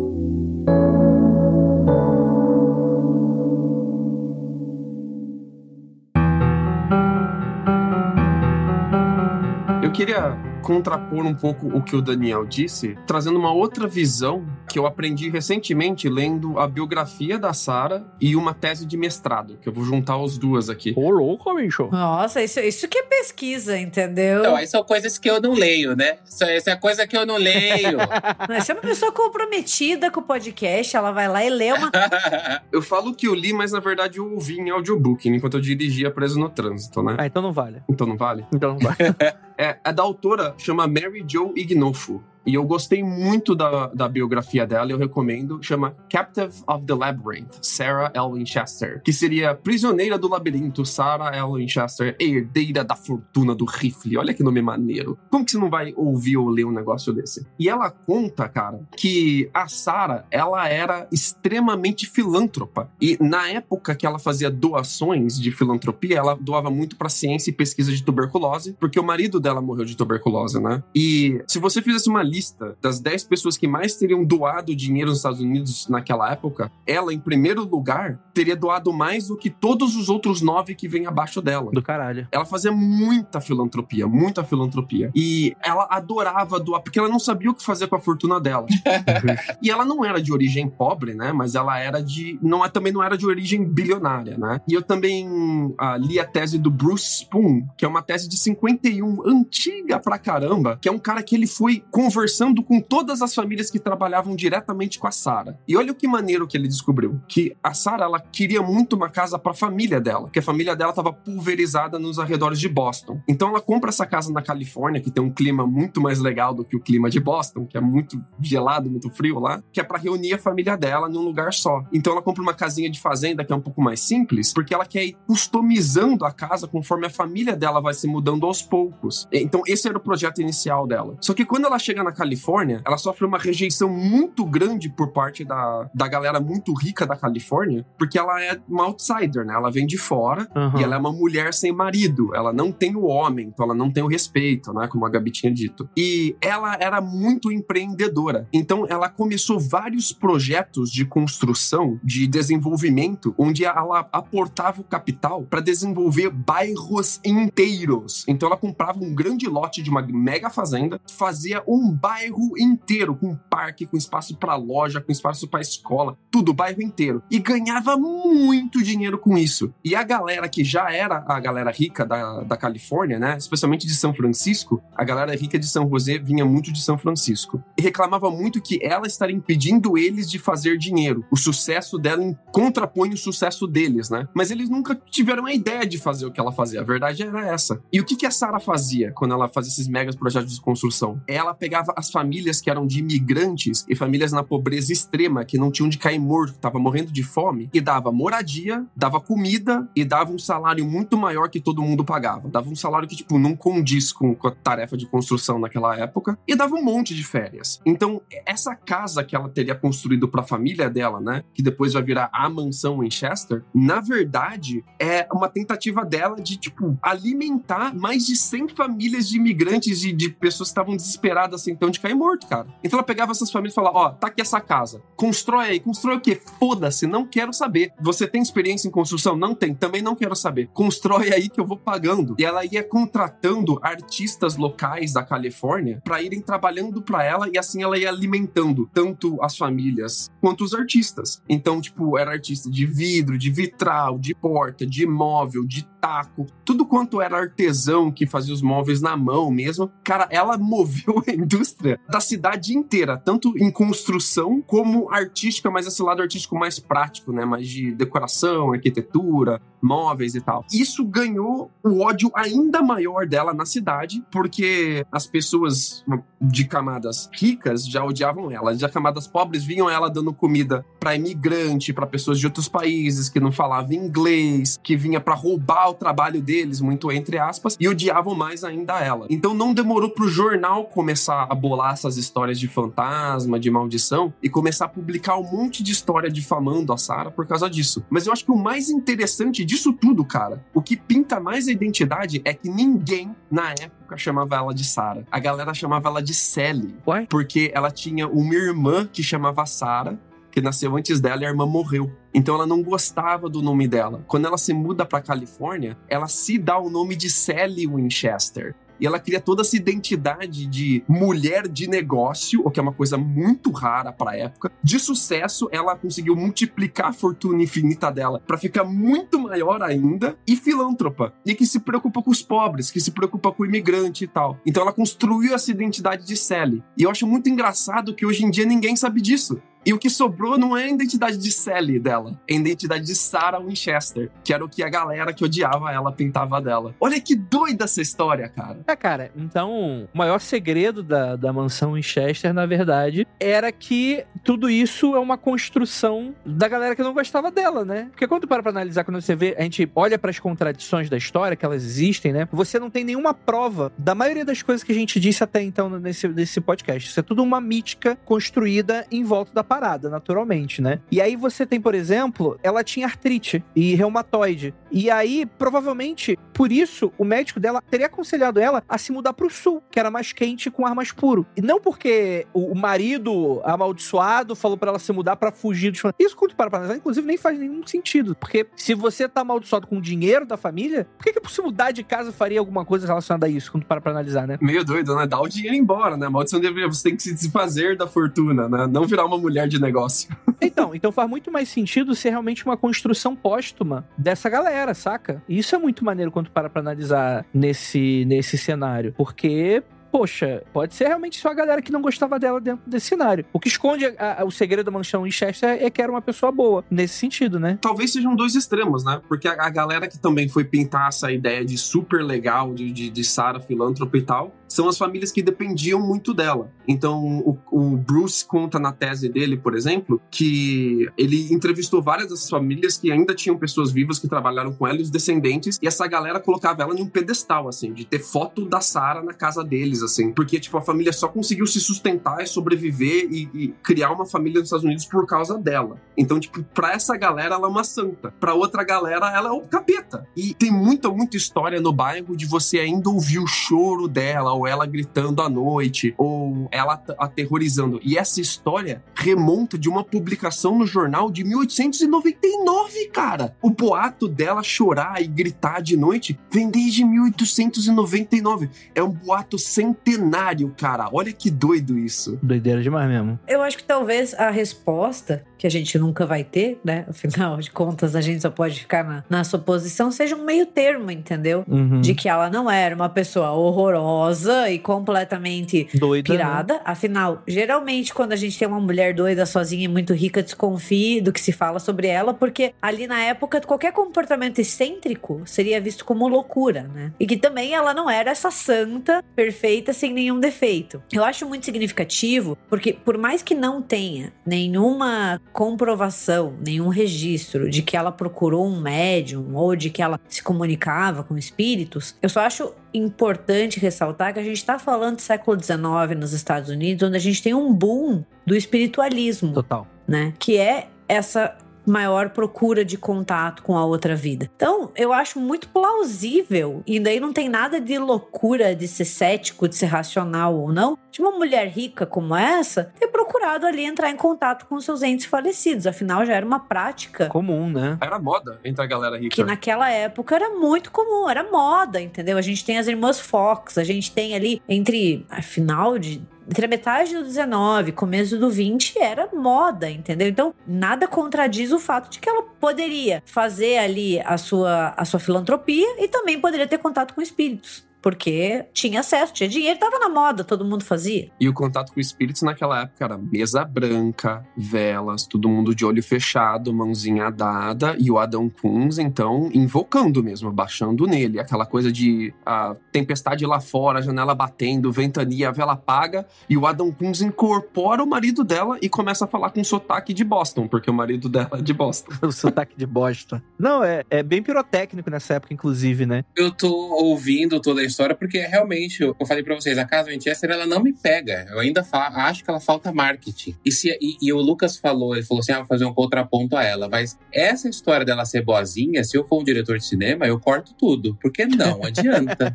Eu 9.82 9.90
queria 9.90 10.38
contrapor 10.62 11.26
um 11.26 11.34
pouco 11.34 11.66
o 11.66 11.82
que 11.82 11.96
o 11.96 12.00
Daniel 12.00 12.46
disse, 12.46 12.96
trazendo 13.08 13.40
uma 13.40 13.52
outra 13.52 13.88
visão 13.88 14.46
que 14.70 14.78
eu 14.78 14.86
aprendi 14.86 15.28
recentemente 15.28 16.08
lendo 16.08 16.58
a 16.58 16.68
biografia 16.68 17.38
da 17.38 17.52
Sara 17.52 18.06
e 18.20 18.36
uma 18.36 18.54
tese 18.54 18.86
de 18.86 18.96
mestrado, 18.96 19.58
que 19.60 19.68
eu 19.68 19.72
vou 19.72 19.84
juntar 19.84 20.22
as 20.22 20.38
duas 20.38 20.70
aqui. 20.70 20.94
Ô, 20.96 21.10
louco, 21.10 21.52
bicho. 21.56 21.88
Nossa, 21.90 22.40
isso, 22.40 22.60
isso 22.60 22.86
que 22.86 22.98
é 22.98 23.02
pesquisa, 23.02 23.76
entendeu? 23.76 24.40
Então, 24.40 24.54
aí 24.54 24.68
são 24.68 24.84
coisas 24.84 25.18
que 25.18 25.28
eu 25.28 25.40
não 25.40 25.54
leio, 25.54 25.96
né? 25.96 26.18
Isso, 26.24 26.44
isso 26.44 26.70
é 26.70 26.76
coisa 26.76 27.04
que 27.04 27.16
eu 27.16 27.26
não 27.26 27.36
leio. 27.36 27.98
Você 28.48 28.70
é 28.70 28.74
uma 28.76 28.80
pessoa 28.80 29.10
comprometida 29.10 30.08
com 30.08 30.20
o 30.20 30.22
podcast, 30.22 30.96
ela 30.96 31.10
vai 31.10 31.26
lá 31.26 31.44
e 31.44 31.50
lê 31.50 31.72
uma. 31.72 31.90
eu 32.70 32.80
falo 32.80 33.12
que 33.12 33.26
eu 33.26 33.34
li, 33.34 33.52
mas 33.52 33.72
na 33.72 33.80
verdade 33.80 34.18
eu 34.18 34.32
ouvi 34.32 34.60
em 34.60 34.70
audiobook, 34.70 35.28
enquanto 35.28 35.54
eu 35.54 35.60
dirigia 35.60 36.12
preso 36.12 36.38
no 36.38 36.48
trânsito, 36.48 37.02
né? 37.02 37.16
Ah, 37.18 37.26
então 37.26 37.42
não 37.42 37.52
vale. 37.52 37.82
Então 37.88 38.06
não 38.06 38.16
vale? 38.16 38.46
Então 38.54 38.74
não 38.74 38.78
vale. 38.78 38.96
é, 39.58 39.78
é 39.84 39.92
da 39.92 40.02
autora, 40.04 40.54
chama 40.56 40.86
Mary 40.86 41.24
Jo 41.26 41.52
Ignofo. 41.56 42.22
E 42.46 42.54
eu 42.54 42.64
gostei 42.64 43.02
muito 43.02 43.54
da, 43.54 43.88
da 43.88 44.08
biografia 44.08 44.66
dela, 44.66 44.90
eu 44.90 44.98
recomendo. 44.98 45.62
Chama 45.62 45.94
Captive 46.10 46.54
of 46.66 46.86
the 46.86 46.94
Labyrinth, 46.94 47.58
Sarah 47.60 48.10
L. 48.14 48.32
Winchester. 48.32 49.02
Que 49.02 49.12
seria 49.12 49.54
prisioneira 49.54 50.18
do 50.18 50.28
labirinto, 50.28 50.84
Sarah 50.84 51.36
L. 51.36 51.54
Winchester, 51.54 52.16
herdeira 52.18 52.82
da 52.82 52.96
fortuna 52.96 53.54
do 53.54 53.64
rifle. 53.64 54.16
Olha 54.16 54.34
que 54.34 54.42
nome 54.42 54.62
maneiro. 54.62 55.18
Como 55.30 55.44
que 55.44 55.50
você 55.50 55.58
não 55.58 55.70
vai 55.70 55.92
ouvir 55.96 56.36
ou 56.36 56.48
ler 56.48 56.64
um 56.64 56.72
negócio 56.72 57.12
desse? 57.12 57.46
E 57.58 57.68
ela 57.68 57.90
conta, 57.90 58.48
cara, 58.48 58.80
que 58.96 59.50
a 59.52 59.68
Sarah, 59.68 60.24
ela 60.30 60.68
era 60.68 61.06
extremamente 61.12 62.06
filântropa. 62.06 62.90
E 63.00 63.16
na 63.20 63.48
época 63.48 63.94
que 63.94 64.06
ela 64.06 64.18
fazia 64.18 64.50
doações 64.50 65.38
de 65.38 65.52
filantropia, 65.52 66.18
ela 66.18 66.36
doava 66.40 66.70
muito 66.70 66.96
para 66.96 67.08
ciência 67.08 67.50
e 67.50 67.54
pesquisa 67.54 67.92
de 67.92 68.02
tuberculose, 68.02 68.76
porque 68.78 68.98
o 68.98 69.04
marido 69.04 69.38
dela 69.38 69.60
morreu 69.60 69.84
de 69.84 69.96
tuberculose, 69.96 70.60
né? 70.60 70.82
E 70.94 71.42
se 71.46 71.58
você 71.58 71.82
fizesse 71.82 72.08
uma 72.08 72.22
lista 72.30 72.76
das 72.80 73.00
10 73.00 73.24
pessoas 73.24 73.56
que 73.56 73.66
mais 73.66 73.96
teriam 73.96 74.24
doado 74.24 74.74
dinheiro 74.74 75.10
nos 75.10 75.18
Estados 75.18 75.40
Unidos 75.40 75.88
naquela 75.88 76.30
época, 76.30 76.70
ela, 76.86 77.12
em 77.12 77.18
primeiro 77.18 77.64
lugar, 77.64 78.18
teria 78.32 78.56
doado 78.56 78.92
mais 78.92 79.28
do 79.28 79.36
que 79.36 79.50
todos 79.50 79.96
os 79.96 80.08
outros 80.08 80.40
nove 80.40 80.74
que 80.74 80.88
vêm 80.88 81.06
abaixo 81.06 81.42
dela. 81.42 81.70
Do 81.72 81.82
caralho. 81.82 82.26
Ela 82.30 82.44
fazia 82.44 82.72
muita 82.72 83.40
filantropia, 83.40 84.06
muita 84.06 84.44
filantropia. 84.44 85.10
E 85.14 85.54
ela 85.62 85.86
adorava 85.90 86.58
doar, 86.60 86.82
porque 86.82 86.98
ela 86.98 87.08
não 87.08 87.18
sabia 87.18 87.50
o 87.50 87.54
que 87.54 87.64
fazer 87.64 87.88
com 87.88 87.96
a 87.96 88.00
fortuna 88.00 88.40
dela. 88.40 88.66
e 89.62 89.70
ela 89.70 89.84
não 89.84 90.04
era 90.04 90.22
de 90.22 90.32
origem 90.32 90.68
pobre, 90.68 91.14
né? 91.14 91.32
Mas 91.32 91.54
ela 91.54 91.78
era 91.78 92.00
de. 92.02 92.38
Não, 92.42 92.66
também 92.68 92.92
não 92.92 93.02
era 93.02 93.16
de 93.16 93.26
origem 93.26 93.64
bilionária, 93.64 94.38
né? 94.38 94.60
E 94.68 94.74
eu 94.74 94.82
também 94.82 95.26
uh, 95.28 95.96
li 95.98 96.20
a 96.20 96.24
tese 96.24 96.58
do 96.58 96.70
Bruce 96.70 97.22
Spoon, 97.22 97.66
que 97.76 97.84
é 97.84 97.88
uma 97.88 98.02
tese 98.02 98.28
de 98.28 98.36
51, 98.36 99.26
antiga 99.26 99.98
pra 99.98 100.18
caramba, 100.18 100.78
que 100.80 100.88
é 100.88 100.92
um 100.92 100.98
cara 100.98 101.22
que 101.22 101.34
ele 101.34 101.46
foi 101.46 101.82
convertido 101.90 102.19
conversando 102.20 102.62
com 102.62 102.82
todas 102.82 103.22
as 103.22 103.34
famílias 103.34 103.70
que 103.70 103.78
trabalhavam 103.78 104.36
diretamente 104.36 104.98
com 104.98 105.06
a 105.06 105.10
Sara. 105.10 105.58
E 105.66 105.74
olha 105.74 105.90
o 105.92 105.94
que 105.94 106.06
maneiro 106.06 106.46
que 106.46 106.54
ele 106.54 106.68
descobriu, 106.68 107.18
que 107.26 107.56
a 107.62 107.72
Sara 107.72 108.04
ela 108.04 108.20
queria 108.20 108.60
muito 108.60 108.94
uma 108.94 109.08
casa 109.08 109.38
para 109.38 109.52
a 109.52 109.54
família 109.54 109.98
dela, 109.98 110.28
que 110.28 110.38
a 110.38 110.42
família 110.42 110.76
dela 110.76 110.90
estava 110.90 111.14
pulverizada 111.14 111.98
nos 111.98 112.18
arredores 112.18 112.60
de 112.60 112.68
Boston. 112.68 113.22
Então 113.26 113.48
ela 113.48 113.60
compra 113.60 113.88
essa 113.88 114.04
casa 114.04 114.30
na 114.30 114.42
Califórnia, 114.42 115.00
que 115.00 115.10
tem 115.10 115.24
um 115.24 115.32
clima 115.32 115.66
muito 115.66 115.98
mais 115.98 116.18
legal 116.18 116.52
do 116.52 116.62
que 116.62 116.76
o 116.76 116.80
clima 116.80 117.08
de 117.08 117.18
Boston, 117.18 117.64
que 117.64 117.78
é 117.78 117.80
muito 117.80 118.22
gelado, 118.38 118.90
muito 118.90 119.08
frio 119.08 119.38
lá, 119.38 119.62
que 119.72 119.80
é 119.80 119.82
para 119.82 119.98
reunir 119.98 120.34
a 120.34 120.38
família 120.38 120.76
dela 120.76 121.08
num 121.08 121.22
lugar 121.22 121.54
só. 121.54 121.82
Então 121.90 122.12
ela 122.12 122.20
compra 122.20 122.42
uma 122.42 122.52
casinha 122.52 122.90
de 122.90 123.00
fazenda 123.00 123.46
que 123.46 123.52
é 123.52 123.56
um 123.56 123.62
pouco 123.62 123.80
mais 123.80 124.00
simples, 124.00 124.52
porque 124.52 124.74
ela 124.74 124.84
quer 124.84 125.06
ir 125.06 125.16
customizando 125.26 126.26
a 126.26 126.32
casa 126.32 126.68
conforme 126.68 127.06
a 127.06 127.10
família 127.10 127.56
dela 127.56 127.80
vai 127.80 127.94
se 127.94 128.06
mudando 128.06 128.44
aos 128.44 128.60
poucos. 128.60 129.26
Então 129.32 129.62
esse 129.66 129.88
era 129.88 129.96
o 129.96 130.00
projeto 130.02 130.42
inicial 130.42 130.86
dela. 130.86 131.16
Só 131.22 131.32
que 131.32 131.46
quando 131.46 131.64
ela 131.64 131.78
chega 131.78 132.04
na 132.04 132.09
na 132.10 132.12
Califórnia, 132.12 132.82
ela 132.84 132.98
sofre 132.98 133.24
uma 133.24 133.38
rejeição 133.38 133.88
muito 133.88 134.44
grande 134.44 134.88
por 134.88 135.12
parte 135.12 135.44
da, 135.44 135.88
da 135.94 136.08
galera 136.08 136.40
muito 136.40 136.74
rica 136.74 137.06
da 137.06 137.16
Califórnia, 137.16 137.86
porque 137.96 138.18
ela 138.18 138.42
é 138.42 138.60
uma 138.68 138.84
outsider, 138.84 139.44
né? 139.44 139.54
Ela 139.54 139.70
vem 139.70 139.86
de 139.86 139.96
fora 139.96 140.48
uhum. 140.54 140.80
e 140.80 140.82
ela 140.82 140.96
é 140.96 140.98
uma 140.98 141.12
mulher 141.12 141.54
sem 141.54 141.72
marido. 141.72 142.34
Ela 142.34 142.52
não 142.52 142.72
tem 142.72 142.96
o 142.96 143.04
homem, 143.04 143.46
então 143.46 143.64
ela 143.64 143.74
não 143.74 143.90
tem 143.90 144.02
o 144.02 144.08
respeito, 144.08 144.72
né? 144.72 144.88
Como 144.88 145.06
a 145.06 145.08
Gabi 145.08 145.30
tinha 145.30 145.52
dito. 145.52 145.88
E 145.96 146.36
ela 146.40 146.76
era 146.80 147.00
muito 147.00 147.52
empreendedora. 147.52 148.48
Então 148.52 148.86
ela 148.88 149.08
começou 149.08 149.58
vários 149.60 150.12
projetos 150.12 150.90
de 150.90 151.04
construção, 151.04 152.00
de 152.02 152.26
desenvolvimento, 152.26 153.34
onde 153.38 153.64
ela 153.64 154.08
aportava 154.12 154.80
o 154.80 154.84
capital 154.84 155.42
para 155.42 155.60
desenvolver 155.60 156.30
bairros 156.30 157.20
inteiros. 157.24 158.24
Então 158.26 158.48
ela 158.48 158.56
comprava 158.56 158.98
um 159.02 159.14
grande 159.14 159.46
lote 159.46 159.82
de 159.82 159.90
uma 159.90 160.02
mega 160.02 160.50
fazenda, 160.50 161.00
fazia 161.10 161.62
um 161.66 161.90
bairro 162.00 162.58
inteiro, 162.58 163.14
com 163.14 163.36
parque, 163.36 163.86
com 163.86 163.96
espaço 163.96 164.36
para 164.36 164.56
loja, 164.56 165.00
com 165.00 165.12
espaço 165.12 165.48
para 165.48 165.60
escola, 165.60 166.16
tudo, 166.30 166.50
o 166.50 166.54
bairro 166.54 166.82
inteiro. 166.82 167.22
E 167.30 167.38
ganhava 167.38 167.96
muito 167.96 168.82
dinheiro 168.82 169.18
com 169.18 169.36
isso. 169.36 169.72
E 169.84 169.94
a 169.94 170.02
galera 170.02 170.48
que 170.48 170.64
já 170.64 170.90
era 170.92 171.24
a 171.26 171.40
galera 171.40 171.70
rica 171.70 172.04
da, 172.04 172.40
da 172.42 172.56
Califórnia, 172.56 173.18
né, 173.18 173.36
especialmente 173.36 173.86
de 173.86 173.94
São 173.94 174.14
Francisco, 174.14 174.82
a 174.94 175.04
galera 175.04 175.34
rica 175.34 175.58
de 175.58 175.66
São 175.66 175.88
José 175.88 176.18
vinha 176.18 176.44
muito 176.44 176.72
de 176.72 176.82
São 176.82 176.98
Francisco. 176.98 177.62
E 177.78 177.82
reclamava 177.82 178.30
muito 178.30 178.60
que 178.60 178.78
ela 178.82 179.06
estaria 179.06 179.36
impedindo 179.36 179.98
eles 179.98 180.30
de 180.30 180.38
fazer 180.38 180.78
dinheiro. 180.78 181.24
O 181.30 181.36
sucesso 181.36 181.98
dela 181.98 182.20
contrapõe 182.52 183.10
o 183.10 183.16
sucesso 183.16 183.66
deles, 183.66 184.10
né? 184.10 184.28
Mas 184.34 184.50
eles 184.50 184.68
nunca 184.68 184.94
tiveram 185.10 185.46
a 185.46 185.52
ideia 185.52 185.86
de 185.86 185.98
fazer 185.98 186.26
o 186.26 186.32
que 186.32 186.40
ela 186.40 186.52
fazia. 186.52 186.80
A 186.80 186.84
verdade 186.84 187.22
era 187.22 187.46
essa. 187.46 187.80
E 187.92 188.00
o 188.00 188.04
que, 188.04 188.16
que 188.16 188.26
a 188.26 188.30
Sarah 188.30 188.60
fazia 188.60 189.12
quando 189.12 189.32
ela 189.32 189.48
fazia 189.48 189.70
esses 189.70 189.88
megas 189.88 190.14
projetos 190.14 190.54
de 190.54 190.60
construção? 190.60 191.20
Ela 191.26 191.54
pegava 191.54 191.89
as 191.96 192.10
famílias 192.10 192.60
que 192.60 192.70
eram 192.70 192.86
de 192.86 193.00
imigrantes 193.00 193.84
e 193.88 193.94
famílias 193.94 194.32
na 194.32 194.42
pobreza 194.42 194.92
extrema, 194.92 195.44
que 195.44 195.58
não 195.58 195.70
tinham 195.70 195.88
de 195.88 195.98
cair 195.98 196.18
morto, 196.18 196.58
tava 196.58 196.78
morrendo 196.78 197.12
de 197.12 197.22
fome, 197.22 197.68
e 197.72 197.80
dava 197.80 198.12
moradia, 198.12 198.84
dava 198.96 199.20
comida 199.20 199.88
e 199.94 200.04
dava 200.04 200.32
um 200.32 200.38
salário 200.38 200.84
muito 200.84 201.16
maior 201.16 201.48
que 201.48 201.60
todo 201.60 201.82
mundo 201.82 202.04
pagava. 202.04 202.48
Dava 202.48 202.68
um 202.68 202.76
salário 202.76 203.08
que, 203.08 203.16
tipo, 203.16 203.38
não 203.38 203.54
condiz 203.54 204.12
com, 204.12 204.34
com 204.34 204.48
a 204.48 204.50
tarefa 204.50 204.96
de 204.96 205.06
construção 205.06 205.58
naquela 205.58 205.96
época, 205.96 206.38
e 206.46 206.54
dava 206.54 206.74
um 206.74 206.82
monte 206.82 207.14
de 207.14 207.24
férias. 207.24 207.80
Então, 207.84 208.20
essa 208.46 208.74
casa 208.74 209.24
que 209.24 209.34
ela 209.34 209.48
teria 209.48 209.74
construído 209.74 210.28
para 210.28 210.42
a 210.42 210.46
família 210.46 210.88
dela, 210.88 211.20
né, 211.20 211.44
que 211.54 211.62
depois 211.62 211.92
vai 211.92 212.02
virar 212.02 212.30
a 212.32 212.48
mansão 212.48 213.00
Winchester, 213.00 213.64
na 213.74 214.00
verdade, 214.00 214.84
é 214.98 215.26
uma 215.32 215.48
tentativa 215.48 216.04
dela 216.04 216.36
de, 216.36 216.56
tipo, 216.56 216.98
alimentar 217.02 217.94
mais 217.94 218.26
de 218.26 218.36
100 218.36 218.68
famílias 218.68 219.28
de 219.28 219.36
imigrantes 219.36 220.04
e 220.04 220.12
de 220.12 220.28
pessoas 220.28 220.68
que 220.68 220.72
estavam 220.72 220.96
desesperadas 220.96 221.62
sem 221.62 221.74
então 221.80 221.88
de 221.88 221.98
cair 221.98 222.14
morto, 222.14 222.46
cara. 222.46 222.66
Então 222.84 222.98
ela 222.98 223.06
pegava 223.06 223.32
essas 223.32 223.50
famílias 223.50 223.72
e 223.72 223.74
falava: 223.74 223.96
Ó, 223.96 224.06
oh, 224.06 224.10
tá 224.10 224.26
aqui 224.26 224.42
essa 224.42 224.60
casa. 224.60 225.02
Constrói 225.16 225.68
aí. 225.68 225.80
Constrói 225.80 226.16
o 226.16 226.20
quê? 226.20 226.38
Foda-se, 226.58 227.06
não 227.06 227.26
quero 227.26 227.54
saber. 227.54 227.94
Você 227.98 228.26
tem 228.26 228.42
experiência 228.42 228.86
em 228.86 228.90
construção? 228.90 229.34
Não 229.34 229.54
tem. 229.54 229.74
Também 229.74 230.02
não 230.02 230.14
quero 230.14 230.36
saber. 230.36 230.68
Constrói 230.74 231.32
aí 231.32 231.48
que 231.48 231.58
eu 231.58 231.64
vou 231.64 231.78
pagando. 231.78 232.36
E 232.38 232.44
ela 232.44 232.66
ia 232.66 232.84
contratando 232.84 233.78
artistas 233.82 234.56
locais 234.56 235.14
da 235.14 235.22
Califórnia 235.22 236.02
para 236.04 236.20
irem 236.20 236.42
trabalhando 236.42 237.00
para 237.00 237.24
ela 237.24 237.48
e 237.50 237.56
assim 237.56 237.82
ela 237.82 237.98
ia 237.98 238.10
alimentando 238.10 238.90
tanto 238.92 239.42
as 239.42 239.56
famílias 239.56 240.28
quanto 240.38 240.64
os 240.64 240.74
artistas. 240.74 241.42
Então, 241.48 241.80
tipo, 241.80 242.18
era 242.18 242.32
artista 242.32 242.70
de 242.70 242.84
vidro, 242.84 243.38
de 243.38 243.50
vitral, 243.50 244.18
de 244.18 244.34
porta, 244.34 244.84
de 244.84 245.06
móvel, 245.06 245.64
de 245.66 245.88
taco, 246.00 246.46
tudo 246.64 246.86
quanto 246.86 247.20
era 247.20 247.38
artesão 247.38 248.10
que 248.10 248.26
fazia 248.26 248.54
os 248.54 248.62
móveis 248.62 249.00
na 249.00 249.16
mão 249.16 249.50
mesmo. 249.50 249.90
Cara, 250.02 250.26
ela 250.30 250.56
moveu 250.58 251.22
a 251.26 251.30
indústria 251.30 252.00
da 252.08 252.20
cidade 252.20 252.76
inteira, 252.76 253.16
tanto 253.16 253.56
em 253.58 253.70
construção 253.70 254.62
como 254.62 255.10
artística, 255.10 255.70
mas 255.70 255.86
esse 255.86 256.02
lado 256.02 256.22
artístico 256.22 256.58
mais 256.58 256.78
prático, 256.78 257.32
né? 257.32 257.44
Mais 257.44 257.68
de 257.68 257.92
decoração, 257.92 258.72
arquitetura, 258.72 259.60
móveis 259.82 260.34
e 260.34 260.40
tal. 260.40 260.64
Isso 260.72 261.04
ganhou 261.04 261.70
o 261.82 262.00
ódio 262.00 262.30
ainda 262.34 262.82
maior 262.82 263.26
dela 263.26 263.52
na 263.52 263.64
cidade, 263.64 264.22
porque 264.30 265.04
as 265.10 265.26
pessoas 265.26 266.04
de 266.40 266.64
camadas 266.64 267.28
ricas 267.32 267.86
já 267.86 268.04
odiavam 268.04 268.50
ela, 268.50 268.74
já 268.74 268.88
camadas 268.88 269.26
pobres 269.26 269.64
viam 269.64 269.88
ela 269.88 270.08
dando 270.08 270.32
comida 270.32 270.84
para 270.98 271.14
imigrante, 271.14 271.92
para 271.92 272.06
pessoas 272.06 272.38
de 272.38 272.46
outros 272.46 272.68
países 272.68 273.28
que 273.28 273.40
não 273.40 273.52
falavam 273.52 273.92
inglês, 273.92 274.78
que 274.82 274.96
vinha 274.96 275.20
para 275.20 275.34
roubar 275.34 275.89
o 275.90 275.94
trabalho 275.94 276.40
deles, 276.40 276.80
muito 276.80 277.10
entre 277.12 277.38
aspas, 277.38 277.76
e 277.78 277.88
odiavam 277.88 278.34
mais 278.34 278.64
ainda 278.64 279.00
ela. 279.00 279.26
Então 279.28 279.54
não 279.54 279.74
demorou 279.74 280.10
pro 280.10 280.28
jornal 280.28 280.84
começar 280.84 281.46
a 281.50 281.54
bolar 281.54 281.92
essas 281.92 282.16
histórias 282.16 282.58
de 282.58 282.68
fantasma, 282.68 283.58
de 283.58 283.70
maldição 283.70 284.32
e 284.42 284.48
começar 284.48 284.86
a 284.86 284.88
publicar 284.88 285.36
um 285.36 285.50
monte 285.50 285.82
de 285.82 285.92
história 285.92 286.30
difamando 286.30 286.92
a 286.92 286.96
Sarah 286.96 287.30
por 287.30 287.46
causa 287.46 287.68
disso. 287.68 288.04
Mas 288.08 288.26
eu 288.26 288.32
acho 288.32 288.44
que 288.44 288.52
o 288.52 288.56
mais 288.56 288.90
interessante 288.90 289.64
disso 289.64 289.92
tudo, 289.92 290.24
cara, 290.24 290.64
o 290.74 290.80
que 290.80 290.96
pinta 290.96 291.40
mais 291.40 291.68
a 291.68 291.72
identidade 291.72 292.40
é 292.44 292.54
que 292.54 292.68
ninguém 292.68 293.34
na 293.50 293.70
época 293.70 294.16
chamava 294.16 294.56
ela 294.56 294.74
de 294.74 294.84
Sarah. 294.84 295.24
A 295.30 295.38
galera 295.38 295.74
chamava 295.74 296.08
ela 296.08 296.22
de 296.22 296.34
Sally. 296.34 296.94
Ué? 297.06 297.26
Porque 297.28 297.70
ela 297.74 297.90
tinha 297.90 298.28
uma 298.28 298.54
irmã 298.54 299.08
que 299.10 299.22
chamava 299.22 299.66
Sarah, 299.66 300.18
que 300.50 300.60
nasceu 300.60 300.96
antes 300.96 301.20
dela 301.20 301.42
e 301.42 301.46
a 301.46 301.50
irmã 301.50 301.66
morreu. 301.66 302.10
Então 302.34 302.54
ela 302.54 302.66
não 302.66 302.82
gostava 302.82 303.48
do 303.48 303.62
nome 303.62 303.88
dela. 303.88 304.24
Quando 304.26 304.46
ela 304.46 304.58
se 304.58 304.72
muda 304.72 305.04
para 305.04 305.20
Califórnia, 305.20 305.96
ela 306.08 306.28
se 306.28 306.58
dá 306.58 306.78
o 306.78 306.90
nome 306.90 307.16
de 307.16 307.30
Sally 307.30 307.86
Winchester 307.86 308.74
e 309.00 309.06
ela 309.06 309.18
cria 309.18 309.40
toda 309.40 309.62
essa 309.62 309.76
identidade 309.76 310.66
de 310.66 311.02
mulher 311.08 311.66
de 311.66 311.88
negócio, 311.88 312.60
o 312.64 312.70
que 312.70 312.78
é 312.78 312.82
uma 312.82 312.92
coisa 312.92 313.16
muito 313.16 313.70
rara 313.70 314.12
para 314.12 314.32
a 314.32 314.36
época. 314.36 314.70
De 314.84 314.98
sucesso, 315.00 315.68
ela 315.72 315.96
conseguiu 315.96 316.36
multiplicar 316.36 317.08
a 317.08 317.12
fortuna 317.12 317.62
infinita 317.62 318.10
dela 318.10 318.42
para 318.46 318.58
ficar 318.58 318.84
muito 318.84 319.38
maior 319.38 319.82
ainda 319.82 320.36
e 320.46 320.54
filântropa, 320.54 321.32
e 321.46 321.54
que 321.54 321.64
se 321.64 321.80
preocupa 321.80 322.22
com 322.22 322.30
os 322.30 322.42
pobres, 322.42 322.90
que 322.90 323.00
se 323.00 323.10
preocupa 323.10 323.50
com 323.50 323.62
o 323.62 323.66
imigrante 323.66 324.24
e 324.24 324.28
tal. 324.28 324.58
Então 324.66 324.82
ela 324.82 324.92
construiu 324.92 325.54
essa 325.54 325.70
identidade 325.70 326.26
de 326.26 326.36
Sally. 326.36 326.84
E 326.96 327.04
eu 327.04 327.10
acho 327.10 327.26
muito 327.26 327.48
engraçado 327.48 328.14
que 328.14 328.26
hoje 328.26 328.44
em 328.44 328.50
dia 328.50 328.66
ninguém 328.66 328.94
sabe 328.96 329.22
disso. 329.22 329.62
E 329.84 329.92
o 329.92 329.98
que 329.98 330.10
sobrou 330.10 330.58
não 330.58 330.76
é 330.76 330.84
a 330.84 330.88
identidade 330.88 331.38
de 331.38 331.50
Sally 331.50 331.98
dela, 331.98 332.38
é 332.48 332.54
a 332.54 332.56
identidade 332.56 333.04
de 333.04 333.14
Sarah 333.14 333.58
Winchester, 333.58 334.30
que 334.44 334.52
era 334.52 334.64
o 334.64 334.68
que 334.68 334.82
a 334.82 334.88
galera 334.88 335.32
que 335.32 335.44
odiava 335.44 335.90
ela 335.90 336.12
pintava 336.12 336.60
dela. 336.60 336.94
Olha 337.00 337.20
que 337.20 337.34
doida 337.34 337.84
essa 337.84 338.02
história, 338.02 338.48
cara. 338.48 338.80
É, 338.86 338.94
cara, 338.94 339.30
então 339.36 340.08
o 340.12 340.18
maior 340.18 340.40
segredo 340.40 341.02
da, 341.02 341.36
da 341.36 341.52
mansão 341.52 341.92
Winchester, 341.92 342.52
na 342.52 342.66
verdade, 342.66 343.26
era 343.38 343.72
que 343.72 344.24
tudo 344.44 344.68
isso 344.68 345.14
é 345.14 345.18
uma 345.18 345.38
construção 345.38 346.34
da 346.44 346.68
galera 346.68 346.94
que 346.94 347.02
não 347.02 347.14
gostava 347.14 347.50
dela, 347.50 347.84
né? 347.84 348.08
Porque 348.10 348.26
quando 348.26 348.46
para 348.46 348.62
pra 348.62 348.70
analisar, 348.70 349.04
quando 349.04 349.20
você 349.20 349.34
vê, 349.34 349.54
a 349.58 349.62
gente 349.62 349.90
olha 349.94 350.18
para 350.18 350.30
as 350.30 350.38
contradições 350.38 351.08
da 351.08 351.16
história, 351.16 351.56
que 351.56 351.64
elas 351.64 351.84
existem, 351.84 352.32
né? 352.32 352.48
Você 352.52 352.78
não 352.78 352.90
tem 352.90 353.04
nenhuma 353.04 353.32
prova 353.32 353.92
da 353.96 354.14
maioria 354.14 354.44
das 354.44 354.62
coisas 354.62 354.84
que 354.84 354.92
a 354.92 354.94
gente 354.94 355.18
disse 355.18 355.42
até 355.42 355.62
então 355.62 355.88
nesse, 355.88 356.28
nesse 356.28 356.60
podcast. 356.60 357.08
Isso 357.08 357.20
é 357.20 357.22
tudo 357.22 357.42
uma 357.42 357.60
mítica 357.60 358.18
construída 358.24 359.06
em 359.10 359.24
volta 359.24 359.52
da 359.54 359.64
parada, 359.70 360.10
naturalmente, 360.10 360.82
né? 360.82 360.98
E 361.12 361.20
aí 361.20 361.36
você 361.36 361.64
tem, 361.64 361.80
por 361.80 361.94
exemplo, 361.94 362.58
ela 362.60 362.82
tinha 362.82 363.06
artrite 363.06 363.64
e 363.76 363.94
reumatoide. 363.94 364.74
E 364.90 365.08
aí, 365.08 365.46
provavelmente, 365.46 366.36
por 366.52 366.72
isso, 366.72 367.12
o 367.16 367.24
médico 367.24 367.60
dela 367.60 367.80
teria 367.88 368.06
aconselhado 368.06 368.58
ela 368.58 368.82
a 368.88 368.98
se 368.98 369.12
mudar 369.12 369.32
pro 369.32 369.48
sul, 369.48 369.80
que 369.88 370.00
era 370.00 370.10
mais 370.10 370.32
quente 370.32 370.72
com 370.72 370.84
ar 370.84 370.92
mais 370.92 371.12
puro. 371.12 371.46
E 371.56 371.62
não 371.62 371.80
porque 371.80 372.48
o 372.52 372.74
marido 372.74 373.60
amaldiçoado 373.62 374.56
falou 374.56 374.76
para 374.76 374.90
ela 374.90 374.98
se 374.98 375.12
mudar 375.12 375.36
para 375.36 375.52
fugir 375.52 375.92
dos 375.92 376.02
Isso, 376.18 376.36
quando 376.36 376.56
para 376.56 376.68
pra 376.68 376.80
analisar, 376.80 376.98
inclusive, 376.98 377.24
nem 377.24 377.36
faz 377.36 377.56
nenhum 377.56 377.86
sentido. 377.86 378.34
Porque 378.34 378.66
se 378.74 378.92
você 378.92 379.28
tá 379.28 379.42
amaldiçoado 379.42 379.86
com 379.86 379.98
o 379.98 380.02
dinheiro 380.02 380.44
da 380.44 380.56
família, 380.56 381.06
por 381.16 381.24
que, 381.24 381.32
que 381.32 381.48
se 381.48 381.62
mudar 381.62 381.92
de 381.92 382.02
casa 382.02 382.32
faria 382.32 382.58
alguma 382.58 382.84
coisa 382.84 383.06
relacionada 383.06 383.46
a 383.46 383.48
isso, 383.48 383.70
quando 383.70 383.84
para 383.84 384.00
pra 384.00 384.10
analisar, 384.10 384.48
né? 384.48 384.58
Meio 384.60 384.84
doido, 384.84 385.14
né? 385.14 385.28
Dá 385.28 385.40
o 385.40 385.46
dinheiro 385.46 385.76
embora, 385.76 386.16
né? 386.16 386.26
A 386.26 386.30
maldição 386.30 386.58
deveria. 386.58 386.88
Você 386.88 387.04
tem 387.04 387.14
que 387.16 387.22
se 387.22 387.32
desfazer 387.32 387.96
da 387.96 388.08
fortuna, 388.08 388.68
né? 388.68 388.88
Não 388.88 389.04
virar 389.04 389.24
uma 389.24 389.38
mulher 389.38 389.59
de 389.66 389.80
negócio. 389.80 390.28
Então, 390.62 390.94
então 390.94 391.10
faz 391.10 391.26
muito 391.26 391.50
mais 391.50 391.70
sentido 391.70 392.14
ser 392.14 392.28
realmente 392.28 392.66
uma 392.66 392.76
construção 392.76 393.34
póstuma 393.34 394.06
dessa 394.16 394.50
galera, 394.50 394.92
saca? 394.92 395.42
E 395.48 395.58
isso 395.58 395.74
é 395.74 395.78
muito 395.78 396.04
maneiro 396.04 396.30
quando 396.30 396.50
para 396.50 396.68
pra 396.68 396.82
analisar 396.82 397.46
nesse, 397.54 398.26
nesse 398.26 398.58
cenário. 398.58 399.14
Porque 399.16 399.82
poxa, 400.10 400.62
pode 400.72 400.94
ser 400.94 401.06
realmente 401.06 401.38
só 401.38 401.50
a 401.50 401.54
galera 401.54 401.80
que 401.80 401.92
não 401.92 402.02
gostava 402.02 402.38
dela 402.38 402.60
dentro 402.60 402.82
desse 402.86 403.06
cenário. 403.06 403.44
O 403.52 403.60
que 403.60 403.68
esconde 403.68 404.06
a, 404.06 404.42
a, 404.42 404.44
o 404.44 404.50
segredo 404.50 404.84
da 404.84 404.90
manchão 404.90 405.22
Winchester 405.22 405.78
é 405.80 405.88
que 405.88 406.02
era 406.02 406.10
uma 406.10 406.20
pessoa 406.20 406.50
boa, 406.50 406.84
nesse 406.90 407.14
sentido, 407.14 407.58
né? 407.58 407.78
Talvez 407.80 408.12
sejam 408.12 408.34
dois 408.34 408.54
extremos, 408.54 409.04
né? 409.04 409.20
Porque 409.28 409.46
a, 409.46 409.52
a 409.52 409.70
galera 409.70 410.08
que 410.08 410.18
também 410.18 410.48
foi 410.48 410.64
pintar 410.64 411.08
essa 411.08 411.30
ideia 411.30 411.64
de 411.64 411.78
super 411.78 412.22
legal, 412.22 412.74
de, 412.74 412.90
de, 412.90 413.10
de 413.10 413.24
Sarah 413.24 413.60
filântropa 413.60 414.16
e 414.16 414.22
tal, 414.22 414.54
são 414.70 414.88
as 414.88 414.96
famílias 414.96 415.32
que 415.32 415.42
dependiam 415.42 416.00
muito 416.00 416.32
dela. 416.32 416.70
Então, 416.86 417.38
o, 417.40 417.58
o, 417.70 417.96
Bruce 417.96 418.44
conta 418.44 418.78
na 418.78 418.92
tese 418.92 419.28
dele, 419.28 419.56
por 419.56 419.74
exemplo, 419.74 420.20
que 420.30 421.08
ele 421.18 421.52
entrevistou 421.52 422.00
várias 422.00 422.28
dessas 422.28 422.48
famílias 422.48 422.96
que 422.96 423.10
ainda 423.10 423.34
tinham 423.34 423.58
pessoas 423.58 423.90
vivas 423.90 424.18
que 424.18 424.28
trabalharam 424.28 424.72
com 424.72 424.86
ela 424.86 424.98
e 424.98 425.02
os 425.02 425.10
descendentes, 425.10 425.78
e 425.82 425.88
essa 425.88 426.06
galera 426.06 426.38
colocava 426.38 426.82
ela 426.82 426.94
em 426.94 427.02
um 427.02 427.08
pedestal, 427.08 427.68
assim, 427.68 427.92
de 427.92 428.04
ter 428.04 428.20
foto 428.20 428.64
da 428.64 428.80
Sarah 428.80 429.22
na 429.22 429.34
casa 429.34 429.64
deles, 429.64 430.02
assim, 430.02 430.32
porque, 430.32 430.60
tipo, 430.60 430.78
a 430.78 430.82
família 430.82 431.12
só 431.12 431.28
conseguiu 431.28 431.66
se 431.66 431.80
sustentar 431.80 432.40
e 432.40 432.46
sobreviver 432.46 433.28
e, 433.30 433.50
e 433.52 433.68
criar 433.82 434.12
uma 434.12 434.24
família 434.24 434.60
nos 434.60 434.68
Estados 434.68 434.84
Unidos 434.84 435.04
por 435.04 435.26
causa 435.26 435.58
dela. 435.58 435.96
Então, 436.16 436.38
tipo, 436.38 436.62
pra 436.62 436.92
essa 436.92 437.16
galera 437.16 437.56
ela 437.56 437.66
é 437.66 437.70
uma 437.70 437.84
santa, 437.84 438.32
pra 438.38 438.54
outra 438.54 438.84
galera 438.84 439.30
ela 439.34 439.48
é 439.48 439.52
o 439.52 439.62
capeta. 439.62 440.26
E 440.36 440.54
tem 440.54 440.70
muita, 440.70 441.08
muita 441.08 441.36
história 441.36 441.80
no 441.80 441.92
bairro 441.92 442.36
de 442.36 442.46
você 442.46 442.78
ainda 442.78 443.10
ouvir 443.10 443.38
o 443.38 443.46
choro 443.46 444.06
dela, 444.06 444.54
ou 444.60 444.66
ela 444.66 444.84
gritando 444.84 445.40
à 445.40 445.48
noite, 445.48 446.14
ou 446.18 446.68
ela 446.70 447.02
aterrorizando. 447.18 447.98
E 448.02 448.18
essa 448.18 448.40
história 448.40 449.02
remonta 449.14 449.78
de 449.78 449.88
uma 449.88 450.04
publicação 450.04 450.78
no 450.78 450.86
jornal 450.86 451.30
de 451.30 451.42
1899, 451.44 453.06
cara. 453.06 453.56
O 453.62 453.70
boato 453.70 454.28
dela 454.28 454.62
chorar 454.62 455.22
e 455.22 455.26
gritar 455.26 455.80
de 455.80 455.96
noite 455.96 456.38
vem 456.52 456.70
desde 456.70 457.04
1899. 457.04 458.68
É 458.94 459.02
um 459.02 459.10
boato 459.10 459.58
centenário, 459.58 460.74
cara. 460.76 461.08
Olha 461.10 461.32
que 461.32 461.50
doido 461.50 461.98
isso. 461.98 462.38
Doideira 462.42 462.82
demais 462.82 463.08
mesmo. 463.08 463.38
Eu 463.48 463.62
acho 463.62 463.78
que 463.78 463.84
talvez 463.84 464.34
a 464.34 464.50
resposta 464.50 465.42
que 465.56 465.66
a 465.66 465.70
gente 465.70 465.98
nunca 465.98 466.24
vai 466.24 466.42
ter, 466.42 466.80
né? 466.84 467.04
Afinal 467.08 467.58
de 467.58 467.70
contas, 467.70 468.14
a 468.16 468.20
gente 468.20 468.40
só 468.40 468.50
pode 468.50 468.80
ficar 468.80 469.04
na, 469.04 469.24
na 469.28 469.44
suposição, 469.44 470.10
seja 470.10 470.34
um 470.34 470.44
meio 470.44 470.64
termo, 470.64 471.10
entendeu? 471.10 471.64
Uhum. 471.68 472.00
De 472.00 472.14
que 472.14 472.28
ela 472.28 472.48
não 472.48 472.70
era 472.70 472.94
uma 472.94 473.10
pessoa 473.10 473.50
horrorosa 473.52 474.49
e 474.68 474.78
completamente 474.78 475.88
Doida, 475.94 476.32
né? 476.32 476.38
pirada. 476.38 476.80
Afinal, 476.84 477.42
geralmente, 477.46 478.12
quando 478.14 478.32
a 478.32 478.36
gente 478.36 478.58
tem 478.58 478.66
uma 478.66 478.80
mulher 478.80 479.14
doida, 479.14 479.46
sozinha 479.46 479.84
e 479.84 479.88
muito 479.88 480.12
rica, 480.12 480.42
desconfie 480.42 481.20
do 481.20 481.32
que 481.32 481.40
se 481.40 481.52
fala 481.52 481.78
sobre 481.78 482.06
ela, 482.06 482.34
porque 482.34 482.72
ali 482.80 483.06
na 483.06 483.20
época, 483.20 483.60
qualquer 483.60 483.92
comportamento 483.92 484.58
excêntrico 484.58 485.42
seria 485.44 485.80
visto 485.80 486.04
como 486.04 486.28
loucura, 486.28 486.82
né? 486.94 487.12
E 487.18 487.26
que 487.26 487.36
também 487.36 487.74
ela 487.74 487.94
não 487.94 488.08
era 488.08 488.30
essa 488.30 488.50
santa 488.50 489.22
perfeita 489.34 489.92
sem 489.92 490.12
nenhum 490.12 490.38
defeito. 490.38 491.02
Eu 491.12 491.24
acho 491.24 491.46
muito 491.46 491.64
significativo, 491.64 492.56
porque 492.68 492.92
por 492.92 493.16
mais 493.18 493.42
que 493.42 493.54
não 493.54 493.82
tenha 493.82 494.32
nenhuma 494.44 495.40
comprovação, 495.52 496.54
nenhum 496.64 496.88
registro 496.88 497.70
de 497.70 497.82
que 497.82 497.96
ela 497.96 498.12
procurou 498.12 498.66
um 498.66 498.80
médium 498.80 499.54
ou 499.54 499.74
de 499.74 499.90
que 499.90 500.02
ela 500.02 500.20
se 500.28 500.42
comunicava 500.42 501.22
com 501.22 501.36
espíritos, 501.36 502.16
eu 502.22 502.28
só 502.28 502.40
acho 502.40 502.72
importante 502.92 503.78
ressaltar 503.78 504.32
que 504.32 504.40
a 504.40 504.42
gente 504.42 504.56
está 504.56 504.78
falando 504.78 505.16
do 505.16 505.22
século 505.22 505.62
XIX 505.62 506.18
nos 506.18 506.32
Estados 506.32 506.70
Unidos, 506.70 507.06
onde 507.06 507.16
a 507.16 507.20
gente 507.20 507.42
tem 507.42 507.54
um 507.54 507.72
boom 507.72 508.24
do 508.46 508.56
espiritualismo, 508.56 509.52
Total. 509.52 509.86
né? 510.06 510.32
Que 510.38 510.56
é 510.56 510.88
essa 511.08 511.56
maior 511.90 512.30
procura 512.30 512.84
de 512.84 512.96
contato 512.96 513.62
com 513.62 513.76
a 513.76 513.84
outra 513.84 514.14
vida. 514.14 514.50
Então, 514.54 514.90
eu 514.96 515.12
acho 515.12 515.38
muito 515.38 515.68
plausível, 515.68 516.82
e 516.86 516.98
daí 517.00 517.20
não 517.20 517.32
tem 517.32 517.48
nada 517.48 517.80
de 517.80 517.98
loucura 517.98 518.74
de 518.74 518.86
ser 518.88 519.04
cético, 519.04 519.68
de 519.68 519.76
ser 519.76 519.86
racional 519.86 520.54
ou 520.56 520.72
não, 520.72 520.96
de 521.10 521.20
uma 521.20 521.32
mulher 521.32 521.66
rica 521.68 522.06
como 522.06 522.34
essa 522.34 522.92
ter 522.98 523.08
procurado 523.08 523.66
ali 523.66 523.84
entrar 523.84 524.10
em 524.10 524.16
contato 524.16 524.66
com 524.66 524.80
seus 524.80 525.02
entes 525.02 525.26
falecidos. 525.26 525.86
Afinal, 525.86 526.24
já 526.24 526.34
era 526.34 526.46
uma 526.46 526.60
prática 526.60 527.26
Comum, 527.26 527.70
né? 527.70 527.98
Era 528.00 528.18
moda 528.18 528.60
entre 528.64 528.82
a 528.82 528.86
galera 528.86 529.16
rica. 529.16 529.34
que 529.34 529.44
naquela 529.44 529.90
época 529.90 530.34
era 530.34 530.50
muito 530.50 530.90
comum, 530.90 531.28
era 531.28 531.42
moda, 531.50 532.00
entendeu? 532.00 532.38
A 532.38 532.42
gente 532.42 532.64
tem 532.64 532.78
as 532.78 532.86
irmãs 532.86 533.20
Fox, 533.20 533.78
a 533.78 533.84
gente 533.84 534.12
tem 534.12 534.34
ali 534.34 534.62
entre 534.68 535.26
a 535.30 535.42
final 535.42 535.98
de 535.98 536.22
entre 536.50 536.66
a 536.66 536.68
metade 536.68 537.14
do 537.14 537.22
19 537.22 537.92
começo 537.92 538.36
do 538.36 538.50
20 538.50 538.98
era 538.98 539.28
moda, 539.32 539.88
entendeu? 539.88 540.26
Então, 540.26 540.52
nada 540.66 541.06
contradiz 541.06 541.70
o 541.70 541.78
fato 541.78 542.10
de 542.10 542.18
que 542.18 542.28
ela 542.28 542.42
poderia 542.42 543.22
fazer 543.24 543.78
ali 543.78 544.18
a 544.20 544.36
sua, 544.36 544.92
a 544.96 545.04
sua 545.04 545.20
filantropia 545.20 545.86
e 546.02 546.08
também 546.08 546.40
poderia 546.40 546.66
ter 546.66 546.78
contato 546.78 547.14
com 547.14 547.22
espíritos. 547.22 547.88
Porque 548.02 548.66
tinha 548.72 549.00
acesso, 549.00 549.32
tinha 549.32 549.48
dinheiro, 549.48 549.78
tava 549.78 549.98
na 549.98 550.08
moda, 550.08 550.44
todo 550.44 550.64
mundo 550.64 550.84
fazia. 550.84 551.30
E 551.38 551.48
o 551.48 551.52
contato 551.52 551.92
com 551.92 552.00
espíritos 552.00 552.42
naquela 552.42 552.82
época 552.82 553.04
era 553.04 553.18
mesa 553.18 553.64
branca, 553.64 554.44
velas, 554.56 555.26
todo 555.26 555.48
mundo 555.48 555.74
de 555.74 555.84
olho 555.84 556.02
fechado, 556.02 556.72
mãozinha 556.72 557.30
dada, 557.30 557.96
e 557.98 558.10
o 558.10 558.18
Adão 558.18 558.48
Kunz, 558.48 558.98
então, 558.98 559.50
invocando 559.52 560.22
mesmo, 560.22 560.50
baixando 560.50 561.06
nele. 561.06 561.38
Aquela 561.38 561.66
coisa 561.66 561.92
de 561.92 562.32
a 562.44 562.74
tempestade 562.92 563.44
lá 563.46 563.60
fora, 563.60 563.98
a 563.98 564.02
janela 564.02 564.34
batendo, 564.34 564.92
ventania, 564.92 565.48
a 565.48 565.52
vela 565.52 565.72
apaga, 565.72 566.26
e 566.48 566.56
o 566.56 566.66
Adam 566.66 566.90
Kunz 566.92 567.20
incorpora 567.20 568.02
o 568.02 568.06
marido 568.06 568.42
dela 568.44 568.78
e 568.80 568.88
começa 568.88 569.24
a 569.24 569.28
falar 569.28 569.50
com 569.50 569.62
sotaque 569.62 570.12
de 570.14 570.24
Boston, 570.24 570.66
porque 570.66 570.90
o 570.90 570.94
marido 570.94 571.28
dela 571.28 571.58
é 571.58 571.62
de 571.62 571.72
Boston. 571.72 572.10
O 572.30 572.32
sotaque 572.32 572.76
de 572.76 572.86
bosta. 572.86 573.42
Não, 573.58 573.82
é, 573.82 574.04
é 574.08 574.22
bem 574.22 574.42
pirotécnico 574.42 575.10
nessa 575.10 575.34
época, 575.34 575.52
inclusive, 575.52 576.06
né? 576.06 576.24
Eu 576.36 576.50
tô 576.50 576.70
ouvindo 576.70 577.60
toda 577.60 577.80
a 577.80 577.84
história 577.90 578.14
porque 578.14 578.38
realmente, 578.38 579.02
eu 579.02 579.26
falei 579.26 579.42
pra 579.42 579.54
vocês, 579.54 579.76
a 579.78 579.84
casa 579.84 580.10
Winchester 580.10 580.50
ela 580.50 580.66
não 580.66 580.82
me 580.82 580.92
pega. 580.92 581.46
Eu 581.50 581.58
ainda 581.58 581.86
acho 581.92 582.44
que 582.44 582.50
ela 582.50 582.60
falta 582.60 582.92
marketing. 582.92 583.56
E, 583.64 583.72
se, 583.72 583.90
e, 584.00 584.16
e 584.20 584.32
o 584.32 584.38
Lucas 584.38 584.76
falou, 584.76 585.14
ele 585.14 585.24
falou 585.24 585.40
assim: 585.40 585.52
ah, 585.52 585.58
vou 585.58 585.66
fazer 585.66 585.84
um 585.84 585.94
contraponto 585.94 586.56
a 586.56 586.64
ela. 586.64 586.88
Mas 586.88 587.18
essa 587.32 587.68
história 587.68 588.04
dela 588.04 588.24
ser 588.24 588.42
boazinha, 588.42 589.04
se 589.04 589.16
eu 589.16 589.24
for 589.24 589.40
um 589.40 589.44
diretor 589.44 589.78
de 589.78 589.84
cinema, 589.84 590.26
eu 590.26 590.38
corto 590.38 590.74
tudo. 590.74 591.16
Porque 591.20 591.46
não 591.46 591.82
adianta. 591.84 592.54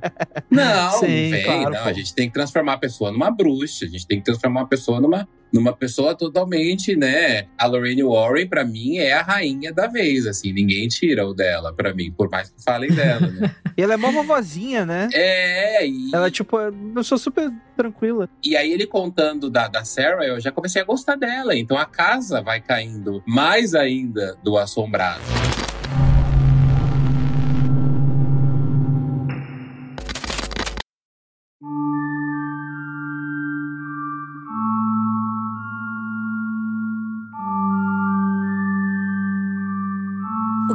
não, 0.50 1.00
Sim, 1.00 1.32
vem, 1.32 1.44
claro, 1.44 1.72
não. 1.72 1.84
pô. 1.84 1.90
A 1.90 1.94
gente 1.94 2.14
tem 2.14 2.28
que 2.28 2.34
transformar 2.34 2.74
a 2.74 2.78
pessoa 2.78 3.12
numa 3.12 3.32
bruxa, 3.32 3.86
a 3.86 3.90
gente 3.90 4.08
tem 4.08 4.20
que 4.20 4.26
transformar 4.26 4.62
a 4.62 4.66
pessoa 4.66 5.00
numa. 5.00 5.28
Numa 5.56 5.72
pessoa 5.72 6.14
totalmente, 6.14 6.98
né? 6.98 7.48
A 7.58 7.66
Lorraine 7.66 8.04
Warren, 8.04 8.46
pra 8.46 8.66
mim, 8.66 8.98
é 8.98 9.14
a 9.14 9.22
rainha 9.22 9.72
da 9.72 9.88
vez, 9.88 10.28
assim. 10.28 10.52
Ninguém 10.52 10.86
tira 10.90 11.26
o 11.26 11.34
dela, 11.34 11.74
pra 11.74 11.94
mim, 11.94 12.12
por 12.12 12.30
mais 12.30 12.50
que 12.50 12.62
falem 12.62 12.92
dela, 12.92 13.26
né? 13.26 13.56
E 13.78 13.82
ela 13.82 13.94
é 13.96 13.98
mó 13.98 14.10
vovozinha, 14.10 14.86
né? 14.86 15.10
É, 15.14 15.86
e, 15.86 16.10
Ela, 16.14 16.32
tipo, 16.32 16.58
uma 16.58 16.96
pessoa 16.96 17.18
super 17.20 17.52
tranquila. 17.76 18.30
e 18.42 18.56
aí 18.56 18.72
ele 18.72 18.88
contando 18.88 19.50
da, 19.50 19.68
da 19.68 19.84
Sarah, 19.84 20.26
eu 20.26 20.40
já 20.40 20.50
comecei 20.50 20.82
a 20.82 20.86
gostar 20.86 21.16
dela. 21.18 21.54
Então 21.56 21.78
a 21.78 21.86
casa 21.86 22.42
vai 22.42 22.62
caindo 22.62 23.22
mais 23.28 23.76
ainda 23.76 24.38
do 24.42 24.58
assombrado. 24.58 25.20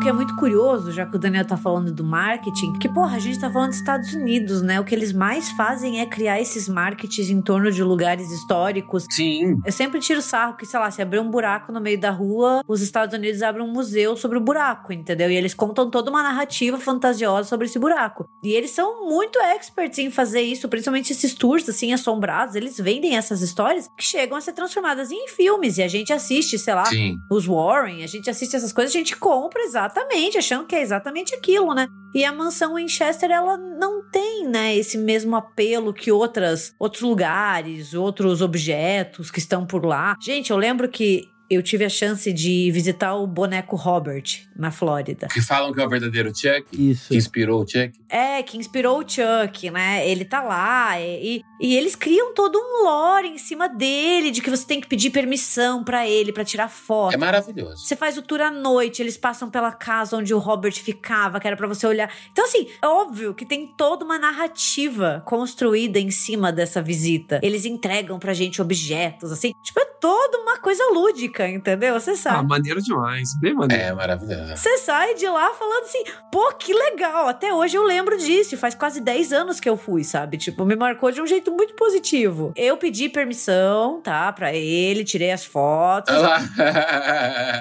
Que 0.01 0.09
é 0.09 0.13
muito 0.13 0.35
curioso, 0.35 0.91
já 0.91 1.05
que 1.05 1.15
o 1.15 1.19
Daniel 1.19 1.45
tá 1.45 1.59
falando 1.59 1.93
do 1.93 2.03
marketing, 2.03 2.73
que, 2.79 2.89
porra, 2.89 3.17
a 3.17 3.19
gente 3.19 3.39
tá 3.39 3.51
falando 3.51 3.69
dos 3.69 3.79
Estados 3.79 4.15
Unidos, 4.15 4.63
né? 4.63 4.81
O 4.81 4.85
que 4.85 4.95
eles 4.95 5.13
mais 5.13 5.51
fazem 5.51 6.01
é 6.01 6.07
criar 6.07 6.41
esses 6.41 6.69
marketings 6.69 7.29
em 7.29 7.43
torno 7.43 7.71
de 7.71 7.83
lugares 7.85 8.31
históricos. 8.31 9.07
Sim. 9.11 9.61
Eu 9.65 9.71
sempre 9.71 10.01
tiro 10.01 10.23
sarro 10.23 10.57
que, 10.57 10.65
sei 10.65 10.81
lá, 10.81 10.91
se 10.91 11.03
abrir 11.03 11.21
um 11.21 11.31
buraco 11.31 11.71
no 11.71 11.83
meio 11.83 12.01
da 12.01 12.11
rua, 12.11 12.63
os 12.67 12.81
Estados 12.81 13.15
Unidos 13.15 13.43
abrem 13.43 13.63
um 13.63 13.71
museu 13.71 14.17
sobre 14.17 14.39
o 14.39 14.41
buraco, 14.41 14.91
entendeu? 14.91 15.31
E 15.31 15.37
eles 15.37 15.53
contam 15.53 15.91
toda 15.91 16.11
uma 16.11 16.23
narrativa 16.23 16.79
fantasiosa 16.79 17.47
sobre 17.47 17.67
esse 17.67 17.79
buraco. 17.79 18.27
E 18.43 18.55
eles 18.55 18.71
são 18.71 19.07
muito 19.07 19.39
experts 19.39 19.99
em 19.99 20.11
fazer 20.11 20.41
isso, 20.41 20.67
principalmente 20.67 21.13
esses 21.13 21.35
tours, 21.35 21.69
assim, 21.69 21.93
assombrados. 21.93 22.55
Eles 22.55 22.79
vendem 22.79 23.19
essas 23.19 23.43
histórias 23.43 23.87
que 23.99 24.05
chegam 24.05 24.39
a 24.39 24.41
ser 24.41 24.55
transformadas 24.55 25.11
em 25.11 25.29
filmes. 25.29 25.77
E 25.77 25.83
a 25.83 25.89
gente 25.89 26.11
assiste, 26.11 26.59
sei 26.59 26.75
lá, 26.75 26.87
Sim. 26.87 27.17
os 27.31 27.45
Warren, 27.45 28.03
a 28.03 28.07
gente 28.07 28.31
assiste 28.31 28.57
essas 28.57 28.73
coisas, 28.73 28.95
a 28.95 28.99
gente 28.99 29.15
compra 29.15 29.63
exatamente, 29.63 29.90
achando 30.39 30.67
que 30.67 30.75
é 30.75 30.83
exatamente 30.83 31.35
aquilo, 31.35 31.75
né? 31.75 31.87
E 32.15 32.25
a 32.25 32.33
mansão 32.33 32.75
Winchester, 32.75 33.31
ela 33.31 33.57
não 33.57 34.03
tem, 34.11 34.49
né, 34.49 34.77
esse 34.77 34.99
mesmo 34.99 35.37
apelo 35.37 35.95
que 35.95 36.11
outras, 36.11 36.75
outros 36.79 37.03
lugares, 37.03 37.95
outros 37.95 38.43
objetos 38.43 39.31
que 39.31 39.39
estão 39.39 39.65
por 39.65 39.85
lá. 39.85 40.17
Gente, 40.21 40.51
eu 40.51 40.57
lembro 40.57 40.89
que 40.89 41.29
eu 41.51 41.63
tive 41.63 41.85
a 41.85 41.89
chance 41.89 42.33
de 42.33 42.71
visitar 42.71 43.17
o 43.17 43.27
boneco 43.27 43.75
Robert 43.75 44.23
na 44.57 44.71
Flórida. 44.71 45.27
Que 45.27 45.43
falam 45.43 45.73
que 45.73 45.81
é 45.81 45.85
o 45.85 45.89
verdadeiro 45.89 46.29
Chuck, 46.29 46.65
Isso. 46.73 47.09
que 47.09 47.17
inspirou 47.17 47.63
o 47.63 47.67
Chuck. 47.69 47.93
É, 48.09 48.41
que 48.43 48.57
inspirou 48.57 49.01
o 49.01 49.09
Chuck, 49.09 49.69
né? 49.71 50.09
Ele 50.09 50.25
tá 50.25 50.43
lá 50.43 51.01
e, 51.01 51.43
e 51.61 51.77
eles 51.77 51.97
criam 51.97 52.33
todo 52.35 52.57
um 52.57 52.85
lore 52.85 53.29
em 53.29 53.39
cima 53.39 53.69
dele, 53.69 54.31
de 54.31 54.41
que 54.41 54.49
você 54.49 54.65
tem 54.65 54.81
que 54.81 54.87
pedir 54.87 55.11
permissão 55.11 55.83
pra 55.83 56.09
ele, 56.09 56.33
pra 56.33 56.45
tirar 56.45 56.69
foto. 56.69 57.15
É 57.15 57.17
maravilhoso. 57.17 57.85
Você 57.85 57.97
faz 57.97 58.17
o 58.17 58.23
tour 58.23 58.41
à 58.41 58.51
noite, 58.51 59.03
eles 59.03 59.17
passam 59.17 59.51
pela 59.51 59.73
casa 59.73 60.17
onde 60.17 60.33
o 60.33 60.39
Robert 60.39 60.75
ficava, 60.75 61.41
que 61.41 61.49
era 61.49 61.57
pra 61.57 61.67
você 61.67 61.87
olhar. 61.87 62.13
Então, 62.31 62.45
assim, 62.45 62.69
é 62.81 62.87
óbvio 62.87 63.35
que 63.35 63.45
tem 63.45 63.67
toda 63.77 64.05
uma 64.05 64.19
narrativa 64.19 65.23
construída 65.27 65.99
em 65.99 66.13
cima 66.13 66.53
dessa 66.53 66.81
visita. 66.81 67.41
Eles 67.43 67.65
entregam 67.65 68.19
pra 68.21 68.35
gente 68.35 68.63
objetos, 68.63 69.33
assim. 69.33 69.53
Tipo, 69.65 69.81
é 69.81 69.85
toda 70.01 70.39
uma 70.39 70.59
coisa 70.59 70.83
lúdica, 70.93 71.40
entendeu? 71.49 71.99
Você 71.99 72.13
Ah, 72.13 72.17
sabe. 72.17 72.49
maneiro 72.49 72.83
demais. 72.83 73.31
Bem 73.41 73.55
maneiro. 73.55 73.83
É 73.83 73.93
maravilhoso. 73.93 74.57
Você 74.57 74.79
sai 74.79 75.15
de 75.15 75.27
lá 75.29 75.53
falando 75.55 75.85
assim, 75.85 76.03
pô, 76.31 76.53
que 76.55 76.73
legal. 76.73 77.29
Até 77.29 77.53
hoje 77.53 77.77
eu 77.77 77.85
lembro 77.85 78.17
disso. 78.19 78.57
Faz 78.57 78.75
quase 78.75 79.01
10 79.01 79.33
anos 79.33 79.61
que 79.61 79.69
eu 79.69 79.77
fui, 79.77 80.05
sabe? 80.05 80.37
Tipo, 80.37 80.65
me 80.65 80.77
marcou 80.77 81.11
de 81.11 81.21
um 81.21 81.27
jeito 81.27 81.51
muito 81.53 81.75
positivo. 81.75 82.53
Eu 82.57 82.77
pedi 82.77 83.09
permissão, 83.09 84.01
tá? 84.03 84.33
Pra 84.33 84.53
ele, 84.55 85.05
tirei 85.05 85.31
as 85.31 85.45
fotos. 85.45 86.15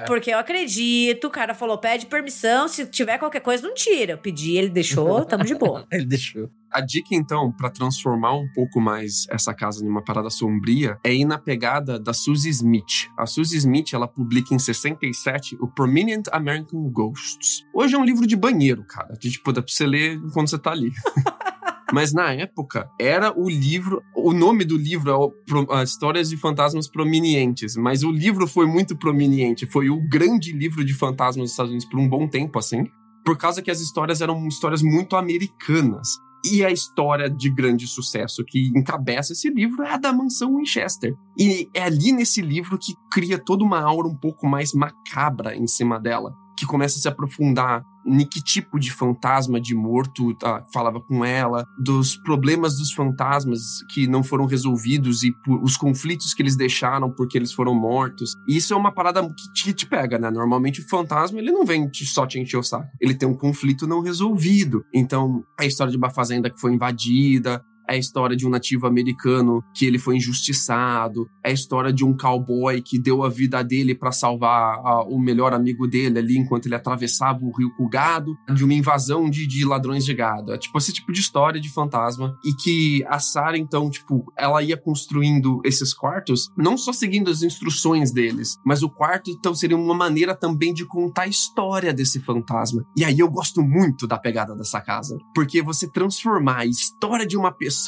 Porque 0.08 0.32
eu 0.32 0.38
acredito, 0.40 1.26
o 1.28 1.30
cara 1.30 1.54
falou, 1.54 1.78
pede 1.78 2.06
permissão, 2.06 2.68
se 2.68 2.86
tiver 2.86 3.18
qualquer 3.18 3.40
coisa, 3.42 3.66
não 3.66 3.74
tira. 3.74 4.14
Eu 4.14 4.18
pedi, 4.18 4.58
ele 4.58 4.70
deixou, 4.70 5.24
tamo 5.26 5.44
de 5.44 5.56
boa. 5.56 5.86
Ele 5.92 6.06
deixou. 6.06 6.50
A 6.72 6.82
dica, 6.82 7.10
então, 7.16 7.52
pra 7.52 7.70
transformar 7.70 8.34
um 8.34 8.48
pouco 8.54 8.80
mais 8.80 9.26
essa 9.30 9.54
casa 9.54 9.84
numa 9.84 10.04
parada 10.04 10.30
sombria, 10.30 11.00
é 11.04 11.14
ir 11.14 11.26
na 11.26 11.38
pegada 11.38 12.00
da 12.00 12.14
Suzy 12.14 12.50
Smith. 12.50 13.10
A 13.18 13.26
Suzy 13.26 13.58
Smith, 13.58 13.94
ela 13.94 14.08
publica 14.08 14.54
em 14.54 14.60
67 14.60 15.58
o 15.60 15.68
Prominent 15.68 16.28
American 16.32 16.90
Ghosts. 16.90 17.66
Hoje 17.74 17.96
é 17.96 17.98
um 17.98 18.06
livro 18.06 18.28
de 18.28 18.36
banheiro, 18.36 18.84
cara. 18.88 19.16
De, 19.20 19.32
tipo, 19.32 19.52
dá 19.52 19.62
pra 19.62 19.72
você 19.72 19.88
ler 19.88 20.16
enquanto 20.16 20.50
você 20.50 20.60
tá 20.60 20.72
ali. 20.72 20.92
Mas 21.92 22.14
na 22.14 22.32
época, 22.34 22.88
era 23.00 23.34
o 23.38 23.50
livro. 23.50 24.04
O 24.16 24.32
nome 24.32 24.64
do 24.64 24.78
livro 24.78 25.34
é 25.72 25.84
Histórias 25.84 26.30
de 26.30 26.38
Fantasmas 26.38 26.88
Prominentes. 26.88 27.76
Mas 27.76 28.04
o 28.04 28.12
livro 28.12 28.48
foi 28.48 28.68
muito 28.68 28.96
prominente. 28.96 29.66
Foi 29.66 29.90
o 29.90 30.00
grande 30.08 30.52
livro 30.52 30.86
de 30.86 30.94
fantasmas 30.94 31.46
dos 31.46 31.52
Estados 31.52 31.72
Unidos 31.72 31.90
por 31.90 32.00
um 32.00 32.08
bom 32.08 32.28
tempo, 32.28 32.60
assim. 32.60 32.86
Por 33.26 33.38
causa 33.38 33.62
que 33.62 33.72
as 33.72 33.82
histórias 33.82 34.22
eram 34.22 34.48
histórias 34.48 34.82
muito 34.84 35.16
americanas. 35.16 36.10
E 36.46 36.64
a 36.64 36.72
história 36.72 37.30
de 37.30 37.50
grande 37.50 37.88
sucesso 37.88 38.44
que 38.46 38.72
encabeça 38.76 39.34
esse 39.34 39.50
livro 39.50 39.84
é 39.84 39.94
a 39.94 39.98
da 39.98 40.14
mansão 40.14 40.56
Winchester. 40.56 41.14
E 41.38 41.70
é 41.74 41.84
ali 41.84 42.12
nesse 42.12 42.42
livro 42.42 42.78
que 42.78 42.94
cria 43.12 43.38
toda 43.38 43.64
uma 43.64 43.82
aura 43.82 44.08
um 44.08 44.16
pouco 44.16 44.48
mais 44.48 44.74
macabra 44.74 45.56
em 45.56 45.68
cima 45.68 46.00
dela, 46.00 46.34
que 46.60 46.66
começa 46.66 47.00
a 47.00 47.02
se 47.02 47.08
aprofundar 47.08 47.82
em 48.06 48.26
que 48.26 48.42
tipo 48.42 48.80
de 48.80 48.92
fantasma 48.92 49.62
de 49.62 49.74
morto 49.74 50.36
ah, 50.44 50.62
falava 50.74 51.00
com 51.00 51.24
ela, 51.24 51.66
dos 51.78 52.16
problemas 52.18 52.78
dos 52.78 52.92
fantasmas 52.92 53.62
que 53.94 54.08
não 54.08 54.24
foram 54.24 54.46
resolvidos 54.46 55.24
e 55.24 55.32
os 55.62 55.78
conflitos 55.78 56.34
que 56.34 56.42
eles 56.42 56.56
deixaram 56.58 57.10
porque 57.12 57.38
eles 57.38 57.54
foram 57.54 57.74
mortos. 57.74 58.32
E 58.48 58.58
isso 58.58 58.74
é 58.74 58.78
uma 58.78 58.92
parada 58.92 59.22
que 59.22 59.54
te, 59.54 59.74
te 59.74 59.86
pega, 59.86 60.18
né? 60.18 60.30
Normalmente 60.30 60.82
o 60.82 60.88
fantasma 60.90 61.40
ele 61.40 61.52
não 61.52 61.66
vem 61.66 61.88
te- 61.88 62.06
só 62.06 62.26
te 62.26 62.40
encher 62.40 62.58
o 62.58 62.64
saco, 62.64 62.88
ele 63.00 63.14
tem 63.14 63.28
um 63.28 63.38
conflito 63.38 63.88
não 63.88 64.02
resolvido. 64.02 64.84
Então, 64.94 65.44
a 65.58 65.66
história 65.66 65.92
de 65.92 65.98
uma 65.98 66.10
fazenda 66.10 66.50
que 66.50 66.60
foi 66.60 66.74
invadida, 66.74 67.64
é 67.90 67.96
a 67.96 67.98
história 67.98 68.38
de 68.38 68.46
um 68.46 68.50
nativo 68.50 68.86
americano 68.86 69.64
que 69.74 69.86
ele 69.86 69.98
foi 69.98 70.18
injustiçado, 70.18 71.28
é 71.44 71.50
a 71.50 71.54
história 71.54 71.92
de 71.92 72.06
um 72.06 72.16
cowboy 72.16 72.82
que 72.82 73.00
deu 73.00 73.24
a 73.24 73.30
vida 73.30 73.64
dele 73.64 73.96
para 73.96 74.12
salvar 74.12 74.80
ah, 74.86 75.04
o 75.04 75.20
melhor 75.20 75.54
amigo 75.54 75.88
dele 75.88 76.20
ali 76.20 76.38
enquanto 76.38 76.68
ele 76.68 76.76
atravessava 76.76 77.44
o 77.44 77.52
rio 77.52 77.74
com 77.76 77.90
gado, 77.90 78.38
de 78.54 78.64
uma 78.64 78.74
invasão 78.74 79.30
de, 79.30 79.48
de 79.48 79.66
ladrões 79.66 80.06
de 80.06 80.14
gado. 80.14 80.54
É 80.54 80.58
tipo 80.58 80.78
esse 80.78 80.94
tipo 80.94 81.12
de 81.12 81.20
história 81.20 81.60
de 81.60 81.70
fantasma 81.70 82.38
e 82.46 82.54
que 82.54 83.04
a 83.08 83.20
Sarah 83.20 83.58
então, 83.58 83.90
tipo, 83.90 84.32
ela 84.38 84.62
ia 84.62 84.78
construindo 84.78 85.60
esses 85.66 85.94
quartos, 85.94 86.50
não 86.56 86.78
só 86.78 86.94
seguindo 86.94 87.30
as 87.30 87.42
instruções 87.42 88.12
deles, 88.12 88.58
mas 88.64 88.84
o 88.84 88.90
quarto 88.90 89.32
então 89.32 89.56
seria 89.56 89.78
uma 89.78 89.96
maneira 89.96 90.36
também 90.36 90.74
de 90.74 90.86
contar 90.86 91.24
a 91.24 91.28
história 91.28 91.94
desse 91.94 92.20
fantasma. 92.20 92.86
E 92.96 93.04
aí 93.04 93.18
eu 93.18 93.30
gosto 93.30 93.62
muito 93.64 94.06
da 94.06 94.18
pegada 94.18 94.56
dessa 94.56 94.80
casa, 94.80 95.18
porque 95.34 95.62
você 95.62 95.90
transformar 95.90 96.60
a 96.60 96.66
história 96.66 97.26
de 97.26 97.36
uma 97.36 97.52
pessoa 97.52 97.79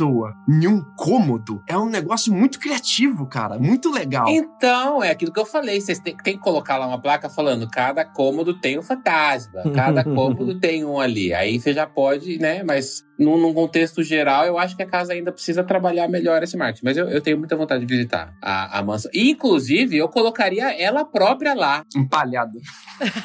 em 0.47 0.67
um 0.67 0.81
cômodo 0.95 1.61
é 1.67 1.77
um 1.77 1.89
negócio 1.89 2.33
muito 2.33 2.59
criativo, 2.59 3.25
cara, 3.27 3.57
muito 3.59 3.91
legal. 3.91 4.27
Então, 4.29 5.03
é 5.03 5.11
aquilo 5.11 5.31
que 5.33 5.39
eu 5.39 5.45
falei. 5.45 5.79
Vocês 5.81 5.99
têm, 5.99 6.15
têm 6.17 6.35
que 6.37 6.43
colocar 6.43 6.77
lá 6.77 6.87
uma 6.87 7.01
placa 7.01 7.29
falando: 7.29 7.69
cada 7.69 8.03
cômodo 8.05 8.53
tem 8.59 8.77
um 8.79 8.83
fantasma, 8.83 9.63
cada 9.75 10.03
cômodo 10.05 10.59
tem 10.59 10.85
um 10.85 10.99
ali. 10.99 11.33
Aí 11.33 11.59
você 11.59 11.73
já 11.73 11.85
pode, 11.87 12.37
né? 12.39 12.63
Mas 12.63 13.03
num, 13.19 13.37
num 13.37 13.53
contexto 13.53 14.01
geral, 14.01 14.45
eu 14.45 14.57
acho 14.57 14.75
que 14.75 14.81
a 14.81 14.87
casa 14.87 15.13
ainda 15.13 15.31
precisa 15.31 15.63
trabalhar 15.63 16.07
melhor 16.07 16.41
esse 16.41 16.57
marketing. 16.57 16.85
Mas 16.85 16.97
eu, 16.97 17.07
eu 17.09 17.21
tenho 17.21 17.37
muita 17.37 17.55
vontade 17.55 17.85
de 17.85 17.93
visitar 17.93 18.33
a, 18.41 18.79
a 18.79 18.83
mansão. 18.83 19.11
E, 19.13 19.29
inclusive, 19.29 19.95
eu 19.97 20.09
colocaria 20.09 20.71
ela 20.81 21.05
própria 21.05 21.53
lá. 21.53 21.83
Empalhada. 21.95 22.51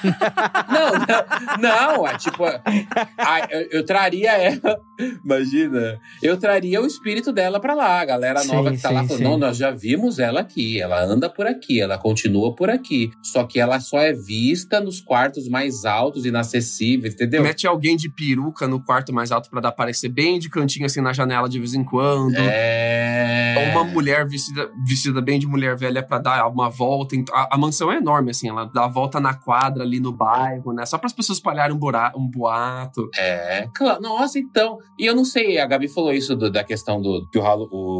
Não, 0.68 0.92
não, 0.92 1.96
não, 1.96 2.06
é 2.08 2.16
tipo, 2.16 2.44
a- 2.44 3.48
eu, 3.50 3.68
eu 3.70 3.84
traria 3.84 4.32
ela, 4.32 4.78
imagina, 5.24 5.98
eu 6.22 6.36
traria 6.38 6.55
o 6.80 6.86
espírito 6.86 7.32
dela 7.32 7.60
pra 7.60 7.74
lá, 7.74 8.00
a 8.00 8.04
galera 8.04 8.40
Sim, 8.40 8.48
nova 8.52 8.72
que 8.72 8.78
tá 8.80 8.90
lá 8.90 9.02
sim, 9.02 9.08
falando, 9.08 9.18
sim. 9.18 9.24
não, 9.24 9.38
nós 9.38 9.56
já 9.56 9.70
vimos 9.70 10.18
ela 10.18 10.40
aqui, 10.40 10.80
ela 10.80 11.02
anda 11.04 11.28
por 11.28 11.46
aqui, 11.46 11.80
ela 11.80 11.96
continua 11.98 12.54
por 12.54 12.68
aqui, 12.70 13.10
só 13.22 13.44
que 13.44 13.60
ela 13.60 13.78
só 13.80 13.98
é 14.00 14.12
vista 14.12 14.80
nos 14.80 15.00
quartos 15.00 15.48
mais 15.48 15.84
altos, 15.84 16.24
inacessíveis, 16.24 17.14
entendeu? 17.14 17.42
Mete 17.42 17.66
alguém 17.66 17.96
de 17.96 18.08
peruca 18.08 18.66
no 18.66 18.82
quarto 18.82 19.12
mais 19.12 19.30
alto 19.30 19.48
pra 19.50 19.60
dar 19.60 19.68
aparecer 19.76 20.08
bem 20.08 20.38
de 20.38 20.48
cantinho 20.48 20.86
assim 20.86 21.00
na 21.02 21.12
janela 21.12 21.48
de 21.48 21.58
vez 21.58 21.74
em 21.74 21.84
quando. 21.84 22.34
É... 22.36 23.54
Ou 23.58 23.64
uma 23.72 23.84
mulher 23.84 24.26
vestida, 24.26 24.70
vestida 24.86 25.20
bem 25.20 25.38
de 25.38 25.46
mulher 25.46 25.76
velha 25.76 26.02
pra 26.02 26.18
dar 26.18 26.46
uma 26.48 26.70
volta. 26.70 27.14
A, 27.32 27.54
a 27.54 27.58
mansão 27.58 27.92
é 27.92 27.96
enorme, 27.96 28.30
assim, 28.30 28.48
ela 28.48 28.64
dá 28.64 28.84
a 28.84 28.88
volta 28.88 29.20
na 29.20 29.34
quadra 29.34 29.82
ali 29.84 30.00
no 30.00 30.12
bairro, 30.12 30.72
né? 30.72 30.86
Só 30.86 30.96
para 30.98 31.06
as 31.06 31.12
pessoas 31.12 31.38
espalharem 31.38 31.76
um, 31.76 31.80
um 32.16 32.26
boato. 32.28 33.08
É, 33.16 33.68
claro. 33.74 34.00
Nossa, 34.00 34.38
então. 34.38 34.78
E 34.98 35.04
eu 35.04 35.14
não 35.14 35.24
sei, 35.24 35.58
a 35.58 35.66
Gabi 35.66 35.88
falou 35.88 36.12
isso 36.12 36.34
do- 36.34 36.45
da 36.50 36.62
questão 36.64 37.00
do 37.00 37.26
que 37.30 37.38
o 37.38 37.46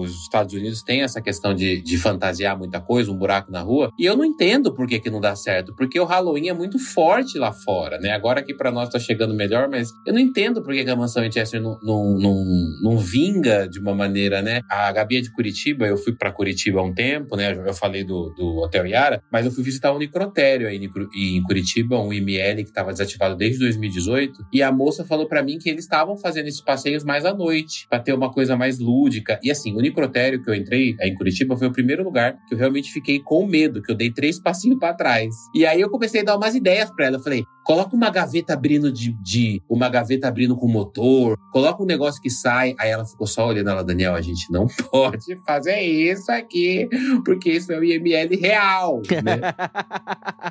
os 0.01 0.12
Estados 0.22 0.53
Unidos 0.55 0.82
têm 0.82 1.03
essa 1.03 1.20
questão 1.20 1.55
de, 1.55 1.80
de 1.82 1.97
fantasiar 1.97 2.57
muita 2.59 2.80
coisa, 2.80 3.11
um 3.11 3.16
buraco 3.16 3.51
na 3.51 3.61
rua. 3.62 3.90
E 3.99 4.05
eu 4.05 4.16
não 4.16 4.24
entendo 4.24 4.74
por 4.74 4.86
que, 4.86 4.99
que 5.01 5.09
não 5.11 5.20
dá 5.20 5.34
certo. 5.34 5.74
Porque 5.74 5.99
o 5.99 6.05
Halloween 6.05 6.49
é 6.49 6.53
muito 6.53 6.78
forte 6.78 7.38
lá 7.38 7.53
fora, 7.53 7.99
né? 7.99 8.11
Agora 8.11 8.40
aqui 8.40 8.55
pra 8.55 8.70
nós 8.70 8.88
tá 8.88 8.99
chegando 8.99 9.34
melhor, 9.34 9.68
mas 9.68 9.88
eu 10.07 10.12
não 10.12 10.20
entendo 10.20 10.62
por 10.62 10.74
que, 10.74 10.84
que 10.84 10.90
a 10.90 10.97
mansão 10.97 11.22
Winchester 11.22 11.61
não, 11.62 11.78
não, 11.82 12.18
não, 12.18 12.44
não 12.82 12.99
vinga 12.99 13.68
de 13.68 13.78
uma 13.78 13.94
maneira, 13.94 14.42
né? 14.42 14.61
A 14.70 14.90
Gabi 14.92 15.18
é 15.18 15.20
de 15.20 15.32
Curitiba, 15.32 15.86
eu 15.86 15.97
fui 15.97 16.12
pra 16.14 16.30
Curitiba 16.32 16.80
há 16.80 16.82
um 16.82 16.92
tempo, 16.94 17.36
né? 17.36 17.53
Eu 17.66 17.74
falei 17.74 18.05
do, 18.05 18.32
do 18.36 18.59
Hotel 18.64 18.86
Yara, 18.86 19.22
mas 19.32 19.47
eu 19.47 19.53
fui 19.53 19.62
visitar 19.64 19.92
o 19.92 19.99
Necrotério 19.99 20.68
aí 20.68 20.76
em 20.76 20.88
Cur- 20.88 21.09
em 21.16 21.42
Curitiba, 21.44 21.99
um 21.99 22.12
IML 22.12 22.57
que 22.57 22.70
estava 22.70 22.92
desativado 22.92 23.36
desde 23.36 23.59
2018. 23.61 24.32
E 24.53 24.62
a 24.62 24.70
moça 24.72 25.05
falou 25.05 25.26
pra 25.28 25.42
mim 25.42 25.59
que 25.59 25.68
eles 25.70 25.84
estavam 25.84 26.16
fazendo 26.16 26.47
esses 26.49 26.61
passeios 26.62 27.05
mais 27.05 27.24
à 27.24 27.32
noite, 27.34 27.86
pra 27.88 27.99
ter 27.99 28.12
uma 28.12 28.26
coisa 28.33 28.57
mais 28.57 28.79
lúdica. 28.79 29.39
E 29.43 29.51
assim, 29.51 29.74
o 29.74 29.81
Necrotério 29.81 30.43
que 30.43 30.49
eu 30.51 30.55
entrei 30.55 30.97
aí 31.01 31.11
em 31.11 31.14
Curitiba 31.14 31.57
foi 31.57 31.66
o 31.68 31.72
primeiro 31.72 32.03
lugar 32.05 32.37
que 32.49 32.55
eu 32.55 32.59
realmente 32.59 32.91
fiquei 32.93 33.20
com 33.20 33.47
medo, 33.47 33.83
que 33.83 33.91
eu 33.91 33.97
dei 33.97 34.11
três 34.12 34.39
passinhos 34.41 34.79
pra 34.79 34.95
trás. 34.95 35.35
E 35.55 35.64
aí 35.66 35.81
eu 35.81 35.91
comecei 35.91 36.20
a 36.20 36.24
dar 36.24 36.37
umas 36.37 36.55
ideias 36.55 36.91
pra 36.91 37.07
ela. 37.07 37.16
Eu 37.16 37.22
falei, 37.22 37.45
coloca 37.64 37.95
uma 37.97 38.11
gaveta 38.11 38.55
abrindo 38.55 38.93
de, 38.93 39.12
de 39.22 39.62
uma 39.68 39.89
gaveta 39.89 40.29
abrindo 40.29 40.57
com 40.57 40.68
motor, 40.68 41.37
coloca 41.53 41.83
um 41.83 41.87
negócio 41.87 42.20
que 42.22 42.31
sai. 42.31 42.74
Aí 42.79 42.91
ela 42.91 43.05
ficou 43.05 43.27
só 43.27 43.47
olhando 43.49 43.70
ela, 43.70 43.83
Daniel, 43.85 44.14
a 44.14 44.20
gente 44.20 44.51
não 44.53 44.66
pode 44.91 45.37
fazer 45.47 45.81
isso 45.81 46.31
aqui, 46.31 46.89
porque 47.24 47.51
isso 47.53 47.72
é 47.72 47.79
o 47.79 47.85
IML 47.85 48.37
real, 48.41 49.03
né? 49.24 49.41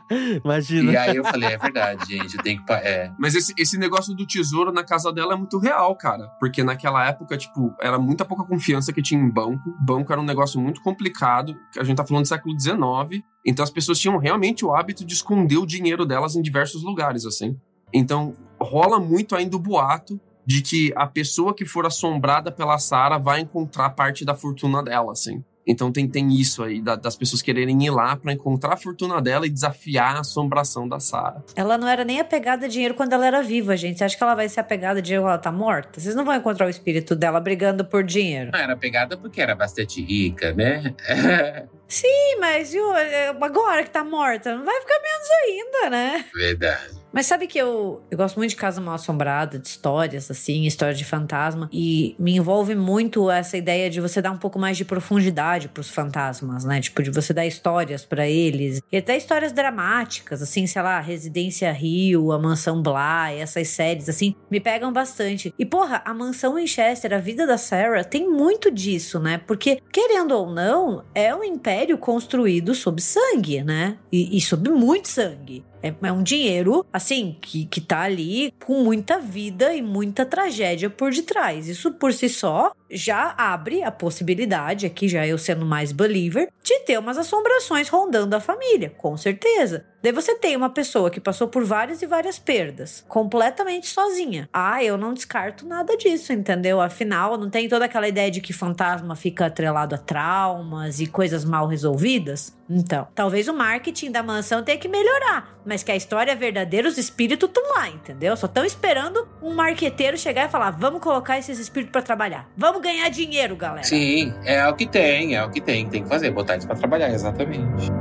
Imagina. 0.43 0.91
E 0.91 0.97
aí 0.97 1.15
eu 1.15 1.23
falei, 1.23 1.49
é 1.53 1.57
verdade, 1.57 2.05
gente, 2.17 2.35
eu 2.37 2.43
tenho 2.43 2.59
que. 2.59 2.65
pa- 2.65 2.79
É. 2.79 3.11
Mas 3.19 3.33
esse, 3.35 3.53
esse 3.57 3.77
negócio 3.77 4.13
do 4.15 4.25
tesouro 4.25 4.71
na 4.71 4.83
casa 4.83 5.11
dela 5.11 5.33
é 5.33 5.37
muito 5.37 5.57
real, 5.57 5.95
cara. 5.97 6.27
Porque 6.39 6.63
naquela 6.63 7.07
época, 7.07 7.37
tipo, 7.37 7.64
era 7.81 7.97
muita 7.99 8.25
pouca 8.25 8.43
confiança 8.43 8.91
que 8.91 9.01
tinha 9.01 9.21
em 9.21 9.29
banco. 9.29 9.73
Banco 9.81 10.11
era 10.11 10.21
um 10.21 10.25
negócio 10.25 10.59
muito 10.59 10.81
complicado. 10.81 11.55
A 11.77 11.83
gente 11.83 11.97
tá 11.97 12.05
falando 12.05 12.23
do 12.23 12.27
século 12.27 12.59
XIX. 12.59 13.23
Então 13.45 13.63
as 13.63 13.69
pessoas 13.69 13.99
tinham 13.99 14.17
realmente 14.17 14.65
o 14.65 14.73
hábito 14.73 15.05
de 15.05 15.13
esconder 15.13 15.57
o 15.57 15.65
dinheiro 15.65 16.05
delas 16.05 16.35
em 16.35 16.41
diversos 16.41 16.83
lugares, 16.83 17.25
assim. 17.25 17.57
Então 17.93 18.33
rola 18.59 18.99
muito 18.99 19.35
ainda 19.35 19.55
o 19.55 19.59
boato 19.59 20.19
de 20.45 20.61
que 20.61 20.93
a 20.95 21.07
pessoa 21.07 21.53
que 21.53 21.65
for 21.65 21.85
assombrada 21.85 22.51
pela 22.51 22.77
Sara 22.77 23.17
vai 23.17 23.41
encontrar 23.41 23.89
parte 23.91 24.23
da 24.23 24.35
fortuna 24.35 24.83
dela, 24.83 25.11
assim. 25.11 25.43
Então 25.67 25.91
tem, 25.91 26.07
tem 26.07 26.31
isso 26.33 26.63
aí, 26.63 26.79
da- 26.81 26.95
das 26.95 27.15
pessoas 27.15 27.41
quererem 27.41 27.83
ir 27.85 27.89
lá 27.89 28.15
pra 28.15 28.31
encontrar 28.31 28.73
a 28.73 28.77
fortuna 28.77 29.21
dela 29.21 29.47
e 29.47 29.49
desafiar 29.49 30.15
a 30.15 30.19
assombração 30.19 30.87
da 30.87 30.99
Sara. 30.99 31.43
Ela 31.55 31.77
não 31.77 31.87
era 31.87 32.03
nem 32.05 32.19
apegada 32.19 32.65
a 32.65 32.69
dinheiro 32.69 32.93
quando 32.93 33.13
ela 33.13 33.25
era 33.25 33.41
viva, 33.41 33.75
gente. 33.75 33.97
Você 33.97 34.03
acha 34.03 34.17
que 34.17 34.23
ela 34.23 34.35
vai 34.35 34.47
ser 34.47 34.59
apegada 34.59 34.99
a 34.99 35.01
dinheiro 35.01 35.23
quando 35.23 35.31
ela 35.33 35.41
tá 35.41 35.51
morta? 35.51 35.99
Vocês 35.99 36.13
não 36.15 36.23
vão 36.23 36.35
encontrar 36.35 36.67
o 36.67 36.69
espírito 36.69 37.15
dela 37.15 37.39
brigando 37.39 37.83
por 37.83 38.03
dinheiro. 38.03 38.51
Não 38.53 38.59
era 38.59 38.75
pegada 38.77 39.17
porque 39.17 39.41
era 39.41 39.55
bastante 39.55 40.01
rica, 40.03 40.53
né? 40.53 40.93
Sim, 41.87 42.37
mas 42.39 42.73
o- 42.73 42.93
é, 42.95 43.29
agora 43.29 43.83
que 43.83 43.89
tá 43.91 44.03
morta, 44.03 44.55
não 44.55 44.65
vai 44.65 44.79
ficar 44.81 44.99
menos 45.01 45.29
ainda, 45.47 45.89
né? 45.89 46.25
Verdade. 46.33 47.04
Mas 47.15 47.27
sabe 47.27 47.47
que 47.47 47.57
eu, 47.57 48.03
eu 48.11 48.17
gosto 48.17 48.35
muito 48.35 48.49
de 48.49 48.57
Casa 48.57 48.81
Mal 48.81 48.95
Assombrada, 48.95 49.57
de 49.57 49.65
histórias, 49.69 50.29
assim, 50.29 50.65
história 50.65 50.93
de 50.93 51.05
fantasma. 51.05 51.69
E 51.71 52.13
me 52.19 52.35
envolve 52.35 52.75
muito 52.75 53.31
essa 53.31 53.55
ideia 53.55 53.89
de 53.89 54.01
você 54.01 54.21
dar 54.21 54.31
um 54.31 54.37
pouco 54.37 54.59
mais 54.59 54.75
de 54.75 54.83
profundidade 54.83 55.69
pros 55.69 55.89
fantasmas, 55.89 56.65
né? 56.65 56.81
Tipo, 56.81 57.01
de 57.01 57.09
você 57.09 57.33
dar 57.33 57.45
histórias 57.45 58.03
pra 58.03 58.27
eles. 58.27 58.81
E 58.91 58.97
até 58.97 59.15
histórias 59.15 59.53
dramáticas, 59.53 60.41
assim, 60.41 60.67
sei 60.67 60.81
lá, 60.81 60.99
Residência 60.99 61.71
Rio, 61.71 62.33
A 62.33 62.37
Mansão 62.37 62.81
Bly, 62.81 63.39
essas 63.39 63.69
séries, 63.69 64.09
assim, 64.09 64.35
me 64.51 64.59
pegam 64.59 64.91
bastante. 64.91 65.53
E, 65.57 65.65
porra, 65.65 66.01
a 66.03 66.13
Mansão 66.13 66.55
Winchester, 66.55 67.13
a 67.13 67.19
vida 67.19 67.47
da 67.47 67.57
Sarah, 67.57 68.03
tem 68.03 68.29
muito 68.29 68.69
disso, 68.69 69.21
né? 69.21 69.37
Porque, 69.37 69.81
querendo 69.89 70.33
ou 70.33 70.51
não, 70.51 71.05
é 71.15 71.33
um 71.33 71.45
império 71.45 71.97
construído 71.97 72.75
sob 72.75 73.01
sangue, 73.01 73.63
né? 73.63 73.97
E, 74.11 74.37
e 74.37 74.41
sob 74.41 74.69
muito 74.69 75.07
sangue. 75.07 75.63
É, 75.81 75.93
é 76.01 76.11
um 76.11 76.23
dinheiro, 76.23 76.85
assim, 76.91 77.37
que, 77.41 77.65
que 77.65 77.79
tá 77.79 78.01
ali 78.01 78.51
com 78.65 78.83
muita 78.83 79.19
vida 79.19 79.73
e 79.73 79.81
muita 79.81 80.25
tragédia 80.25 80.89
por 80.89 81.11
detrás. 81.11 81.67
Isso 81.67 81.91
por 81.93 82.13
si 82.13 82.27
só 82.29 82.71
já 82.95 83.35
abre 83.37 83.83
a 83.83 83.91
possibilidade, 83.91 84.85
aqui 84.85 85.07
já 85.07 85.27
eu 85.27 85.37
sendo 85.37 85.65
mais 85.65 85.91
believer, 85.91 86.49
de 86.63 86.79
ter 86.79 86.97
umas 86.97 87.17
assombrações 87.17 87.89
rondando 87.89 88.35
a 88.35 88.39
família, 88.39 88.89
com 88.97 89.15
certeza. 89.17 89.85
Daí 90.05 90.11
você 90.11 90.35
tem 90.35 90.55
uma 90.55 90.69
pessoa 90.69 91.09
que 91.09 91.19
passou 91.19 91.47
por 91.47 91.63
várias 91.63 92.03
e 92.03 92.05
várias 92.05 92.37
perdas, 92.37 93.03
completamente 93.07 93.87
sozinha. 93.87 94.47
Ah, 94.53 94.83
eu 94.83 94.99
não 94.99 95.15
descarto 95.15 95.65
nada 95.65 95.97
disso, 95.97 96.31
entendeu? 96.31 96.79
Afinal, 96.79 97.39
não 97.39 97.49
tem 97.49 97.67
toda 97.67 97.85
aquela 97.85 98.07
ideia 98.07 98.29
de 98.29 98.39
que 98.39 98.53
fantasma 98.53 99.15
fica 99.15 99.47
atrelado 99.47 99.95
a 99.95 99.97
traumas 99.97 100.99
e 100.99 101.07
coisas 101.07 101.43
mal 101.43 101.65
resolvidas? 101.65 102.55
Então, 102.69 103.07
talvez 103.15 103.47
o 103.47 103.53
marketing 103.53 104.11
da 104.11 104.21
mansão 104.21 104.63
tenha 104.63 104.77
que 104.77 104.87
melhorar, 104.87 105.59
mas 105.65 105.83
que 105.83 105.91
a 105.91 105.95
história 105.95 106.31
é 106.31 106.35
verdadeira, 106.35 106.87
os 106.87 106.97
espíritos 106.97 107.47
estão 107.47 107.63
lá, 107.75 107.89
entendeu? 107.89 108.35
Só 108.35 108.47
estão 108.47 108.65
esperando 108.65 109.27
um 109.41 109.53
marqueteiro 109.53 110.17
chegar 110.17 110.47
e 110.47 110.51
falar: 110.51 110.71
vamos 110.71 111.01
colocar 111.01 111.37
esses 111.37 111.59
espíritos 111.59 111.91
para 111.91 112.01
trabalhar. 112.01 112.49
Vamos 112.57 112.81
ganhar 112.85 113.09
dinheiro, 113.09 113.55
galera. 113.55 113.83
Sim, 113.83 114.33
é 114.43 114.67
o 114.67 114.75
que 114.75 114.85
tem, 114.85 115.35
é 115.35 115.43
o 115.43 115.49
que 115.49 115.59
tem. 115.59 115.89
Tem 115.89 116.03
que 116.03 116.09
fazer, 116.09 116.31
botar 116.31 116.53
eles 116.53 116.65
pra 116.65 116.75
trabalhar, 116.75 117.09
exatamente. 117.09 117.91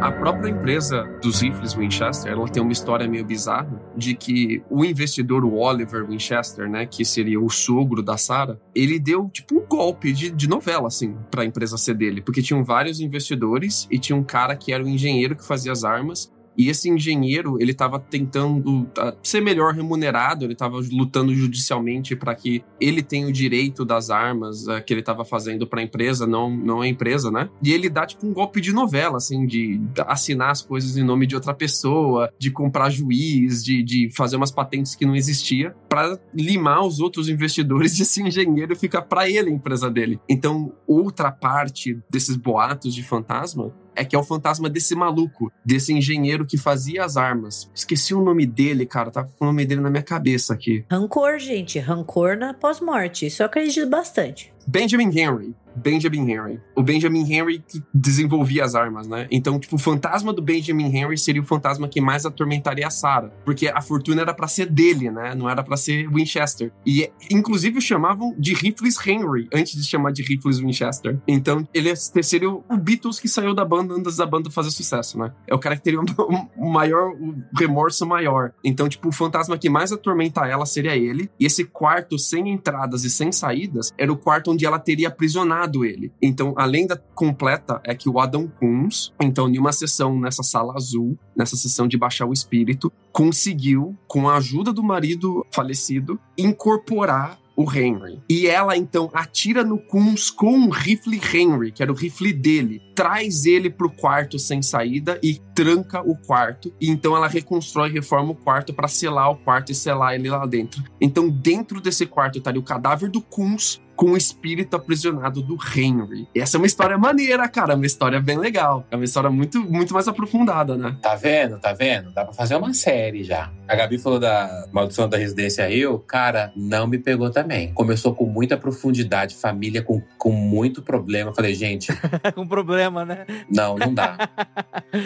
A 0.00 0.12
própria 0.12 0.50
empresa 0.50 1.02
dos 1.20 1.40
rifles 1.40 1.74
Winchester, 1.74 2.30
ela 2.30 2.46
tem 2.46 2.62
uma 2.62 2.70
história 2.70 3.08
meio 3.08 3.24
bizarra 3.24 3.82
de 3.96 4.14
que 4.14 4.62
o 4.70 4.84
investidor, 4.84 5.44
o 5.44 5.56
Oliver 5.56 6.06
Winchester, 6.06 6.68
né, 6.68 6.86
que 6.86 7.04
seria 7.04 7.40
o 7.40 7.50
sogro 7.50 8.02
da 8.02 8.16
Sarah, 8.16 8.56
ele 8.72 9.00
deu 9.00 9.28
tipo 9.28 9.58
um 9.58 9.66
golpe 9.66 10.12
de, 10.12 10.30
de 10.30 10.48
novela, 10.48 10.86
assim, 10.86 11.16
para 11.28 11.42
a 11.42 11.44
empresa 11.44 11.76
ser 11.76 11.94
dele, 11.94 12.20
porque 12.22 12.40
tinham 12.40 12.62
vários 12.62 13.00
investidores 13.00 13.88
e 13.90 13.98
tinha 13.98 14.16
um 14.16 14.22
cara 14.22 14.54
que 14.54 14.72
era 14.72 14.84
o 14.84 14.88
engenheiro 14.88 15.34
que 15.34 15.44
fazia 15.44 15.72
as 15.72 15.82
armas 15.82 16.32
e 16.56 16.68
esse 16.68 16.88
engenheiro, 16.88 17.60
ele 17.60 17.72
estava 17.72 17.98
tentando 17.98 18.82
uh, 18.82 19.16
ser 19.22 19.40
melhor 19.40 19.74
remunerado, 19.74 20.44
ele 20.44 20.52
estava 20.52 20.76
lutando 20.90 21.34
judicialmente 21.34 22.16
para 22.16 22.34
que 22.34 22.64
ele 22.80 23.02
tenha 23.02 23.26
o 23.26 23.32
direito 23.32 23.84
das 23.84 24.10
armas 24.10 24.66
uh, 24.66 24.82
que 24.84 24.92
ele 24.92 25.00
estava 25.00 25.24
fazendo 25.24 25.66
para 25.66 25.80
a 25.80 25.82
empresa, 25.82 26.26
não, 26.26 26.50
não 26.50 26.80
a 26.80 26.88
empresa, 26.88 27.30
né? 27.30 27.48
E 27.62 27.72
ele 27.72 27.88
dá 27.88 28.06
tipo 28.06 28.26
um 28.26 28.32
golpe 28.32 28.60
de 28.60 28.72
novela, 28.72 29.16
assim, 29.16 29.46
de 29.46 29.80
assinar 30.06 30.50
as 30.50 30.62
coisas 30.62 30.96
em 30.96 31.04
nome 31.04 31.26
de 31.26 31.34
outra 31.34 31.52
pessoa, 31.52 32.32
de 32.38 32.50
comprar 32.50 32.90
juiz, 32.90 33.62
de, 33.62 33.82
de 33.82 34.10
fazer 34.16 34.36
umas 34.36 34.50
patentes 34.50 34.94
que 34.94 35.04
não 35.04 35.14
existia, 35.14 35.74
para 35.88 36.18
limar 36.34 36.84
os 36.84 37.00
outros 37.00 37.28
investidores 37.28 37.98
e 37.98 38.02
esse 38.02 38.22
engenheiro 38.22 38.74
fica 38.76 39.02
para 39.02 39.28
ele 39.28 39.50
a 39.50 39.52
empresa 39.52 39.90
dele. 39.90 40.20
Então, 40.28 40.72
outra 40.86 41.30
parte 41.30 41.98
desses 42.10 42.36
boatos 42.36 42.94
de 42.94 43.02
fantasma 43.02 43.72
é 43.96 44.04
que 44.04 44.14
é 44.14 44.18
o 44.18 44.22
fantasma 44.22 44.68
desse 44.68 44.94
maluco, 44.94 45.50
desse 45.64 45.92
engenheiro 45.92 46.46
que 46.46 46.58
fazia 46.58 47.04
as 47.04 47.16
armas. 47.16 47.70
Esqueci 47.74 48.14
o 48.14 48.22
nome 48.22 48.46
dele, 48.46 48.86
cara, 48.86 49.10
tá 49.10 49.24
com 49.24 49.44
o 49.44 49.46
nome 49.46 49.64
dele 49.64 49.80
na 49.80 49.90
minha 49.90 50.02
cabeça 50.02 50.54
aqui. 50.54 50.84
Rancor, 50.90 51.38
gente, 51.38 51.78
rancor 51.78 52.36
na 52.36 52.54
pós-morte. 52.54 53.26
Isso 53.26 53.42
eu 53.42 53.46
acredito 53.46 53.88
bastante. 53.88 54.52
Benjamin 54.66 55.10
Henry. 55.18 55.54
Benjamin 55.76 56.30
Henry. 56.30 56.60
O 56.74 56.82
Benjamin 56.82 57.30
Henry 57.32 57.62
que 57.66 57.82
desenvolvia 57.92 58.64
as 58.64 58.74
armas, 58.74 59.06
né? 59.06 59.26
Então, 59.30 59.58
tipo, 59.58 59.76
o 59.76 59.78
fantasma 59.78 60.32
do 60.32 60.42
Benjamin 60.42 60.94
Henry 60.96 61.18
seria 61.18 61.42
o 61.42 61.44
fantasma 61.44 61.88
que 61.88 62.00
mais 62.00 62.24
atormentaria 62.24 62.86
a 62.86 62.90
Sarah, 62.90 63.30
porque 63.44 63.68
a 63.68 63.80
fortuna 63.80 64.22
era 64.22 64.34
para 64.34 64.48
ser 64.48 64.66
dele, 64.66 65.10
né? 65.10 65.34
Não 65.34 65.48
era 65.48 65.62
para 65.62 65.76
ser 65.76 66.08
Winchester. 66.08 66.72
E 66.86 67.10
inclusive 67.30 67.78
o 67.78 67.80
chamavam 67.80 68.34
de 68.38 68.54
rifles 68.54 68.96
Henry 69.06 69.48
antes 69.52 69.74
de 69.74 69.84
chamar 69.84 70.12
de 70.12 70.22
rifles 70.22 70.58
Winchester. 70.58 71.20
Então, 71.26 71.66
ele 71.72 71.94
seria 71.96 72.50
o 72.50 72.76
Beatles 72.76 73.18
que 73.20 73.28
saiu 73.28 73.54
da 73.54 73.64
banda 73.64 73.94
antes 73.94 74.16
da 74.16 74.26
banda 74.26 74.50
fazer 74.50 74.70
sucesso, 74.70 75.18
né? 75.18 75.32
É 75.46 75.54
o 75.54 75.58
cara 75.58 75.76
que 75.76 75.82
teria 75.82 76.00
um 76.58 76.70
maior 76.70 77.12
um 77.14 77.42
remorso 77.58 78.06
maior. 78.06 78.52
Então, 78.64 78.88
tipo, 78.88 79.08
o 79.08 79.12
fantasma 79.12 79.58
que 79.58 79.68
mais 79.68 79.92
atormenta 79.92 80.46
ela 80.46 80.66
seria 80.66 80.96
ele. 80.96 81.30
E 81.38 81.46
esse 81.46 81.64
quarto 81.64 82.18
sem 82.18 82.48
entradas 82.50 83.04
e 83.04 83.10
sem 83.10 83.32
saídas 83.32 83.92
era 83.98 84.12
o 84.12 84.16
quarto 84.16 84.50
onde 84.50 84.64
ela 84.64 84.78
teria 84.78 85.08
aprisionado 85.08 85.65
ele. 85.84 86.12
Então, 86.20 86.54
a 86.56 86.64
lenda 86.64 86.96
completa 87.14 87.80
é 87.84 87.94
que 87.94 88.08
o 88.08 88.18
Adam 88.18 88.48
Kunz, 88.48 89.12
então, 89.20 89.48
em 89.48 89.58
uma 89.58 89.72
sessão 89.72 90.18
nessa 90.18 90.42
sala 90.42 90.74
azul, 90.74 91.18
nessa 91.36 91.56
sessão 91.56 91.86
de 91.88 91.96
baixar 91.96 92.26
o 92.26 92.32
espírito, 92.32 92.92
conseguiu, 93.12 93.96
com 94.06 94.28
a 94.28 94.36
ajuda 94.36 94.72
do 94.72 94.82
marido 94.82 95.44
falecido, 95.50 96.18
incorporar 96.36 97.38
o 97.56 97.64
Henry. 97.72 98.22
E 98.28 98.46
ela 98.46 98.76
então 98.76 99.10
atira 99.14 99.64
no 99.64 99.78
Kunz 99.78 100.30
com 100.30 100.52
um 100.52 100.68
rifle 100.68 101.20
Henry, 101.34 101.72
que 101.72 101.82
era 101.82 101.90
o 101.90 101.94
rifle 101.94 102.32
dele, 102.32 102.82
traz 102.94 103.46
ele 103.46 103.70
pro 103.70 103.90
quarto 103.90 104.38
sem 104.38 104.60
saída 104.60 105.18
e 105.22 105.40
tranca 105.54 106.02
o 106.02 106.14
quarto. 106.14 106.72
E 106.80 106.90
então 106.90 107.16
ela 107.16 107.26
reconstrói 107.26 107.88
e 107.88 107.92
reforma 107.92 108.32
o 108.32 108.36
quarto 108.36 108.74
para 108.74 108.88
selar 108.88 109.30
o 109.30 109.36
quarto 109.36 109.72
e 109.72 109.74
selar 109.74 110.14
ele 110.14 110.28
lá 110.28 110.44
dentro. 110.44 110.84
Então, 111.00 111.30
dentro 111.30 111.80
desse 111.80 112.04
quarto 112.04 112.38
estaria 112.38 112.60
o 112.60 112.64
cadáver 112.64 113.08
do 113.08 113.22
Kunz 113.22 113.80
com 113.96 114.12
o 114.12 114.16
espírito 114.16 114.76
aprisionado 114.76 115.42
do 115.42 115.56
Henry. 115.74 116.28
E 116.34 116.40
essa 116.40 116.56
é 116.56 116.58
uma 116.58 116.66
história 116.66 116.98
maneira, 116.98 117.48
cara. 117.48 117.74
Uma 117.74 117.86
história 117.86 118.20
bem 118.20 118.38
legal. 118.38 118.86
É 118.90 118.96
uma 118.96 119.04
história 119.04 119.30
muito, 119.30 119.60
muito 119.60 119.94
mais 119.94 120.06
aprofundada, 120.06 120.76
né? 120.76 120.96
Tá 121.00 121.14
vendo? 121.16 121.58
Tá 121.58 121.72
vendo? 121.72 122.12
Dá 122.12 122.24
pra 122.24 122.34
fazer 122.34 122.56
uma 122.56 122.74
série 122.74 123.24
já. 123.24 123.50
A 123.68 123.74
Gabi 123.74 123.98
falou 123.98 124.18
da 124.18 124.66
Maldição 124.72 125.08
da 125.08 125.16
Residência 125.16 125.66
Rio. 125.66 125.98
Cara, 125.98 126.52
não 126.54 126.86
me 126.86 126.98
pegou 126.98 127.30
também. 127.30 127.72
Começou 127.72 128.14
com 128.14 128.26
muita 128.26 128.56
profundidade, 128.56 129.34
família 129.34 129.82
com, 129.82 130.02
com 130.18 130.30
muito 130.30 130.82
problema. 130.82 131.32
falei, 131.34 131.54
gente. 131.54 131.88
com 132.34 132.46
problema, 132.46 133.04
né? 133.04 133.26
Não, 133.50 133.76
não 133.76 133.92
dá. 133.92 134.28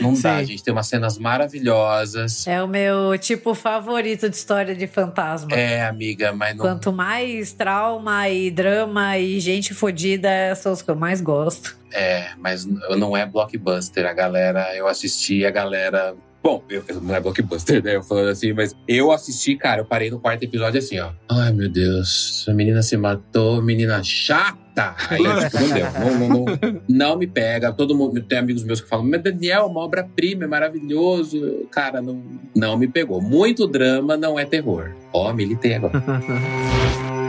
Não 0.00 0.14
Sim. 0.14 0.22
dá, 0.22 0.42
gente. 0.44 0.62
Tem 0.62 0.72
umas 0.72 0.86
cenas 0.86 1.18
maravilhosas. 1.18 2.46
É 2.46 2.62
o 2.62 2.68
meu 2.68 3.16
tipo 3.18 3.54
favorito 3.54 4.28
de 4.28 4.36
história 4.36 4.74
de 4.74 4.86
fantasma. 4.86 5.52
É, 5.52 5.84
amiga, 5.84 6.32
mas 6.32 6.56
não. 6.56 6.64
Quanto 6.64 6.92
mais 6.92 7.52
trauma 7.52 8.28
e 8.28 8.50
drama 8.50 8.80
drama 8.80 9.18
e 9.18 9.40
gente 9.40 9.74
fodida 9.74 10.54
são 10.54 10.72
os 10.72 10.82
que 10.82 10.90
eu 10.90 10.96
mais 10.96 11.20
gosto. 11.20 11.78
É, 11.92 12.30
mas 12.38 12.64
não 12.66 13.16
é 13.16 13.26
blockbuster. 13.26 14.06
A 14.06 14.12
galera, 14.12 14.74
eu 14.76 14.86
assisti, 14.86 15.44
a 15.44 15.50
galera. 15.50 16.14
Bom, 16.42 16.64
eu, 16.70 16.82
não 17.02 17.14
é 17.14 17.20
blockbuster, 17.20 17.84
né? 17.84 17.96
Eu 17.96 18.02
falando 18.02 18.28
assim, 18.28 18.52
mas 18.52 18.74
eu 18.88 19.12
assisti, 19.12 19.56
cara, 19.56 19.82
eu 19.82 19.84
parei 19.84 20.10
no 20.10 20.18
quarto 20.18 20.42
episódio 20.42 20.78
assim, 20.78 20.98
ó. 20.98 21.10
Ai, 21.30 21.52
meu 21.52 21.68
Deus, 21.68 22.46
a 22.48 22.54
menina 22.54 22.82
se 22.82 22.96
matou, 22.96 23.60
menina 23.60 24.02
chata. 24.02 24.94
Aí 25.10 25.22
eu, 25.22 25.38
tipo, 25.38 25.58
não 25.58 25.74
deu. 25.74 25.86
Não, 25.92 26.18
não, 26.18 26.28
não, 26.28 26.82
não, 26.88 27.18
me 27.18 27.26
pega. 27.26 27.72
Todo 27.72 27.94
mundo 27.94 28.22
tem 28.22 28.38
amigos 28.38 28.64
meus 28.64 28.80
que 28.80 28.88
falam, 28.88 29.06
mas 29.06 29.22
Daniel, 29.22 29.66
uma 29.66 29.80
obra-prima, 29.80 30.44
é 30.44 30.46
maravilhoso. 30.46 31.66
Cara, 31.70 32.00
não, 32.00 32.22
não 32.56 32.78
me 32.78 32.88
pegou. 32.88 33.20
Muito 33.20 33.66
drama 33.66 34.16
não 34.16 34.38
é 34.38 34.46
terror. 34.46 34.92
Ó, 35.12 35.30
militei 35.34 35.74
agora. 35.74 36.00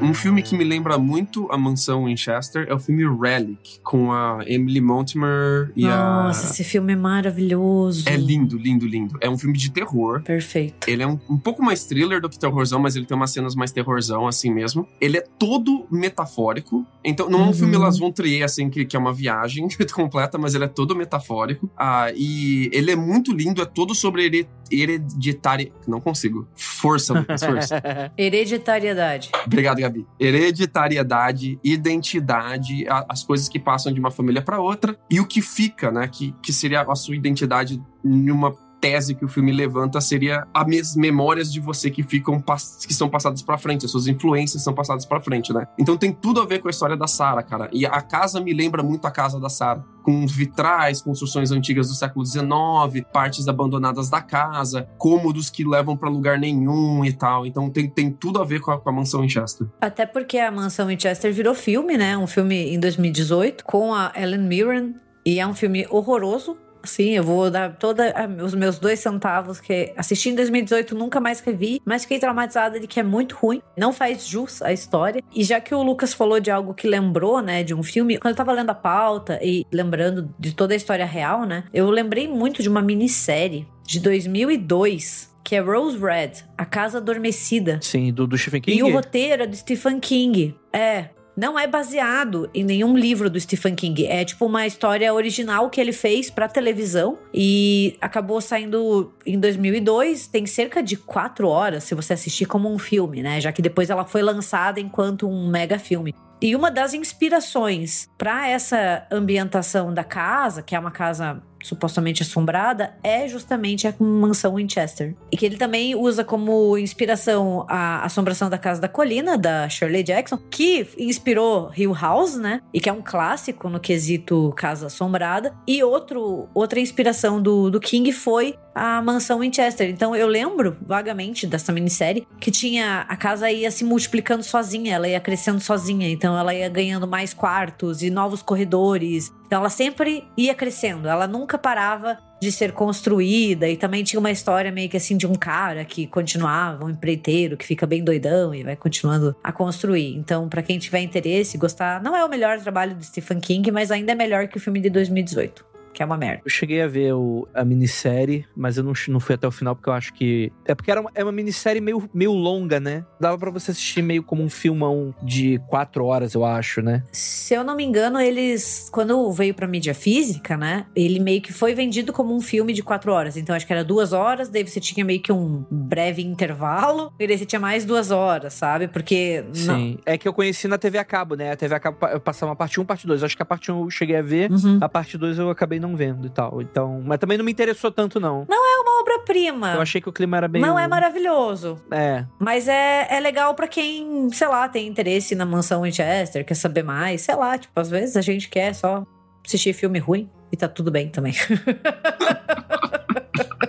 Um 0.00 0.12
filme 0.12 0.42
que 0.42 0.56
me 0.56 0.62
lembra 0.62 0.98
muito 0.98 1.50
a 1.50 1.56
Mansão 1.56 2.04
Winchester 2.04 2.66
é 2.68 2.74
o 2.74 2.78
filme 2.78 3.02
Relic, 3.04 3.80
com 3.82 4.12
a 4.12 4.44
Emily 4.46 4.80
Mortimer 4.80 5.72
e 5.74 5.84
Nossa, 5.84 5.96
a. 5.96 6.22
Nossa, 6.24 6.52
esse 6.52 6.64
filme 6.64 6.92
é 6.92 6.96
maravilhoso. 6.96 8.06
É 8.06 8.16
lindo, 8.16 8.58
lindo, 8.58 8.86
lindo. 8.86 9.18
É 9.20 9.30
um 9.30 9.38
filme 9.38 9.56
de 9.56 9.70
terror. 9.70 10.22
Perfeito. 10.22 10.88
Ele 10.88 11.02
é 11.02 11.06
um, 11.06 11.18
um 11.30 11.38
pouco 11.38 11.62
mais 11.62 11.84
thriller 11.84 12.20
do 12.20 12.28
que 12.28 12.38
terrorzão, 12.38 12.78
mas 12.78 12.94
ele 12.94 13.06
tem 13.06 13.16
umas 13.16 13.30
cenas 13.30 13.54
mais 13.54 13.72
terrorzão, 13.72 14.26
assim 14.26 14.52
mesmo. 14.52 14.86
Ele 15.00 15.16
é 15.16 15.24
todo 15.38 15.86
metafórico. 15.90 16.86
Então, 17.02 17.30
não 17.30 17.40
é 17.40 17.42
um 17.42 17.46
uhum. 17.46 17.54
filme 17.54 17.76
Las 17.76 17.98
Von 17.98 18.12
Trier, 18.12 18.44
assim, 18.44 18.68
que, 18.68 18.84
que 18.84 18.96
é 18.96 18.98
uma 18.98 19.14
viagem 19.14 19.66
completa, 19.94 20.36
mas 20.36 20.54
ele 20.54 20.64
é 20.64 20.68
todo 20.68 20.94
metafórico. 20.94 21.70
Ah, 21.76 22.12
e 22.14 22.68
ele 22.72 22.90
é 22.90 22.96
muito 22.96 23.32
lindo, 23.32 23.62
é 23.62 23.66
todo 23.66 23.94
sobre 23.94 24.24
hereditária. 24.70 25.72
Não 25.86 26.00
consigo. 26.00 26.46
Força, 26.54 27.14
Lucas, 27.14 27.42
força. 27.42 27.82
Hereditariedade. 28.16 29.30
Obrigado, 29.44 29.80
Gabi. 29.80 30.06
Hereditariedade, 30.18 31.58
identidade, 31.62 32.86
a, 32.88 33.06
as 33.08 33.22
coisas 33.22 33.48
que 33.48 33.58
passam 33.58 33.92
de 33.92 34.00
uma 34.00 34.10
família 34.10 34.42
para 34.42 34.60
outra 34.60 34.98
e 35.10 35.20
o 35.20 35.26
que 35.26 35.40
fica, 35.40 35.90
né? 35.90 36.08
Que, 36.08 36.34
que 36.42 36.52
seria 36.52 36.82
a 36.82 36.94
sua 36.94 37.16
identidade 37.16 37.82
em 38.04 38.30
uma 38.30 38.54
tese 38.80 39.14
que 39.14 39.24
o 39.24 39.28
filme 39.28 39.52
levanta 39.52 40.00
seria 40.00 40.46
as 40.54 40.96
memórias 40.96 41.52
de 41.52 41.60
você 41.60 41.90
que 41.90 42.02
ficam 42.02 42.42
que 42.86 42.94
são 42.94 43.08
passadas 43.08 43.42
para 43.42 43.58
frente, 43.58 43.84
as 43.84 43.90
suas 43.90 44.06
influências 44.06 44.62
são 44.62 44.74
passadas 44.74 45.04
para 45.04 45.20
frente, 45.20 45.52
né? 45.52 45.66
Então 45.78 45.96
tem 45.96 46.12
tudo 46.12 46.40
a 46.40 46.46
ver 46.46 46.60
com 46.60 46.68
a 46.68 46.70
história 46.70 46.96
da 46.96 47.06
Sara, 47.06 47.42
cara. 47.42 47.68
E 47.72 47.86
a 47.86 48.00
casa 48.00 48.40
me 48.40 48.52
lembra 48.52 48.82
muito 48.82 49.06
a 49.06 49.10
casa 49.10 49.40
da 49.40 49.48
Sara, 49.48 49.84
com 50.02 50.26
vitrais, 50.26 51.02
construções 51.02 51.50
antigas 51.50 51.88
do 51.88 51.94
século 51.94 52.24
XIX, 52.24 53.04
partes 53.12 53.48
abandonadas 53.48 54.08
da 54.08 54.20
casa, 54.20 54.88
cômodos 54.98 55.50
que 55.50 55.64
levam 55.64 55.96
para 55.96 56.08
lugar 56.08 56.38
nenhum 56.38 57.04
e 57.04 57.12
tal. 57.12 57.46
Então 57.46 57.68
tem, 57.70 57.88
tem 57.88 58.10
tudo 58.10 58.40
a 58.40 58.44
ver 58.44 58.60
com 58.60 58.70
a, 58.70 58.78
com 58.78 58.88
a 58.88 58.92
mansão 58.92 59.22
Winchester. 59.22 59.66
Até 59.80 60.06
porque 60.06 60.38
a 60.38 60.50
mansão 60.50 60.86
Winchester 60.86 61.32
virou 61.32 61.54
filme, 61.54 61.96
né? 61.96 62.16
Um 62.16 62.26
filme 62.26 62.74
em 62.74 62.78
2018 62.78 63.64
com 63.64 63.92
a 63.92 64.12
Ellen 64.14 64.46
Mirren 64.46 64.94
e 65.24 65.40
é 65.40 65.46
um 65.46 65.54
filme 65.54 65.84
horroroso, 65.90 66.56
Sim, 66.86 67.10
eu 67.10 67.24
vou 67.24 67.50
dar 67.50 67.76
todos 67.76 68.04
os 68.42 68.54
meus 68.54 68.78
dois 68.78 69.00
centavos 69.00 69.60
que 69.60 69.92
assisti 69.96 70.30
em 70.30 70.34
2018, 70.34 70.94
nunca 70.94 71.20
mais 71.20 71.40
revi, 71.40 71.80
mas 71.84 72.02
fiquei 72.02 72.18
traumatizada 72.18 72.80
de 72.80 72.86
que 72.86 73.00
é 73.00 73.02
muito 73.02 73.36
ruim, 73.36 73.60
não 73.76 73.92
faz 73.92 74.26
jus 74.26 74.62
à 74.62 74.72
história. 74.72 75.22
E 75.34 75.44
já 75.44 75.60
que 75.60 75.74
o 75.74 75.82
Lucas 75.82 76.14
falou 76.14 76.40
de 76.40 76.50
algo 76.50 76.74
que 76.74 76.88
lembrou, 76.88 77.40
né, 77.40 77.62
de 77.62 77.74
um 77.74 77.82
filme, 77.82 78.18
quando 78.18 78.32
eu 78.32 78.36
tava 78.36 78.52
lendo 78.52 78.70
a 78.70 78.74
pauta 78.74 79.38
e 79.42 79.64
lembrando 79.72 80.34
de 80.38 80.54
toda 80.54 80.74
a 80.74 80.76
história 80.76 81.04
real, 81.04 81.44
né, 81.44 81.64
eu 81.72 81.90
lembrei 81.90 82.28
muito 82.28 82.62
de 82.62 82.68
uma 82.68 82.82
minissérie 82.82 83.66
de 83.86 84.00
2002 84.00 85.36
que 85.46 85.54
é 85.54 85.60
Rose 85.60 85.96
Red, 85.96 86.44
A 86.58 86.64
Casa 86.64 86.98
Adormecida. 86.98 87.78
Sim, 87.80 88.12
do, 88.12 88.26
do 88.26 88.36
Stephen 88.36 88.60
King. 88.60 88.78
E 88.78 88.82
o 88.82 88.92
roteiro 88.92 89.44
é 89.44 89.46
do 89.46 89.54
Stephen 89.54 90.00
King. 90.00 90.56
É. 90.72 91.10
Não 91.36 91.58
é 91.58 91.66
baseado 91.66 92.48
em 92.54 92.64
nenhum 92.64 92.96
livro 92.96 93.28
do 93.28 93.38
Stephen 93.38 93.74
King. 93.74 94.06
É 94.06 94.24
tipo 94.24 94.46
uma 94.46 94.66
história 94.66 95.12
original 95.12 95.68
que 95.68 95.78
ele 95.78 95.92
fez 95.92 96.30
pra 96.30 96.48
televisão 96.48 97.18
e 97.34 97.96
acabou 98.00 98.40
saindo 98.40 99.12
em 99.26 99.38
2002. 99.38 100.26
Tem 100.28 100.46
cerca 100.46 100.82
de 100.82 100.96
quatro 100.96 101.48
horas 101.48 101.84
se 101.84 101.94
você 101.94 102.14
assistir 102.14 102.46
como 102.46 102.72
um 102.72 102.78
filme, 102.78 103.22
né? 103.22 103.38
Já 103.38 103.52
que 103.52 103.60
depois 103.60 103.90
ela 103.90 104.06
foi 104.06 104.22
lançada 104.22 104.80
enquanto 104.80 105.28
um 105.28 105.46
mega 105.46 105.78
filme. 105.78 106.14
E 106.40 106.56
uma 106.56 106.70
das 106.70 106.94
inspirações 106.94 108.08
para 108.16 108.48
essa 108.48 109.06
ambientação 109.10 109.92
da 109.92 110.04
casa, 110.04 110.62
que 110.62 110.74
é 110.74 110.78
uma 110.78 110.90
casa 110.90 111.42
supostamente 111.62 112.22
assombrada, 112.22 112.94
é 113.02 113.26
justamente 113.28 113.86
a 113.86 113.94
mansão 113.98 114.54
Winchester. 114.54 115.14
E 115.30 115.36
que 115.36 115.44
ele 115.44 115.56
também 115.56 115.94
usa 115.94 116.24
como 116.24 116.76
inspiração 116.78 117.66
a 117.68 118.04
Assombração 118.04 118.48
da 118.48 118.58
Casa 118.58 118.80
da 118.80 118.88
Colina, 118.88 119.36
da 119.36 119.68
Shirley 119.68 120.02
Jackson, 120.02 120.38
que 120.50 120.86
inspirou 120.98 121.70
Hill 121.76 121.92
House, 121.92 122.36
né? 122.36 122.60
E 122.72 122.80
que 122.80 122.88
é 122.88 122.92
um 122.92 123.02
clássico 123.02 123.68
no 123.68 123.80
quesito 123.80 124.52
Casa 124.56 124.86
Assombrada. 124.86 125.54
E 125.66 125.82
outro, 125.82 126.48
outra 126.54 126.78
inspiração 126.78 127.40
do, 127.40 127.70
do 127.70 127.80
King 127.80 128.12
foi 128.12 128.56
a 128.76 129.00
mansão 129.00 129.38
Winchester. 129.38 129.88
Então 129.88 130.14
eu 130.14 130.26
lembro 130.26 130.76
vagamente 130.82 131.46
dessa 131.46 131.72
minissérie 131.72 132.28
que 132.38 132.50
tinha 132.50 133.06
a 133.08 133.16
casa 133.16 133.50
ia 133.50 133.70
se 133.70 133.82
multiplicando 133.82 134.42
sozinha, 134.42 134.94
ela 134.94 135.08
ia 135.08 135.18
crescendo 135.18 135.60
sozinha, 135.60 136.06
então 136.10 136.38
ela 136.38 136.54
ia 136.54 136.68
ganhando 136.68 137.08
mais 137.08 137.32
quartos 137.32 138.02
e 138.02 138.10
novos 138.10 138.42
corredores. 138.42 139.32
Então 139.46 139.60
ela 139.60 139.70
sempre 139.70 140.24
ia 140.36 140.54
crescendo, 140.54 141.08
ela 141.08 141.26
nunca 141.26 141.56
parava 141.56 142.18
de 142.40 142.52
ser 142.52 142.72
construída. 142.72 143.68
E 143.68 143.76
também 143.76 144.04
tinha 144.04 144.20
uma 144.20 144.30
história 144.30 144.70
meio 144.70 144.88
que 144.88 144.96
assim 144.96 145.16
de 145.16 145.26
um 145.26 145.34
cara 145.34 145.84
que 145.84 146.06
continuava, 146.06 146.84
um 146.84 146.90
empreiteiro 146.90 147.56
que 147.56 147.64
fica 147.64 147.86
bem 147.86 148.02
doidão 148.02 148.54
e 148.54 148.62
vai 148.62 148.76
continuando 148.76 149.34
a 149.42 149.52
construir. 149.52 150.16
Então, 150.16 150.48
para 150.48 150.62
quem 150.62 150.78
tiver 150.78 151.00
interesse, 151.00 151.56
gostar, 151.56 152.02
não 152.02 152.16
é 152.16 152.24
o 152.24 152.28
melhor 152.28 152.58
trabalho 152.60 152.94
do 152.94 153.04
Stephen 153.04 153.40
King, 153.40 153.70
mas 153.70 153.90
ainda 153.90 154.12
é 154.12 154.14
melhor 154.14 154.48
que 154.48 154.56
o 154.56 154.60
filme 154.60 154.80
de 154.80 154.90
2018 154.90 155.75
que 155.96 156.02
é 156.02 156.06
uma 156.06 156.16
merda. 156.18 156.42
Eu 156.44 156.50
cheguei 156.50 156.82
a 156.82 156.86
ver 156.86 157.14
o, 157.14 157.48
a 157.54 157.64
minissérie, 157.64 158.44
mas 158.54 158.76
eu 158.76 158.84
não, 158.84 158.92
não 159.08 159.18
fui 159.18 159.34
até 159.34 159.48
o 159.48 159.50
final 159.50 159.74
porque 159.74 159.88
eu 159.88 159.94
acho 159.94 160.12
que. 160.12 160.52
É 160.66 160.74
porque 160.74 160.90
era 160.90 161.00
uma, 161.00 161.10
é 161.14 161.22
uma 161.22 161.32
minissérie 161.32 161.80
meio, 161.80 162.08
meio 162.12 162.32
longa, 162.32 162.78
né? 162.78 163.04
Dava 163.18 163.38
para 163.38 163.50
você 163.50 163.70
assistir 163.70 164.02
meio 164.02 164.22
como 164.22 164.42
um 164.42 164.50
filmão 164.50 165.14
de 165.22 165.58
quatro 165.68 166.04
horas, 166.04 166.34
eu 166.34 166.44
acho, 166.44 166.82
né? 166.82 167.02
Se 167.10 167.54
eu 167.54 167.64
não 167.64 167.74
me 167.74 167.82
engano, 167.84 168.20
eles. 168.20 168.88
Quando 168.92 169.32
veio 169.32 169.54
pra 169.54 169.66
mídia 169.66 169.94
física, 169.94 170.56
né? 170.56 170.84
Ele 170.94 171.18
meio 171.18 171.40
que 171.40 171.52
foi 171.52 171.74
vendido 171.74 172.12
como 172.12 172.34
um 172.36 172.40
filme 172.40 172.72
de 172.74 172.82
quatro 172.82 173.10
horas. 173.12 173.36
Então 173.38 173.56
acho 173.56 173.66
que 173.66 173.72
era 173.72 173.82
duas 173.84 174.12
horas, 174.12 174.50
daí 174.50 174.66
você 174.66 174.78
tinha 174.80 175.04
meio 175.04 175.20
que 175.20 175.32
um 175.32 175.64
breve 175.70 176.22
intervalo, 176.22 177.12
e 177.18 177.26
daí 177.26 177.38
você 177.38 177.46
tinha 177.46 177.60
mais 177.60 177.84
duas 177.86 178.10
horas, 178.10 178.52
sabe? 178.52 178.86
Porque. 178.88 179.44
Sim. 179.52 179.66
Não... 179.66 179.98
É 180.04 180.18
que 180.18 180.28
eu 180.28 180.32
conheci 180.32 180.68
na 180.68 180.76
TV 180.76 180.98
a 180.98 181.04
cabo, 181.04 181.34
né? 181.34 181.52
A 181.52 181.56
TV 181.56 181.74
a 181.74 181.80
cabo 181.80 181.96
passava 182.20 182.50
uma 182.50 182.56
parte 182.56 182.78
1, 182.80 182.84
parte 182.84 183.06
2. 183.06 183.22
Acho 183.22 183.36
que 183.36 183.42
a 183.42 183.46
parte 183.46 183.72
1 183.72 183.80
eu 183.84 183.90
cheguei 183.90 184.16
a 184.16 184.22
ver, 184.22 184.50
Uhum. 184.50 184.78
a 184.80 184.88
parte 184.88 185.16
2 185.16 185.38
eu 185.38 185.50
acabei 185.50 185.78
não 185.80 185.85
vendo 185.94 186.26
e 186.26 186.30
tal. 186.30 186.60
Então, 186.62 187.02
mas 187.04 187.18
também 187.18 187.36
não 187.36 187.44
me 187.44 187.52
interessou 187.52 187.90
tanto, 187.90 188.18
não. 188.18 188.46
É 188.50 188.80
uma 188.80 189.00
obra-prima. 189.00 189.74
Eu 189.74 189.80
achei 189.80 190.00
que 190.00 190.08
o 190.08 190.12
clima 190.12 190.36
era 190.36 190.48
bem. 190.48 190.62
Não 190.62 190.78
é 190.78 190.88
maravilhoso. 190.88 191.80
É. 191.90 192.24
Mas 192.38 192.66
é, 192.66 193.06
é 193.10 193.20
legal 193.20 193.54
pra 193.54 193.68
quem, 193.68 194.30
sei 194.32 194.48
lá, 194.48 194.68
tem 194.68 194.86
interesse 194.86 195.34
na 195.34 195.44
mansão 195.44 195.82
Winchester, 195.82 196.44
quer 196.44 196.54
saber 196.54 196.82
mais. 196.82 197.20
Sei 197.20 197.34
lá, 197.34 197.58
tipo, 197.58 197.78
às 197.78 197.90
vezes 197.90 198.16
a 198.16 198.22
gente 198.22 198.48
quer 198.48 198.74
só 198.74 199.04
assistir 199.46 199.72
filme 199.72 199.98
ruim 199.98 200.28
e 200.50 200.56
tá 200.56 200.68
tudo 200.68 200.90
bem 200.90 201.08
também. 201.08 201.34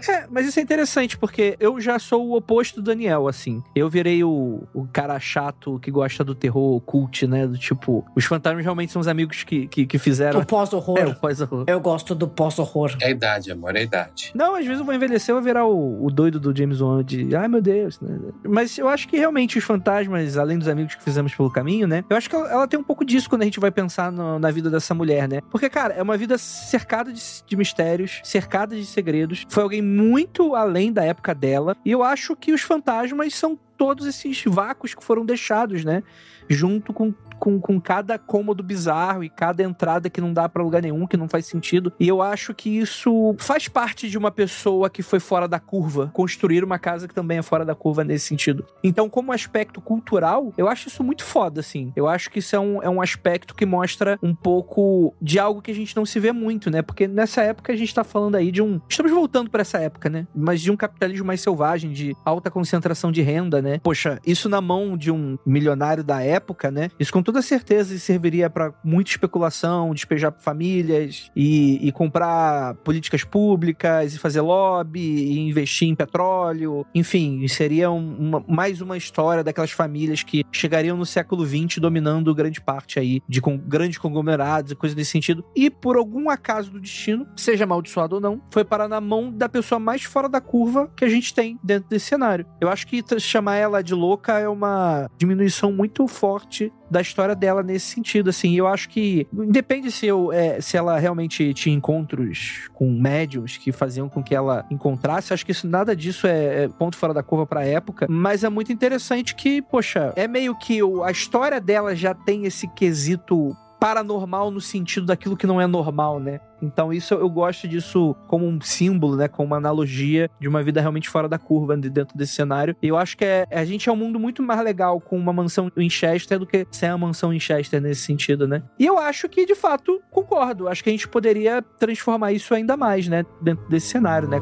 É, 0.07 0.27
mas 0.29 0.47
isso 0.47 0.59
é 0.59 0.63
interessante, 0.63 1.17
porque 1.17 1.55
eu 1.59 1.79
já 1.79 1.97
sou 1.99 2.27
o 2.27 2.35
oposto 2.35 2.81
do 2.81 2.83
Daniel, 2.83 3.27
assim. 3.27 3.61
Eu 3.75 3.89
virei 3.89 4.23
o, 4.23 4.63
o 4.73 4.87
cara 4.91 5.19
chato 5.19 5.79
que 5.79 5.91
gosta 5.91 6.23
do 6.23 6.33
terror 6.35 6.79
cult, 6.81 7.25
né? 7.27 7.45
Do 7.47 7.57
tipo, 7.57 8.05
os 8.15 8.25
fantasmas 8.25 8.63
realmente 8.63 8.91
são 8.91 8.99
os 8.99 9.07
amigos 9.07 9.43
que, 9.43 9.67
que, 9.67 9.85
que 9.85 9.97
fizeram. 9.97 10.39
o 10.41 10.45
pós-horror. 10.45 10.97
É, 10.99 11.05
o 11.07 11.15
pós-horror. 11.15 11.63
Eu 11.67 11.79
gosto 11.79 12.13
do 12.15 12.27
pós-horror. 12.27 12.95
É 13.01 13.07
a 13.07 13.09
idade, 13.11 13.51
amor, 13.51 13.75
é 13.75 13.79
a 13.79 13.83
idade. 13.83 14.31
Não, 14.35 14.55
às 14.55 14.65
vezes 14.65 14.79
eu 14.79 14.85
vou 14.85 14.93
envelhecer, 14.93 15.31
eu 15.31 15.35
vou 15.37 15.43
virar 15.43 15.65
o, 15.65 16.05
o 16.05 16.09
doido 16.11 16.39
do 16.39 16.55
James 16.55 16.81
Wan 16.81 17.03
de, 17.03 17.35
ai 17.35 17.47
meu 17.47 17.61
Deus, 17.61 17.99
né? 18.01 18.17
Mas 18.43 18.77
eu 18.77 18.87
acho 18.87 19.07
que 19.07 19.17
realmente 19.17 19.57
os 19.57 19.63
fantasmas, 19.63 20.37
além 20.37 20.57
dos 20.57 20.67
amigos 20.67 20.95
que 20.95 21.03
fizemos 21.03 21.33
pelo 21.35 21.49
caminho, 21.51 21.87
né? 21.87 22.03
Eu 22.09 22.17
acho 22.17 22.29
que 22.29 22.35
ela, 22.35 22.49
ela 22.51 22.67
tem 22.67 22.79
um 22.79 22.83
pouco 22.83 23.03
disso 23.05 23.29
quando 23.29 23.41
a 23.41 23.45
gente 23.45 23.59
vai 23.59 23.71
pensar 23.71 24.11
no- 24.11 24.39
na 24.39 24.51
vida 24.51 24.69
dessa 24.69 24.93
mulher, 24.93 25.27
né? 25.27 25.41
Porque, 25.49 25.69
cara, 25.69 25.93
é 25.93 26.01
uma 26.01 26.17
vida 26.17 26.37
cercada 26.37 27.11
de, 27.11 27.21
de 27.45 27.55
mistérios, 27.55 28.19
cercada 28.23 28.75
de 28.75 28.85
segredos. 28.85 29.45
Foi 29.49 29.63
alguém 29.63 29.81
muito 29.87 30.55
além 30.55 30.91
da 30.91 31.03
época 31.03 31.33
dela. 31.33 31.75
E 31.85 31.91
eu 31.91 32.03
acho 32.03 32.35
que 32.35 32.51
os 32.51 32.61
fantasmas 32.61 33.33
são 33.33 33.57
todos 33.77 34.05
esses 34.05 34.43
vácuos 34.45 34.93
que 34.93 35.03
foram 35.03 35.25
deixados, 35.25 35.85
né? 35.85 36.03
Junto 36.49 36.93
com 36.93 37.13
com, 37.39 37.59
com 37.59 37.79
cada 37.79 38.17
cômodo 38.17 38.63
bizarro 38.63 39.23
e 39.23 39.29
cada 39.29 39.63
entrada 39.63 40.09
que 40.09 40.21
não 40.21 40.33
dá 40.33 40.47
pra 40.49 40.63
lugar 40.63 40.81
nenhum, 40.81 41.07
que 41.07 41.17
não 41.17 41.27
faz 41.27 41.45
sentido. 41.45 41.91
E 41.99 42.07
eu 42.07 42.21
acho 42.21 42.53
que 42.53 42.69
isso 42.69 43.35
faz 43.37 43.67
parte 43.67 44.09
de 44.09 44.17
uma 44.17 44.31
pessoa 44.31 44.89
que 44.89 45.01
foi 45.01 45.19
fora 45.19 45.47
da 45.47 45.59
curva, 45.59 46.11
construir 46.13 46.63
uma 46.63 46.79
casa 46.79 47.07
que 47.07 47.13
também 47.13 47.37
é 47.37 47.41
fora 47.41 47.65
da 47.65 47.75
curva 47.75 48.03
nesse 48.03 48.27
sentido. 48.27 48.65
Então, 48.83 49.09
como 49.09 49.31
aspecto 49.31 49.81
cultural, 49.81 50.53
eu 50.57 50.67
acho 50.67 50.87
isso 50.87 51.03
muito 51.03 51.23
foda, 51.23 51.59
assim. 51.59 51.91
Eu 51.95 52.07
acho 52.07 52.29
que 52.29 52.39
isso 52.39 52.55
é 52.55 52.59
um, 52.59 52.81
é 52.83 52.89
um 52.89 53.01
aspecto 53.01 53.55
que 53.55 53.65
mostra 53.65 54.17
um 54.21 54.33
pouco 54.33 55.13
de 55.21 55.39
algo 55.39 55.61
que 55.61 55.71
a 55.71 55.75
gente 55.75 55.95
não 55.95 56.05
se 56.05 56.19
vê 56.19 56.31
muito, 56.31 56.69
né? 56.69 56.81
Porque 56.81 57.07
nessa 57.07 57.41
época 57.41 57.73
a 57.73 57.75
gente 57.75 57.93
tá 57.93 58.03
falando 58.03 58.35
aí 58.35 58.51
de 58.51 58.61
um. 58.61 58.79
Estamos 58.89 59.11
voltando 59.11 59.49
pra 59.49 59.61
essa 59.61 59.77
época, 59.77 60.09
né? 60.09 60.27
Mas 60.35 60.61
de 60.61 60.71
um 60.71 60.77
capitalismo 60.77 61.25
mais 61.25 61.41
selvagem, 61.41 61.91
de 61.91 62.15
alta 62.25 62.49
concentração 62.49 63.11
de 63.11 63.21
renda, 63.21 63.61
né? 63.61 63.79
Poxa, 63.79 64.19
isso 64.25 64.49
na 64.49 64.61
mão 64.61 64.97
de 64.97 65.11
um 65.11 65.37
milionário 65.45 66.03
da 66.03 66.21
época, 66.21 66.71
né? 66.71 66.89
Isso 66.99 67.11
toda 67.27 67.41
certeza 67.41 67.97
serviria 67.99 68.49
pra 68.49 68.73
muita 68.81 69.09
especulação, 69.11 69.93
despejar 69.93 70.33
famílias 70.39 71.29
e, 71.35 71.85
e 71.85 71.91
comprar 71.91 72.73
políticas 72.85 73.25
públicas 73.25 74.15
e 74.15 74.17
fazer 74.17 74.39
lobby 74.39 75.01
e 75.01 75.37
investir 75.49 75.89
em 75.89 75.93
petróleo. 75.95 76.85
Enfim, 76.95 77.45
seria 77.49 77.91
um- 77.91 78.15
uma- 78.17 78.43
mais 78.47 78.79
uma 78.79 78.95
história 78.95 79.43
daquelas 79.43 79.71
famílias 79.71 80.23
que 80.23 80.45
chegariam 80.53 80.95
no 80.95 81.05
século 81.05 81.45
XX 81.45 81.79
dominando 81.79 82.33
grande 82.33 82.61
parte 82.61 82.97
aí 82.97 83.19
de 83.27 83.41
com, 83.41 83.57
grandes 83.57 83.97
conglomerados 83.97 84.71
e 84.71 84.75
coisas 84.75 84.95
nesse 84.95 85.11
sentido. 85.11 85.43
E 85.53 85.69
por 85.69 85.97
algum 85.97 86.29
acaso 86.29 86.71
do 86.71 86.79
destino, 86.79 87.27
seja 87.35 87.65
amaldiçoado 87.65 88.15
ou 88.15 88.21
não, 88.21 88.41
foi 88.49 88.63
parar 88.63 88.87
na 88.87 89.01
mão 89.01 89.29
da 89.33 89.49
pessoa 89.49 89.79
mais 89.79 90.03
fora 90.03 90.29
da 90.29 90.39
curva 90.39 90.89
que 90.95 91.03
a 91.03 91.09
gente 91.09 91.33
tem 91.33 91.59
dentro 91.61 91.89
desse 91.89 92.05
cenário. 92.05 92.45
Eu 92.61 92.69
acho 92.69 92.87
que 92.87 93.03
chamar 93.19 93.57
ela 93.57 93.83
de 93.83 93.93
louca 93.93 94.39
é 94.39 94.47
uma 94.47 95.09
diminuição 95.17 95.73
muito 95.73 96.07
forte 96.07 96.71
da 96.89 97.01
história 97.01 97.16
dela 97.35 97.63
nesse 97.63 97.85
sentido, 97.87 98.29
assim. 98.29 98.55
Eu 98.55 98.67
acho 98.67 98.89
que 98.89 99.27
depende 99.31 99.91
se 99.91 100.05
eu 100.05 100.31
é, 100.31 100.59
se 100.61 100.77
ela 100.77 100.97
realmente 100.99 101.53
tinha 101.53 101.75
encontros 101.75 102.69
com 102.73 102.91
médiums 102.91 103.57
que 103.57 103.71
faziam 103.71 104.07
com 104.09 104.23
que 104.23 104.35
ela 104.35 104.65
encontrasse. 104.69 105.33
Acho 105.33 105.45
que 105.45 105.51
isso, 105.51 105.67
nada 105.67 105.95
disso 105.95 106.27
é, 106.27 106.63
é 106.63 106.67
ponto 106.67 106.97
fora 106.97 107.13
da 107.13 107.23
curva 107.23 107.45
pra 107.45 107.65
época, 107.65 108.07
mas 108.09 108.43
é 108.43 108.49
muito 108.49 108.71
interessante 108.71 109.33
que, 109.35 109.61
poxa, 109.61 110.13
é 110.15 110.27
meio 110.27 110.55
que 110.57 110.81
o- 110.83 111.03
a 111.03 111.11
história 111.11 111.59
dela 111.59 111.95
já 111.95 112.13
tem 112.13 112.45
esse 112.45 112.67
quesito 112.67 113.55
paranormal 113.79 114.51
no 114.51 114.59
sentido 114.61 115.05
daquilo 115.05 115.37
que 115.37 115.47
não 115.47 115.59
é 115.61 115.67
normal, 115.67 116.19
né? 116.19 116.39
Então 116.61 116.91
isso 116.91 117.13
eu 117.13 117.29
gosto 117.29 117.67
disso 117.67 118.15
como 118.27 118.47
um 118.47 118.59
símbolo, 118.59 119.15
né, 119.15 119.27
como 119.27 119.47
uma 119.47 119.57
analogia 119.57 120.29
de 120.39 120.47
uma 120.47 120.63
vida 120.63 120.81
realmente 120.81 121.07
fora 121.07 121.29
da 121.29 121.37
curva 121.37 121.77
de- 121.77 121.89
dentro 121.89 122.17
desse 122.17 122.33
cenário. 122.33 122.75
E 122.81 122.87
eu 122.87 122.97
acho 122.97 123.15
que 123.15 123.23
é, 123.23 123.45
a 123.51 123.63
gente 123.63 123.87
é 123.87 123.91
um 123.91 123.95
mundo 123.95 124.19
muito 124.19 124.41
mais 124.41 124.59
legal 124.63 124.99
com 124.99 125.17
uma 125.17 125.31
mansão 125.31 125.71
em 125.77 125.89
Chester 125.89 126.39
do 126.39 126.47
que 126.47 126.65
sem 126.71 126.89
a 126.89 126.97
mansão 126.97 127.31
em 127.31 127.39
Chester 127.39 127.79
nesse 127.79 128.01
sentido, 128.01 128.47
né? 128.47 128.63
E 128.79 128.85
eu 128.85 128.97
acho 128.97 129.29
que 129.29 129.45
de 129.45 129.53
fato 129.55 130.01
concordo. 130.09 130.67
Acho 130.67 130.83
que 130.83 130.89
a 130.89 130.93
gente 130.93 131.07
poderia 131.07 131.61
transformar 131.61 132.31
isso 132.31 132.53
ainda 132.55 132.75
mais, 132.75 133.07
né, 133.07 133.23
dentro 133.41 133.67
desse 133.69 133.87
cenário, 133.87 134.27
né? 134.27 134.39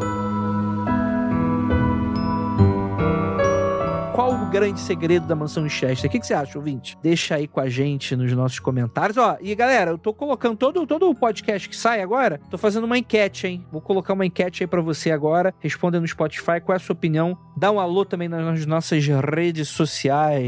Grande 4.56 4.80
segredo 4.80 5.28
da 5.28 5.36
mansão 5.36 5.68
Chester? 5.68 6.08
O 6.08 6.12
que, 6.12 6.18
que 6.18 6.26
você 6.26 6.34
acha, 6.34 6.58
ouvinte? 6.58 6.98
Deixa 7.04 7.36
aí 7.36 7.46
com 7.46 7.60
a 7.60 7.68
gente 7.68 8.16
nos 8.16 8.32
nossos 8.32 8.58
comentários. 8.58 9.18
Ó, 9.18 9.38
e 9.42 9.54
galera, 9.54 9.92
eu 9.92 9.98
tô 9.98 10.14
colocando 10.14 10.56
todo, 10.56 10.88
todo 10.88 11.10
o 11.10 11.14
podcast 11.14 11.68
que 11.68 11.76
sai 11.76 12.02
agora, 12.02 12.40
tô 12.50 12.58
fazendo 12.58 12.86
uma 12.86 12.98
enquete, 12.98 13.48
hein? 13.48 13.66
Vou 13.70 13.82
colocar 13.82 14.14
uma 14.14 14.26
enquete 14.26 14.64
aí 14.64 14.68
pra 14.68 14.80
você 14.80 15.12
agora. 15.12 15.54
Responda 15.60 16.00
no 16.00 16.08
Spotify 16.08 16.62
qual 16.64 16.74
é 16.74 16.78
a 16.78 16.80
sua 16.80 16.94
opinião. 16.94 17.38
Dá 17.58 17.70
um 17.70 17.82
alô 17.82 18.06
também 18.06 18.30
nas 18.30 18.66
nossas 18.66 19.06
redes 19.06 19.68
sociais. 19.68 20.42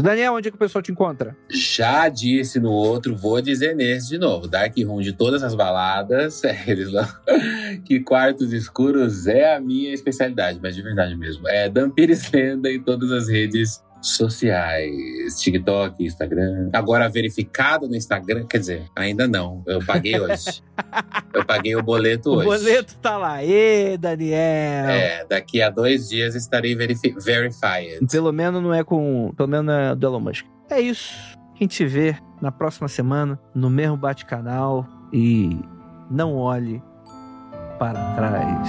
Daniel, 0.00 0.34
onde 0.34 0.46
é 0.46 0.50
que 0.52 0.56
o 0.56 0.60
pessoal 0.60 0.80
te 0.80 0.92
encontra? 0.92 1.36
Já 1.50 2.08
disse 2.08 2.60
no 2.60 2.70
outro, 2.70 3.16
vou 3.16 3.42
dizer 3.42 3.74
nesse 3.74 4.10
de 4.10 4.18
novo. 4.18 4.46
Dark 4.46 4.76
Room 4.78 5.00
de 5.00 5.12
todas 5.12 5.42
as 5.42 5.56
baladas, 5.56 6.42
é, 6.44 6.62
eles 6.68 6.88
que 7.84 7.98
quartos 7.98 8.52
escuros 8.52 9.26
é 9.26 9.56
a 9.56 9.60
minha 9.60 9.92
especialidade, 9.92 10.60
mas 10.62 10.76
de 10.76 10.82
verdade 10.82 11.16
mesmo. 11.16 11.48
É 11.48 11.68
Dampires 11.68 12.30
Lenda 12.30 12.70
em 12.70 12.80
todas 12.80 13.10
as 13.10 13.23
redes 13.28 13.82
sociais: 14.00 15.40
TikTok, 15.40 16.04
Instagram. 16.04 16.70
Agora 16.72 17.08
verificado 17.08 17.88
no 17.88 17.96
Instagram, 17.96 18.46
quer 18.46 18.58
dizer, 18.58 18.84
ainda 18.94 19.26
não. 19.26 19.62
Eu 19.66 19.84
paguei 19.84 20.18
hoje. 20.20 20.62
eu 21.32 21.44
paguei 21.44 21.74
o 21.74 21.82
boleto 21.82 22.30
O 22.30 22.36
hoje. 22.36 22.44
boleto 22.44 22.96
tá 22.98 23.16
lá. 23.16 23.44
Ê, 23.44 23.96
Daniel. 23.96 24.36
É, 24.36 25.24
daqui 25.28 25.62
a 25.62 25.70
dois 25.70 26.08
dias 26.08 26.34
estarei 26.34 26.74
verifi 26.74 27.14
verified. 27.18 28.06
Pelo 28.10 28.32
menos 28.32 28.62
não 28.62 28.72
é 28.74 28.84
com. 28.84 29.32
Pelo 29.36 29.48
menos 29.48 29.72
é 29.74 29.94
do 29.94 30.06
Elon 30.06 30.20
Musk. 30.20 30.44
É 30.70 30.80
isso. 30.80 31.14
A 31.54 31.56
gente 31.58 31.74
se 31.74 31.86
vê 31.86 32.16
na 32.40 32.50
próxima 32.50 32.88
semana, 32.88 33.38
no 33.54 33.70
mesmo 33.70 33.96
bate-canal. 33.96 34.86
E 35.12 35.56
não 36.10 36.34
olhe 36.34 36.82
para 37.78 38.14
trás. 38.14 38.68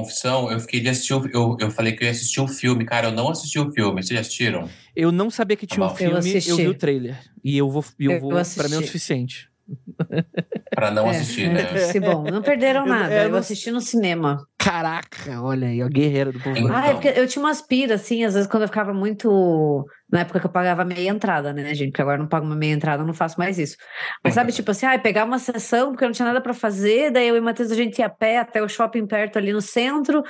Confissão, 0.00 0.50
eu 0.50 0.60
fiquei 0.60 0.80
de 0.80 0.88
assistir. 0.88 1.14
o- 1.14 1.26
Eu, 1.32 1.56
eu 1.60 1.70
falei 1.70 1.92
que 1.92 2.02
eu 2.02 2.06
ia 2.06 2.10
assistir 2.12 2.40
o 2.40 2.48
filme. 2.48 2.84
Cara, 2.84 3.08
eu 3.08 3.12
não 3.12 3.28
assisti 3.30 3.58
o 3.58 3.70
filme. 3.72 4.02
Vocês 4.02 4.14
já 4.16 4.20
assistiram? 4.20 4.68
Eu 4.96 5.12
não 5.12 5.30
sabia 5.30 5.56
que 5.56 5.66
tinha 5.66 5.82
um 5.84 5.88
Tá 5.88 5.92
bom. 5.92 5.96
filme, 5.98 6.12
Eu 6.12 6.16
eu, 6.16 6.18
assisti. 6.18 6.54
vi 6.56 6.68
o 6.68 6.74
trailer. 6.74 7.18
E 7.44 7.56
eu 7.56 7.70
vou. 7.70 7.84
Eu 7.98 8.12
Eu 8.12 8.20
vou 8.20 8.30
pra 8.30 8.40
assisti. 8.40 8.68
mim 8.70 8.76
é 8.76 8.78
o 8.78 8.86
suficiente. 8.86 9.48
Pra 10.74 10.90
não 10.90 11.06
É, 11.06 11.10
assistir, 11.10 11.44
é, 11.46 11.52
né? 11.52 11.76
Se 11.92 12.00
bom, 12.00 12.24
não 12.24 12.42
perderam 12.42 12.82
Eu- 12.86 12.86
nada. 12.86 13.12
é, 13.14 13.24
Eu 13.26 13.30
não- 13.30 13.38
assisti 13.38 13.70
no 13.70 13.80
cinema. 13.80 14.44
Caraca, 14.58 15.40
olha 15.42 15.68
aí, 15.68 15.80
a 15.82 15.88
guerreira 15.88 16.32
do 16.32 16.40
povo. 16.40 16.56
Então. 16.58 16.74
Ah, 16.74 16.88
é 16.88 16.92
porque 16.92 17.08
eu 17.08 17.26
tinha 17.26 17.44
umas 17.44 17.60
piras, 17.62 18.00
assim, 18.00 18.24
às 18.24 18.34
vezes 18.34 18.48
quando 18.50 18.62
eu 18.64 18.68
ficava 18.68 18.92
muito. 18.92 19.84
Na 20.12 20.20
época 20.20 20.40
que 20.40 20.46
eu 20.46 20.50
pagava 20.50 20.84
meia 20.84 21.08
entrada, 21.10 21.52
né, 21.52 21.72
gente? 21.74 21.90
Porque 21.90 22.02
agora 22.02 22.16
eu 22.18 22.22
não 22.22 22.28
pago 22.28 22.44
uma 22.46 22.56
meia 22.56 22.72
entrada, 22.72 23.02
eu 23.02 23.06
não 23.06 23.14
faço 23.14 23.38
mais 23.38 23.58
isso. 23.58 23.76
Mas 24.24 24.34
sabe, 24.34 24.52
tipo 24.52 24.70
assim, 24.70 24.86
ah, 24.86 24.98
pegar 24.98 25.24
uma 25.24 25.38
sessão 25.38 25.90
porque 25.92 26.04
eu 26.04 26.08
não 26.08 26.14
tinha 26.14 26.26
nada 26.26 26.40
pra 26.40 26.52
fazer, 26.52 27.10
daí 27.10 27.28
eu 27.28 27.36
e 27.36 27.40
o 27.40 27.42
Matheus 27.42 27.70
a 27.70 27.74
gente 27.76 27.98
ia 27.98 28.06
a 28.06 28.10
pé 28.10 28.38
até 28.38 28.62
o 28.62 28.68
shopping 28.68 29.06
perto 29.06 29.38
ali 29.38 29.52
no 29.52 29.60
centro 29.60 30.22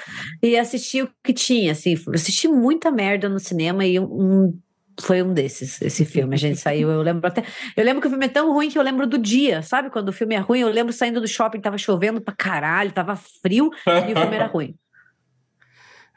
e 0.42 0.56
assistia 0.58 1.04
o 1.04 1.10
que 1.24 1.32
tinha, 1.32 1.72
assim. 1.72 1.94
Assisti 2.14 2.46
muita 2.48 2.90
merda 2.90 3.28
no 3.28 3.38
cinema 3.38 3.84
e 3.86 3.98
um. 3.98 4.04
um- 4.04 4.58
foi 5.02 5.22
um 5.22 5.32
desses, 5.32 5.80
esse 5.80 6.04
filme. 6.04 6.34
A 6.34 6.38
gente 6.38 6.58
saiu, 6.58 6.90
eu 6.90 7.00
lembro 7.00 7.26
até. 7.26 7.42
Eu 7.74 7.82
lembro 7.82 8.02
que 8.02 8.06
o 8.06 8.10
filme 8.10 8.26
é 8.26 8.28
tão 8.28 8.52
ruim 8.52 8.68
que 8.68 8.76
eu 8.78 8.82
lembro 8.82 9.06
do 9.06 9.16
dia, 9.16 9.62
sabe? 9.62 9.88
Quando 9.88 10.10
o 10.10 10.12
filme 10.12 10.34
é 10.34 10.38
ruim, 10.38 10.60
eu 10.60 10.68
lembro 10.68 10.92
saindo 10.92 11.22
do 11.22 11.26
shopping, 11.26 11.58
tava 11.58 11.78
chovendo 11.78 12.20
pra 12.20 12.34
caralho, 12.36 12.92
tava 12.92 13.16
frio 13.16 13.70
e 13.86 14.12
o 14.12 14.16
filme 14.16 14.36
era 14.36 14.44
ruim. 14.52 14.74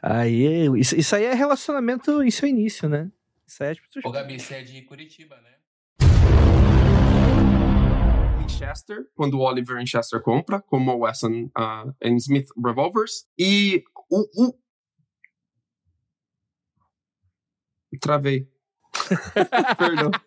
Aí, 0.02 0.68
isso, 0.78 0.96
isso 1.00 1.16
aí 1.16 1.24
é 1.24 1.34
relacionamento 1.34 2.22
em 2.22 2.30
seu 2.30 2.48
início, 2.48 2.90
né? 2.90 3.08
Isso 3.54 3.64
aí 3.64 3.70
as 3.70 3.80
pessoas. 3.80 4.06
Ô, 4.06 4.12
Gabi, 4.12 4.40
você 4.40 4.56
é 4.56 4.64
de 4.64 4.82
Curitiba, 4.82 5.40
né? 5.42 5.52
Winchester, 8.40 9.08
quando 9.14 9.36
o 9.36 9.42
Oliver 9.42 9.78
Winchester 9.78 10.20
compra, 10.22 10.60
como 10.60 10.90
a 10.90 10.96
Wesson 10.96 11.52
uh, 11.56 11.94
and 12.04 12.16
Smith 12.18 12.48
Revolvers. 12.58 13.28
E 13.38 13.84
o, 14.10 14.48
o... 14.48 14.60
Travei. 18.02 18.50
Perdão. 19.78 20.10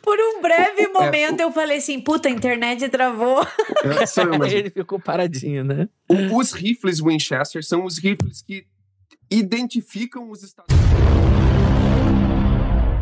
Por 0.00 0.18
um 0.20 0.42
breve 0.42 0.86
momento 0.88 1.40
eu 1.40 1.50
falei 1.50 1.78
assim, 1.78 2.00
puta, 2.00 2.28
a 2.28 2.30
internet 2.30 2.88
travou. 2.88 3.42
É. 3.42 4.46
Ele 4.52 4.70
ficou 4.70 5.00
paradinho, 5.00 5.64
né? 5.64 5.88
O- 6.08 6.38
Os 6.38 6.52
rifles 6.52 7.00
Winchester 7.00 7.64
são 7.64 7.84
os 7.84 7.98
rifles 7.98 8.42
que 8.42 8.64
identificam 9.30 10.30
os 10.30 10.44
Estados 10.44 10.76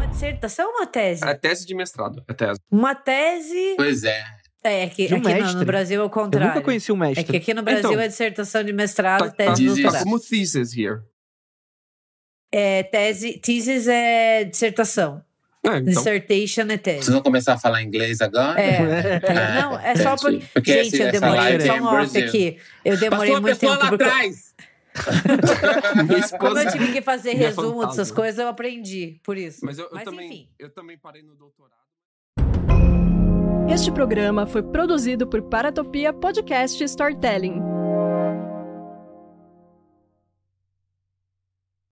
Uma 0.05 0.13
dissertação 0.13 0.67
ou 0.67 0.73
uma 0.77 0.87
tese? 0.87 1.25
É 1.27 1.35
tese 1.35 1.67
de 1.67 1.75
mestrado, 1.75 2.23
é 2.29 2.33
tese. 2.35 2.61
Uma 2.71 2.95
tese. 2.95 3.75
Pois 3.77 4.05
é. 4.05 4.23
É, 4.63 4.87
que 4.89 5.07
De 5.09 5.15
um 5.15 5.19
aqui 5.19 5.29
no- 5.29 5.35
no, 5.35 5.43
mestre. 5.43 5.65
Brasil 5.65 6.01
é 6.01 6.03
o 6.03 6.07
Eu 6.07 6.11
contrário. 6.11 6.49
nunca 6.49 6.63
conheci 6.63 6.93
um 6.93 6.97
É 6.97 7.09
mestre. 7.09 7.25
que 7.25 7.37
aqui 7.37 7.55
no 7.55 7.63
Brasil 7.63 7.91
Então. 7.91 8.01
é 8.01 8.09
dissertação 8.09 8.63
de 8.65 8.73
mestrado, 8.73 9.21
Tá, 9.25 9.29
tá, 9.31 9.35
tese 9.37 9.55
de 9.55 9.63
Diz 9.63 9.73
isso. 9.73 9.77
tá 9.77 9.83
doutorado. 9.89 10.05
como 10.05 10.21
thesis 10.21 10.77
here. 10.77 11.01
É, 12.53 12.83
tese, 12.85 13.39
thesis 13.39 13.89
é 13.89 14.45
dissertação. 14.45 15.23
É, 15.67 15.69
então, 15.79 15.85
Dissertation 15.85 16.63
é 16.63 16.65
Vocês 16.67 16.81
tese. 16.83 17.11
vão 17.11 17.23
começar 17.23 17.55
a 17.55 17.59
falar 17.59 17.83
inglês 17.83 18.21
agora? 18.21 18.61
É, 18.61 19.21
é, 19.25 19.61
não, 19.63 19.79
é 19.81 19.97
só 19.97 20.15
porque. 20.17 20.45
Porque 20.53 20.73
gente, 20.85 20.87
esse- 20.95 21.03
eu 21.03 21.09
essa 21.09 21.21
demorei 21.21 21.61
só 21.61 21.75
é 21.77 21.81
um 21.81 21.87
off 21.87 22.19
aqui. 22.23 22.59
Eu 22.85 22.97
demorei 22.99 23.11
Passou 23.11 23.35
uma 23.37 23.41
muito 23.41 23.59
pessoa 23.59 23.73
tempo. 23.79 23.85
lá 23.85 23.89
porque- 23.91 24.35
minha 25.97 26.07
Como 26.07 26.13
eu 26.13 26.19
esposa. 26.19 26.67
tive 26.73 26.93
que 26.93 27.03
fazer 27.03 27.35
Minha 27.35 27.49
resumo 27.49 27.69
fantasma. 27.75 27.89
dessas 27.91 28.11
coisas, 28.11 28.39
eu 28.39 28.49
aprendi. 28.49 29.21
Por 29.25 29.37
isso. 29.37 29.65
Mas 29.65 29.79
eu, 29.79 29.85
eu 29.87 29.91
Mas 29.93 30.05
também, 30.05 30.27
enfim. 30.27 30.49
eu 30.59 30.71
também 30.71 30.97
parei 30.99 31.23
no 31.23 31.35
doutorado. 31.35 31.75
Este 33.69 33.91
programa 33.91 34.47
foi 34.47 34.63
produzido 34.63 35.27
por 35.27 35.43
Paratopia 35.43 36.13
Podcast 36.13 36.83
Storytelling. 36.85 37.61